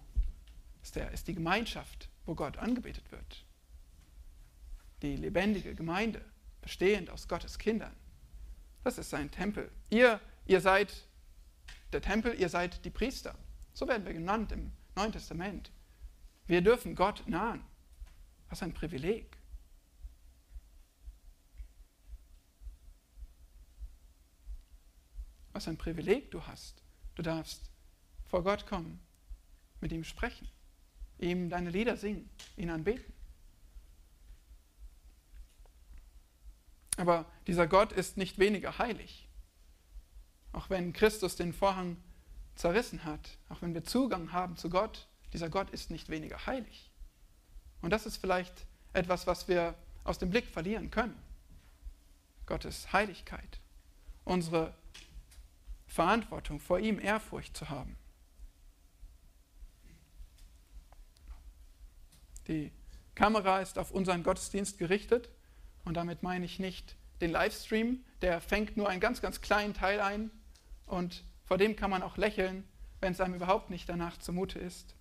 ist, 0.81 0.95
der, 0.95 1.11
ist 1.11 1.27
die 1.27 1.35
Gemeinschaft, 1.35 2.09
wo 2.25 2.33
Gott 2.33 2.57
angebetet 2.57 3.11
wird. 3.11 3.45
Die 5.03 5.15
lebendige 5.15 5.75
Gemeinde, 5.75 6.25
bestehend 6.61 7.11
aus 7.11 7.27
Gottes 7.27 7.59
Kindern. 7.59 7.95
Das 8.83 8.97
ist 8.97 9.11
sein 9.11 9.29
Tempel. 9.29 9.69
Ihr, 9.91 10.19
ihr 10.47 10.61
seid 10.61 11.05
der 11.93 12.01
Tempel, 12.01 12.33
ihr 12.33 12.49
seid 12.49 12.83
die 12.83 12.89
Priester. 12.89 13.35
So 13.75 13.87
werden 13.87 14.03
wir 14.03 14.13
genannt 14.13 14.51
im 14.51 14.71
Neuen 14.95 15.11
Testament. 15.11 15.69
Wir 16.47 16.63
dürfen 16.63 16.95
Gott 16.95 17.21
nahen. 17.27 17.63
Was 18.49 18.63
ein 18.63 18.73
Privileg. 18.73 19.36
Was 25.57 25.67
ein 25.67 25.79
Privileg 25.79 26.29
du 26.29 26.45
hast. 26.45 26.83
Du 27.15 27.23
darfst 27.23 27.71
vor 28.25 28.43
Gott 28.43 28.67
kommen, 28.67 28.99
mit 29.81 29.91
ihm 29.91 30.03
sprechen, 30.03 30.47
ihm 31.17 31.49
deine 31.49 31.71
Lieder 31.71 31.97
singen, 31.97 32.29
ihn 32.57 32.69
anbeten. 32.69 33.11
Aber 36.97 37.25
dieser 37.47 37.65
Gott 37.65 37.91
ist 37.91 38.17
nicht 38.17 38.37
weniger 38.37 38.77
heilig. 38.77 39.27
Auch 40.51 40.69
wenn 40.69 40.93
Christus 40.93 41.35
den 41.35 41.53
Vorhang 41.53 41.97
zerrissen 42.53 43.03
hat, 43.03 43.39
auch 43.49 43.63
wenn 43.63 43.73
wir 43.73 43.83
Zugang 43.83 44.33
haben 44.33 44.57
zu 44.57 44.69
Gott, 44.69 45.07
dieser 45.33 45.49
Gott 45.49 45.71
ist 45.71 45.89
nicht 45.89 46.09
weniger 46.09 46.45
heilig. 46.45 46.91
Und 47.81 47.89
das 47.89 48.05
ist 48.05 48.17
vielleicht 48.17 48.67
etwas, 48.93 49.25
was 49.25 49.47
wir 49.47 49.73
aus 50.03 50.19
dem 50.19 50.29
Blick 50.29 50.45
verlieren 50.45 50.91
können. 50.91 51.17
Gottes 52.45 52.93
Heiligkeit, 52.93 53.59
unsere 54.23 54.75
Verantwortung, 55.97 56.59
vor 56.59 56.77
ihm 56.77 56.99
Ehrfurcht 56.99 57.57
zu 57.57 57.69
haben. 57.69 57.97
Die 62.47 62.71
Kamera 63.15 63.61
ist 63.61 63.79
auf 63.79 63.89
unseren 63.89 64.21
Gottesdienst 64.21 64.77
gerichtet 64.77 65.29
und 65.85 65.95
damit 65.95 66.21
meine 66.21 66.45
ich 66.45 66.59
nicht 66.59 66.95
den 67.19 67.31
Livestream, 67.31 68.05
der 68.21 68.41
fängt 68.41 68.77
nur 68.77 68.87
einen 68.87 68.99
ganz, 68.99 69.21
ganz 69.23 69.41
kleinen 69.41 69.73
Teil 69.73 69.99
ein 69.99 70.29
und 70.85 71.23
vor 71.45 71.57
dem 71.57 71.75
kann 71.75 71.89
man 71.89 72.03
auch 72.03 72.15
lächeln, 72.15 72.63
wenn 73.01 73.13
es 73.13 73.19
einem 73.19 73.33
überhaupt 73.33 73.71
nicht 73.71 73.89
danach 73.89 74.19
zumute 74.19 74.59
ist. 74.59 74.93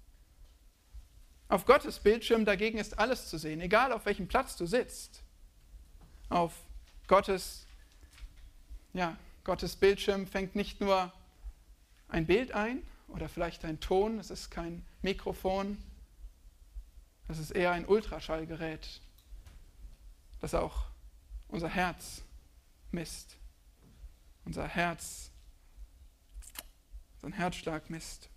Auf 1.49 1.67
Gottes 1.67 2.01
Bildschirm 2.01 2.47
dagegen 2.47 2.79
ist 2.79 2.99
alles 2.99 3.29
zu 3.29 3.37
sehen, 3.37 3.61
egal 3.61 3.93
auf 3.93 4.07
welchem 4.07 4.29
Platz 4.29 4.57
du 4.57 4.65
sitzt. 4.65 5.23
Auf 6.31 6.55
Gottes, 7.07 7.67
ja, 8.95 9.15
Gottes 9.47 9.77
Bildschirm 9.77 10.27
fängt 10.27 10.57
nicht 10.57 10.81
nur 10.81 11.13
ein 12.09 12.27
Bild 12.27 12.51
ein 12.51 12.83
oder 13.07 13.29
vielleicht 13.29 13.65
ein 13.65 13.79
Ton, 13.79 14.19
es 14.19 14.33
ist 14.33 14.51
kein 14.51 14.85
Mikrofon, 15.03 15.81
es 17.29 17.39
ist 17.39 17.53
eher 17.53 17.71
ein 17.71 17.87
Ultraschallgerät, 17.87 19.01
das 20.41 20.53
auch 20.53 20.87
unser 21.47 21.69
Herz 21.69 22.25
misst, 22.91 23.37
unser 24.45 24.67
Herz, 24.67 25.31
unseren 27.23 27.35
Herzschlag 27.35 27.89
misst. 27.89 28.29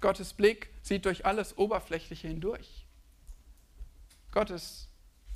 Gottes 0.00 0.32
Blick 0.32 0.70
sieht 0.82 1.04
durch 1.04 1.24
alles 1.24 1.56
Oberflächliche 1.56 2.26
hindurch. 2.26 2.84
Gottes 4.32 4.88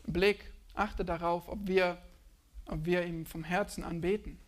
Blick 0.03 0.53
achtet 0.74 1.09
darauf, 1.09 1.47
ob 1.47 1.68
wir, 1.68 2.03
ob 2.67 2.85
wir 2.85 3.05
ihm 3.05 3.27
vom 3.27 3.45
Herzen 3.45 3.85
anbeten. 3.85 4.39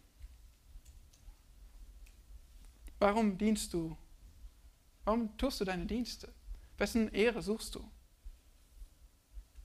Warum 2.98 3.38
dienst 3.38 3.72
du? 3.74 3.96
Warum 5.04 5.36
tust 5.38 5.60
du 5.60 5.64
deine 5.64 5.86
Dienste? 5.86 6.32
Wessen 6.76 7.08
Ehre 7.12 7.42
suchst 7.42 7.74
du? 7.74 7.90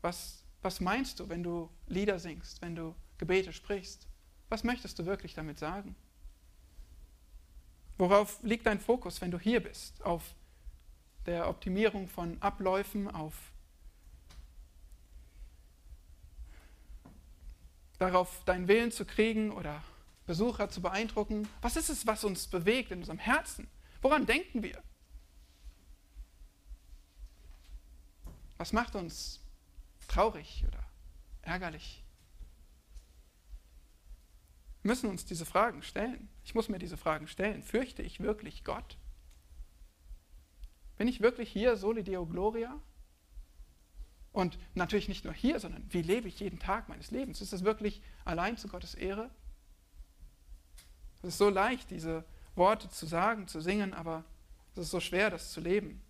Was, 0.01 0.43
was 0.62 0.80
meinst 0.80 1.20
du, 1.20 1.30
wenn 1.30 1.43
du 1.43 1.70
Lieder 1.88 2.20
singst, 2.20 2.62
wenn 2.62 2.76
du 2.76 2.95
Gebete 3.18 3.54
sprichst? 3.54 4.08
Was 4.49 4.64
möchtest 4.64 4.99
du 4.99 5.06
wirklich 5.06 5.34
damit 5.34 5.58
sagen? 5.58 5.95
Worauf 7.97 8.41
liegt 8.43 8.66
dein 8.66 8.80
Fokus, 8.80 9.22
wenn 9.22 9.32
du 9.32 9.39
hier 9.39 9.62
bist? 9.62 10.04
Auf 10.04 10.36
der 11.26 11.47
Optimierung 11.49 12.08
von 12.08 12.41
Abläufen, 12.41 13.08
auf 13.10 13.53
darauf 18.04 18.43
deinen 18.43 18.68
Willen 18.68 18.91
zu 18.91 19.06
kriegen 19.06 19.51
oder 19.51 19.82
Besucher 20.26 20.70
zu 20.70 20.82
beeindrucken? 20.82 21.47
Was 21.62 21.76
ist 21.76 21.89
es, 21.89 22.06
was 22.06 22.24
uns 22.24 22.47
bewegt 22.47 22.91
in 22.91 22.99
unserem 22.99 23.20
Herzen? 23.20 23.70
Woran 24.01 24.26
denken 24.26 24.62
wir? 24.64 24.84
Was 28.58 28.74
macht 28.74 28.95
uns 28.95 29.41
traurig 30.08 30.66
oder 30.68 30.84
ärgerlich? 31.41 32.04
Wir 34.82 34.89
müssen 34.89 35.10
uns 35.10 35.24
diese 35.26 35.45
Fragen 35.45 35.82
stellen. 35.82 36.30
Ich 36.43 36.56
muss 36.56 36.68
mir 36.68 36.80
diese 36.80 36.97
Fragen 36.97 37.28
stellen. 37.28 37.64
Fürchte 37.64 38.01
ich 38.01 38.20
wirklich 38.20 38.66
Gott? 38.66 38.97
Bin 40.97 41.08
ich 41.08 41.22
wirklich 41.22 41.49
hier, 41.49 41.78
Soli 41.78 42.04
Deo 42.04 42.26
Gloria? 42.26 42.82
Und 44.34 44.57
natürlich 44.73 45.07
nicht 45.07 45.25
nur 45.25 45.34
hier, 45.34 45.59
sondern 45.59 45.86
wie 45.89 46.01
lebe 46.01 46.27
ich 46.27 46.39
jeden 46.39 46.59
Tag 46.59 46.89
meines 46.89 47.11
Lebens? 47.11 47.39
Ist 47.39 47.53
es 47.53 47.63
wirklich 47.63 48.01
allein 48.25 48.57
zu 48.57 48.67
Gottes 48.67 48.95
Ehre? 48.95 49.29
Es 51.21 51.29
ist 51.29 51.38
so 51.38 51.49
leicht, 51.49 51.91
diese 51.91 52.25
Worte 52.55 52.89
zu 52.89 53.05
sagen, 53.05 53.47
zu 53.47 53.61
singen, 53.61 53.93
aber 53.93 54.25
es 54.73 54.79
ist 54.79 54.91
so 54.91 54.99
schwer, 54.99 55.29
das 55.29 55.51
zu 55.51 55.61
leben. 55.61 56.01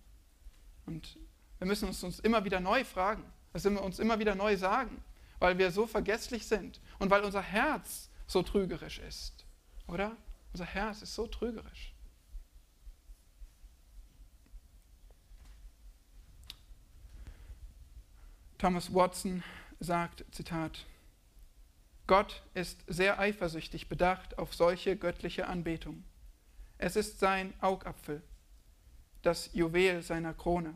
Und 0.86 1.18
wir 1.58 1.66
müssen 1.66 1.86
uns, 1.86 2.02
uns 2.02 2.18
immer 2.18 2.44
wieder 2.44 2.60
neu 2.60 2.84
fragen, 2.84 3.24
das 3.52 3.64
wir 3.64 3.82
uns 3.82 3.98
immer 3.98 4.18
wieder 4.18 4.34
neu 4.34 4.56
sagen, 4.56 5.04
weil 5.38 5.58
wir 5.58 5.70
so 5.70 5.86
vergesslich 5.86 6.46
sind 6.46 6.80
und 6.98 7.10
weil 7.10 7.22
unser 7.22 7.42
Herz 7.42 8.10
so 8.26 8.42
trügerisch 8.42 8.98
ist. 8.98 9.44
Oder? 9.86 10.16
Unser 10.52 10.66
Herz 10.66 11.02
ist 11.02 11.14
so 11.14 11.26
trügerisch. 11.26 11.93
Thomas 18.64 18.94
Watson 18.94 19.42
sagt, 19.78 20.24
Zitat, 20.30 20.86
Gott 22.06 22.42
ist 22.54 22.82
sehr 22.86 23.18
eifersüchtig 23.18 23.90
bedacht 23.90 24.38
auf 24.38 24.54
solche 24.54 24.96
göttliche 24.96 25.48
Anbetung. 25.48 26.02
Es 26.78 26.96
ist 26.96 27.20
sein 27.20 27.52
Augapfel, 27.60 28.22
das 29.20 29.50
Juwel 29.52 30.00
seiner 30.00 30.32
Krone, 30.32 30.72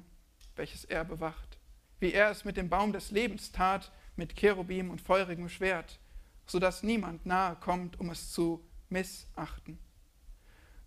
welches 0.54 0.84
er 0.84 1.02
bewacht, 1.06 1.56
wie 1.98 2.12
er 2.12 2.30
es 2.30 2.44
mit 2.44 2.58
dem 2.58 2.68
Baum 2.68 2.92
des 2.92 3.10
Lebens 3.10 3.52
tat, 3.52 3.90
mit 4.16 4.36
Cherubim 4.36 4.90
und 4.90 5.00
feurigem 5.00 5.48
Schwert, 5.48 5.98
so 6.44 6.58
dass 6.58 6.82
niemand 6.82 7.24
nahe 7.24 7.56
kommt, 7.56 7.98
um 7.98 8.10
es 8.10 8.32
zu 8.32 8.62
missachten. 8.90 9.78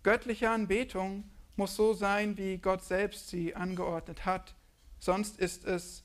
Göttliche 0.04 0.50
Anbetung 0.50 1.28
muss 1.56 1.74
so 1.74 1.94
sein, 1.94 2.38
wie 2.38 2.58
Gott 2.58 2.84
selbst 2.84 3.28
sie 3.28 3.56
angeordnet 3.56 4.24
hat, 4.24 4.54
sonst 5.00 5.40
ist 5.40 5.64
es 5.64 6.04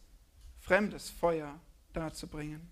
fremdes 0.68 1.10
Feuer 1.10 1.58
darzubringen. 1.94 2.70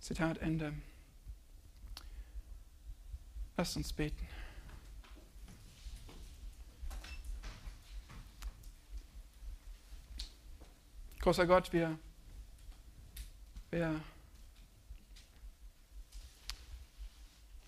Zitat 0.00 0.38
Ende. 0.38 0.74
Lasst 3.56 3.76
uns 3.76 3.92
beten. 3.92 4.26
Großer 11.20 11.46
Gott, 11.46 11.72
wir, 11.72 11.96
wir 13.70 14.00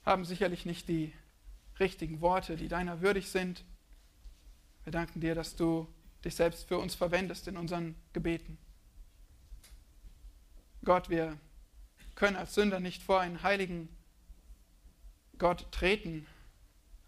haben 0.05 0.25
sicherlich 0.25 0.67
nicht 0.67 0.89
die 0.89 1.15
richtigen 1.79 2.21
Worte, 2.21 2.57
die 2.57 2.67
deiner 2.67 3.03
würdig 3.03 3.31
sind. 3.31 3.65
Wir 4.83 4.91
danken 4.91 5.21
dir, 5.21 5.37
dass 5.37 5.55
du 5.55 5.87
dich 6.27 6.35
selbst 6.35 6.69
für 6.69 6.79
uns 6.79 6.95
verwendest 6.95 7.49
in 7.49 7.57
unseren 7.57 7.95
Gebeten. 8.13 8.59
Gott, 10.85 11.09
wir 11.09 11.39
können 12.15 12.37
als 12.37 12.55
Sünder 12.55 12.81
nicht 12.81 13.03
vor 13.03 13.21
einen 13.21 13.43
heiligen 13.43 13.89
Gott 15.39 15.71
treten, 15.73 16.27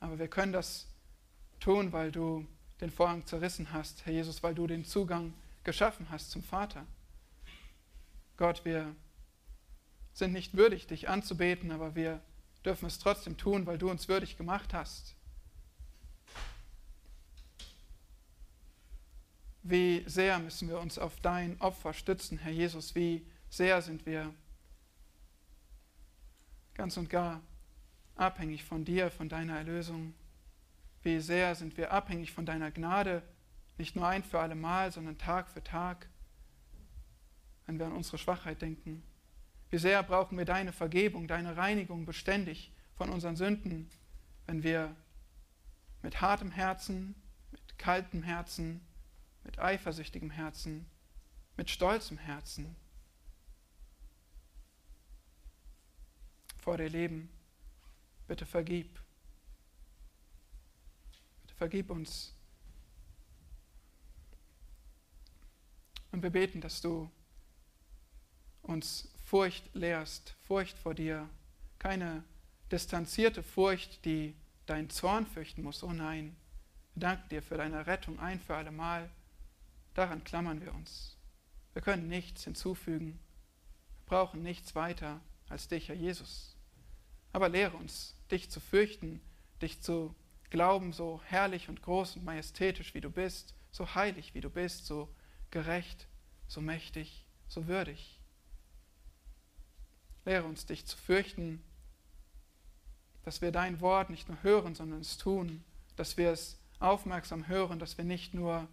aber 0.01 0.19
wir 0.19 0.29
können 0.29 0.53
das 0.53 0.87
tun, 1.61 1.93
weil 1.93 2.12
du 2.12 2.47
den 2.81 2.91
Vorhang 2.91 3.27
zerrissen 3.27 3.73
hast, 3.73 4.07
Herr 4.07 4.12
Jesus, 4.12 4.43
weil 4.43 4.55
du 4.55 4.66
den 4.66 4.85
Zugang 4.85 5.35
geschaffen 5.64 6.07
hast 6.11 6.31
zum 6.31 6.43
Vater. 6.43 6.87
Gott, 8.37 8.64
wir 8.64 8.95
sind 10.12 10.33
nicht 10.33 10.57
würdig, 10.57 10.87
dich 10.87 11.09
anzubeten, 11.09 11.73
aber 11.73 11.95
wir 11.95 12.21
dürfen 12.64 12.87
es 12.87 12.99
trotzdem 12.99 13.37
tun, 13.37 13.66
weil 13.66 13.79
du 13.79 13.91
uns 13.91 14.09
würdig 14.09 14.37
gemacht 14.37 14.75
hast. 14.75 15.14
Wie 19.62 20.04
sehr 20.06 20.38
müssen 20.38 20.68
wir 20.68 20.78
uns 20.78 20.98
auf 20.98 21.20
dein 21.20 21.61
Opfer 21.61 21.92
stützen, 21.92 22.38
Herr 22.38 22.52
Jesus, 22.52 22.94
wie 22.94 23.26
sehr 23.50 23.82
sind 23.82 24.06
wir 24.06 24.32
ganz 26.74 26.96
und 26.96 27.11
gar 27.11 27.42
abhängig 28.14 28.64
von 28.64 28.84
dir, 28.84 29.11
von 29.11 29.28
deiner 29.28 29.56
Erlösung. 29.56 30.14
Wie 31.02 31.20
sehr 31.20 31.54
sind 31.54 31.76
wir 31.76 31.92
abhängig 31.92 32.32
von 32.32 32.46
deiner 32.46 32.70
Gnade, 32.70 33.22
nicht 33.78 33.94
nur 33.96 34.06
ein 34.06 34.24
für 34.24 34.40
alle 34.40 34.54
Mal, 34.54 34.90
sondern 34.92 35.18
Tag 35.18 35.48
für 35.48 35.62
Tag, 35.62 36.09
wenn 37.66 37.78
wir 37.78 37.86
an 37.86 37.92
unsere 37.92 38.18
Schwachheit 38.18 38.61
denken. 38.61 39.02
Wie 39.70 39.78
sehr 39.78 40.02
brauchen 40.02 40.36
wir 40.36 40.44
deine 40.44 40.72
Vergebung, 40.72 41.28
deine 41.28 41.56
Reinigung 41.56 42.06
beständig 42.06 42.72
von 42.96 43.11
unseren 43.11 43.36
Sünden, 43.36 43.88
wenn 44.46 44.62
wir 44.62 44.96
mit 46.02 46.20
hartem 46.20 46.50
Herzen, 46.50 47.14
mit 47.52 47.78
kaltem 47.78 48.22
Herzen, 48.22 48.80
mit 49.49 49.59
eifersüchtigem 49.59 50.28
Herzen, 50.28 50.84
mit 51.57 51.70
stolzem 51.70 52.18
Herzen 52.18 52.76
vor 56.59 56.76
dir 56.76 56.90
leben. 56.90 57.30
Bitte 58.26 58.44
vergib. 58.44 59.01
Bitte 61.40 61.55
vergib 61.55 61.88
uns. 61.88 62.34
Und 66.12 66.22
wir 66.22 66.28
beten, 66.28 66.61
dass 66.61 66.82
du 66.82 67.11
uns 68.61 69.11
Furcht 69.24 69.74
lehrst, 69.74 70.36
Furcht 70.46 70.76
vor 70.76 70.92
dir, 70.92 71.26
keine 71.78 72.22
distanzierte 72.70 73.42
Furcht, 73.42 74.05
die 74.05 74.36
deinen 74.66 74.90
Zorn 74.90 75.26
fürchten 75.26 75.62
muss. 75.62 75.82
Oh 75.82 75.94
nein, 75.94 76.36
wir 76.92 77.01
danken 77.01 77.30
dir 77.30 77.42
für 77.42 77.57
deine 77.57 77.86
Rettung 77.86 78.20
ein 78.20 78.40
für 78.40 78.55
alle 78.55 78.72
Mal. 78.72 79.11
Daran 79.99 80.22
klammern 80.22 80.61
wir 80.61 80.72
uns. 80.74 81.16
Wir 81.72 81.82
können 81.82 82.07
nichts 82.07 82.44
hinzufügen. 82.44 83.18
Wir 83.96 84.07
brauchen 84.07 84.44
nichts 84.44 84.76
weiter 84.76 85.20
als 85.49 85.66
dich, 85.66 85.88
Herr 85.88 85.96
Jesus. 85.96 86.55
Aber 87.32 87.49
lehre 87.49 87.76
uns, 87.76 88.14
dich 88.30 88.49
zu 88.49 88.61
fürchten, 88.61 89.20
dich 89.61 89.80
zu 89.80 90.14
glauben, 90.51 90.92
so 90.92 91.20
herrlich 91.24 91.68
und 91.68 91.82
groß 91.82 92.14
und 92.14 92.24
majestätisch 92.24 92.94
wie 92.94 93.01
du 93.01 93.11
bist, 93.11 93.57
so 93.72 93.92
heilig 93.96 94.34
wie 94.34 94.40
du 94.40 94.51
bist, 94.51 94.86
so 94.86 95.12
gerecht, 95.51 96.07
so 96.46 96.61
mächtig, 96.61 97.26
so 97.49 97.66
würdig. 97.66 98.20
Lehre 100.24 100.44
uns, 100.44 100.64
dich 100.64 100.86
zu 100.86 100.96
fürchten, 100.96 101.61
dass 103.24 103.42
wir 103.42 103.51
dein 103.51 103.80
Wort 103.80 104.11
nicht 104.11 104.28
nur 104.28 104.40
hören, 104.44 104.76
sondern 104.76 105.01
es 105.01 105.18
tun, 105.18 105.64
dass 105.96 106.16
wir 106.16 106.30
es 106.30 106.57
aufmerksam 106.78 107.49
hören, 107.49 107.80
dass 107.80 107.99
wir 107.99 108.05
nicht 108.05 108.32
nur 108.32 108.68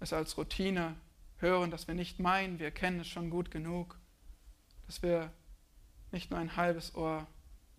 es 0.00 0.12
als 0.12 0.36
Routine 0.36 0.96
hören, 1.38 1.70
dass 1.70 1.88
wir 1.88 1.94
nicht 1.94 2.18
meinen, 2.18 2.58
wir 2.58 2.70
kennen 2.70 3.00
es 3.00 3.08
schon 3.08 3.30
gut 3.30 3.50
genug, 3.50 3.98
dass 4.86 5.02
wir 5.02 5.32
nicht 6.10 6.30
nur 6.30 6.40
ein 6.40 6.56
halbes 6.56 6.94
Ohr 6.94 7.26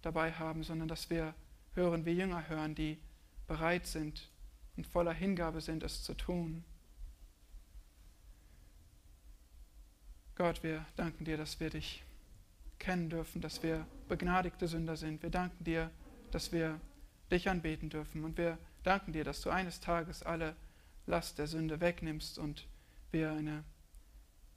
dabei 0.01 0.31
haben, 0.31 0.63
sondern 0.63 0.87
dass 0.87 1.09
wir 1.09 1.33
hören, 1.73 2.05
wie 2.05 2.11
Jünger 2.11 2.47
hören, 2.47 2.75
die 2.75 2.99
bereit 3.47 3.87
sind 3.87 4.29
und 4.77 4.87
voller 4.87 5.13
Hingabe 5.13 5.61
sind, 5.61 5.83
es 5.83 6.03
zu 6.03 6.13
tun. 6.13 6.63
Gott, 10.35 10.63
wir 10.63 10.85
danken 10.95 11.25
dir, 11.25 11.35
dass 11.35 11.59
wir 11.59 11.69
dich 11.69 12.03
kennen 12.77 13.09
dürfen, 13.09 13.41
dass 13.41 13.61
wir 13.61 13.85
begnadigte 14.07 14.67
Sünder 14.67 14.95
sind. 14.95 15.21
Wir 15.21 15.29
danken 15.29 15.65
dir, 15.65 15.91
dass 16.31 16.53
wir 16.53 16.79
dich 17.29 17.49
anbeten 17.49 17.89
dürfen. 17.89 18.23
Und 18.23 18.37
wir 18.37 18.57
danken 18.83 19.11
dir, 19.11 19.25
dass 19.25 19.41
du 19.41 19.49
eines 19.49 19.81
Tages 19.81 20.23
alle 20.23 20.55
Last 21.09 21.39
der 21.39 21.47
Sünde 21.47 21.81
wegnimmst 21.81 22.37
und 22.37 22.67
wir 23.09 23.31
eine 23.31 23.63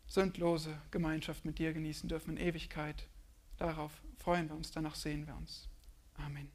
sündlose 0.06 0.78
Gemeinschaft 0.90 1.46
mit 1.46 1.58
dir 1.58 1.72
genießen 1.72 2.10
dürfen 2.10 2.36
in 2.36 2.46
Ewigkeit. 2.46 3.08
Darauf 3.56 3.90
freuen 4.18 4.50
wir 4.50 4.56
uns, 4.56 4.70
danach 4.70 4.94
sehen 4.94 5.26
wir 5.26 5.34
uns. 5.34 5.70
Amen. 6.14 6.50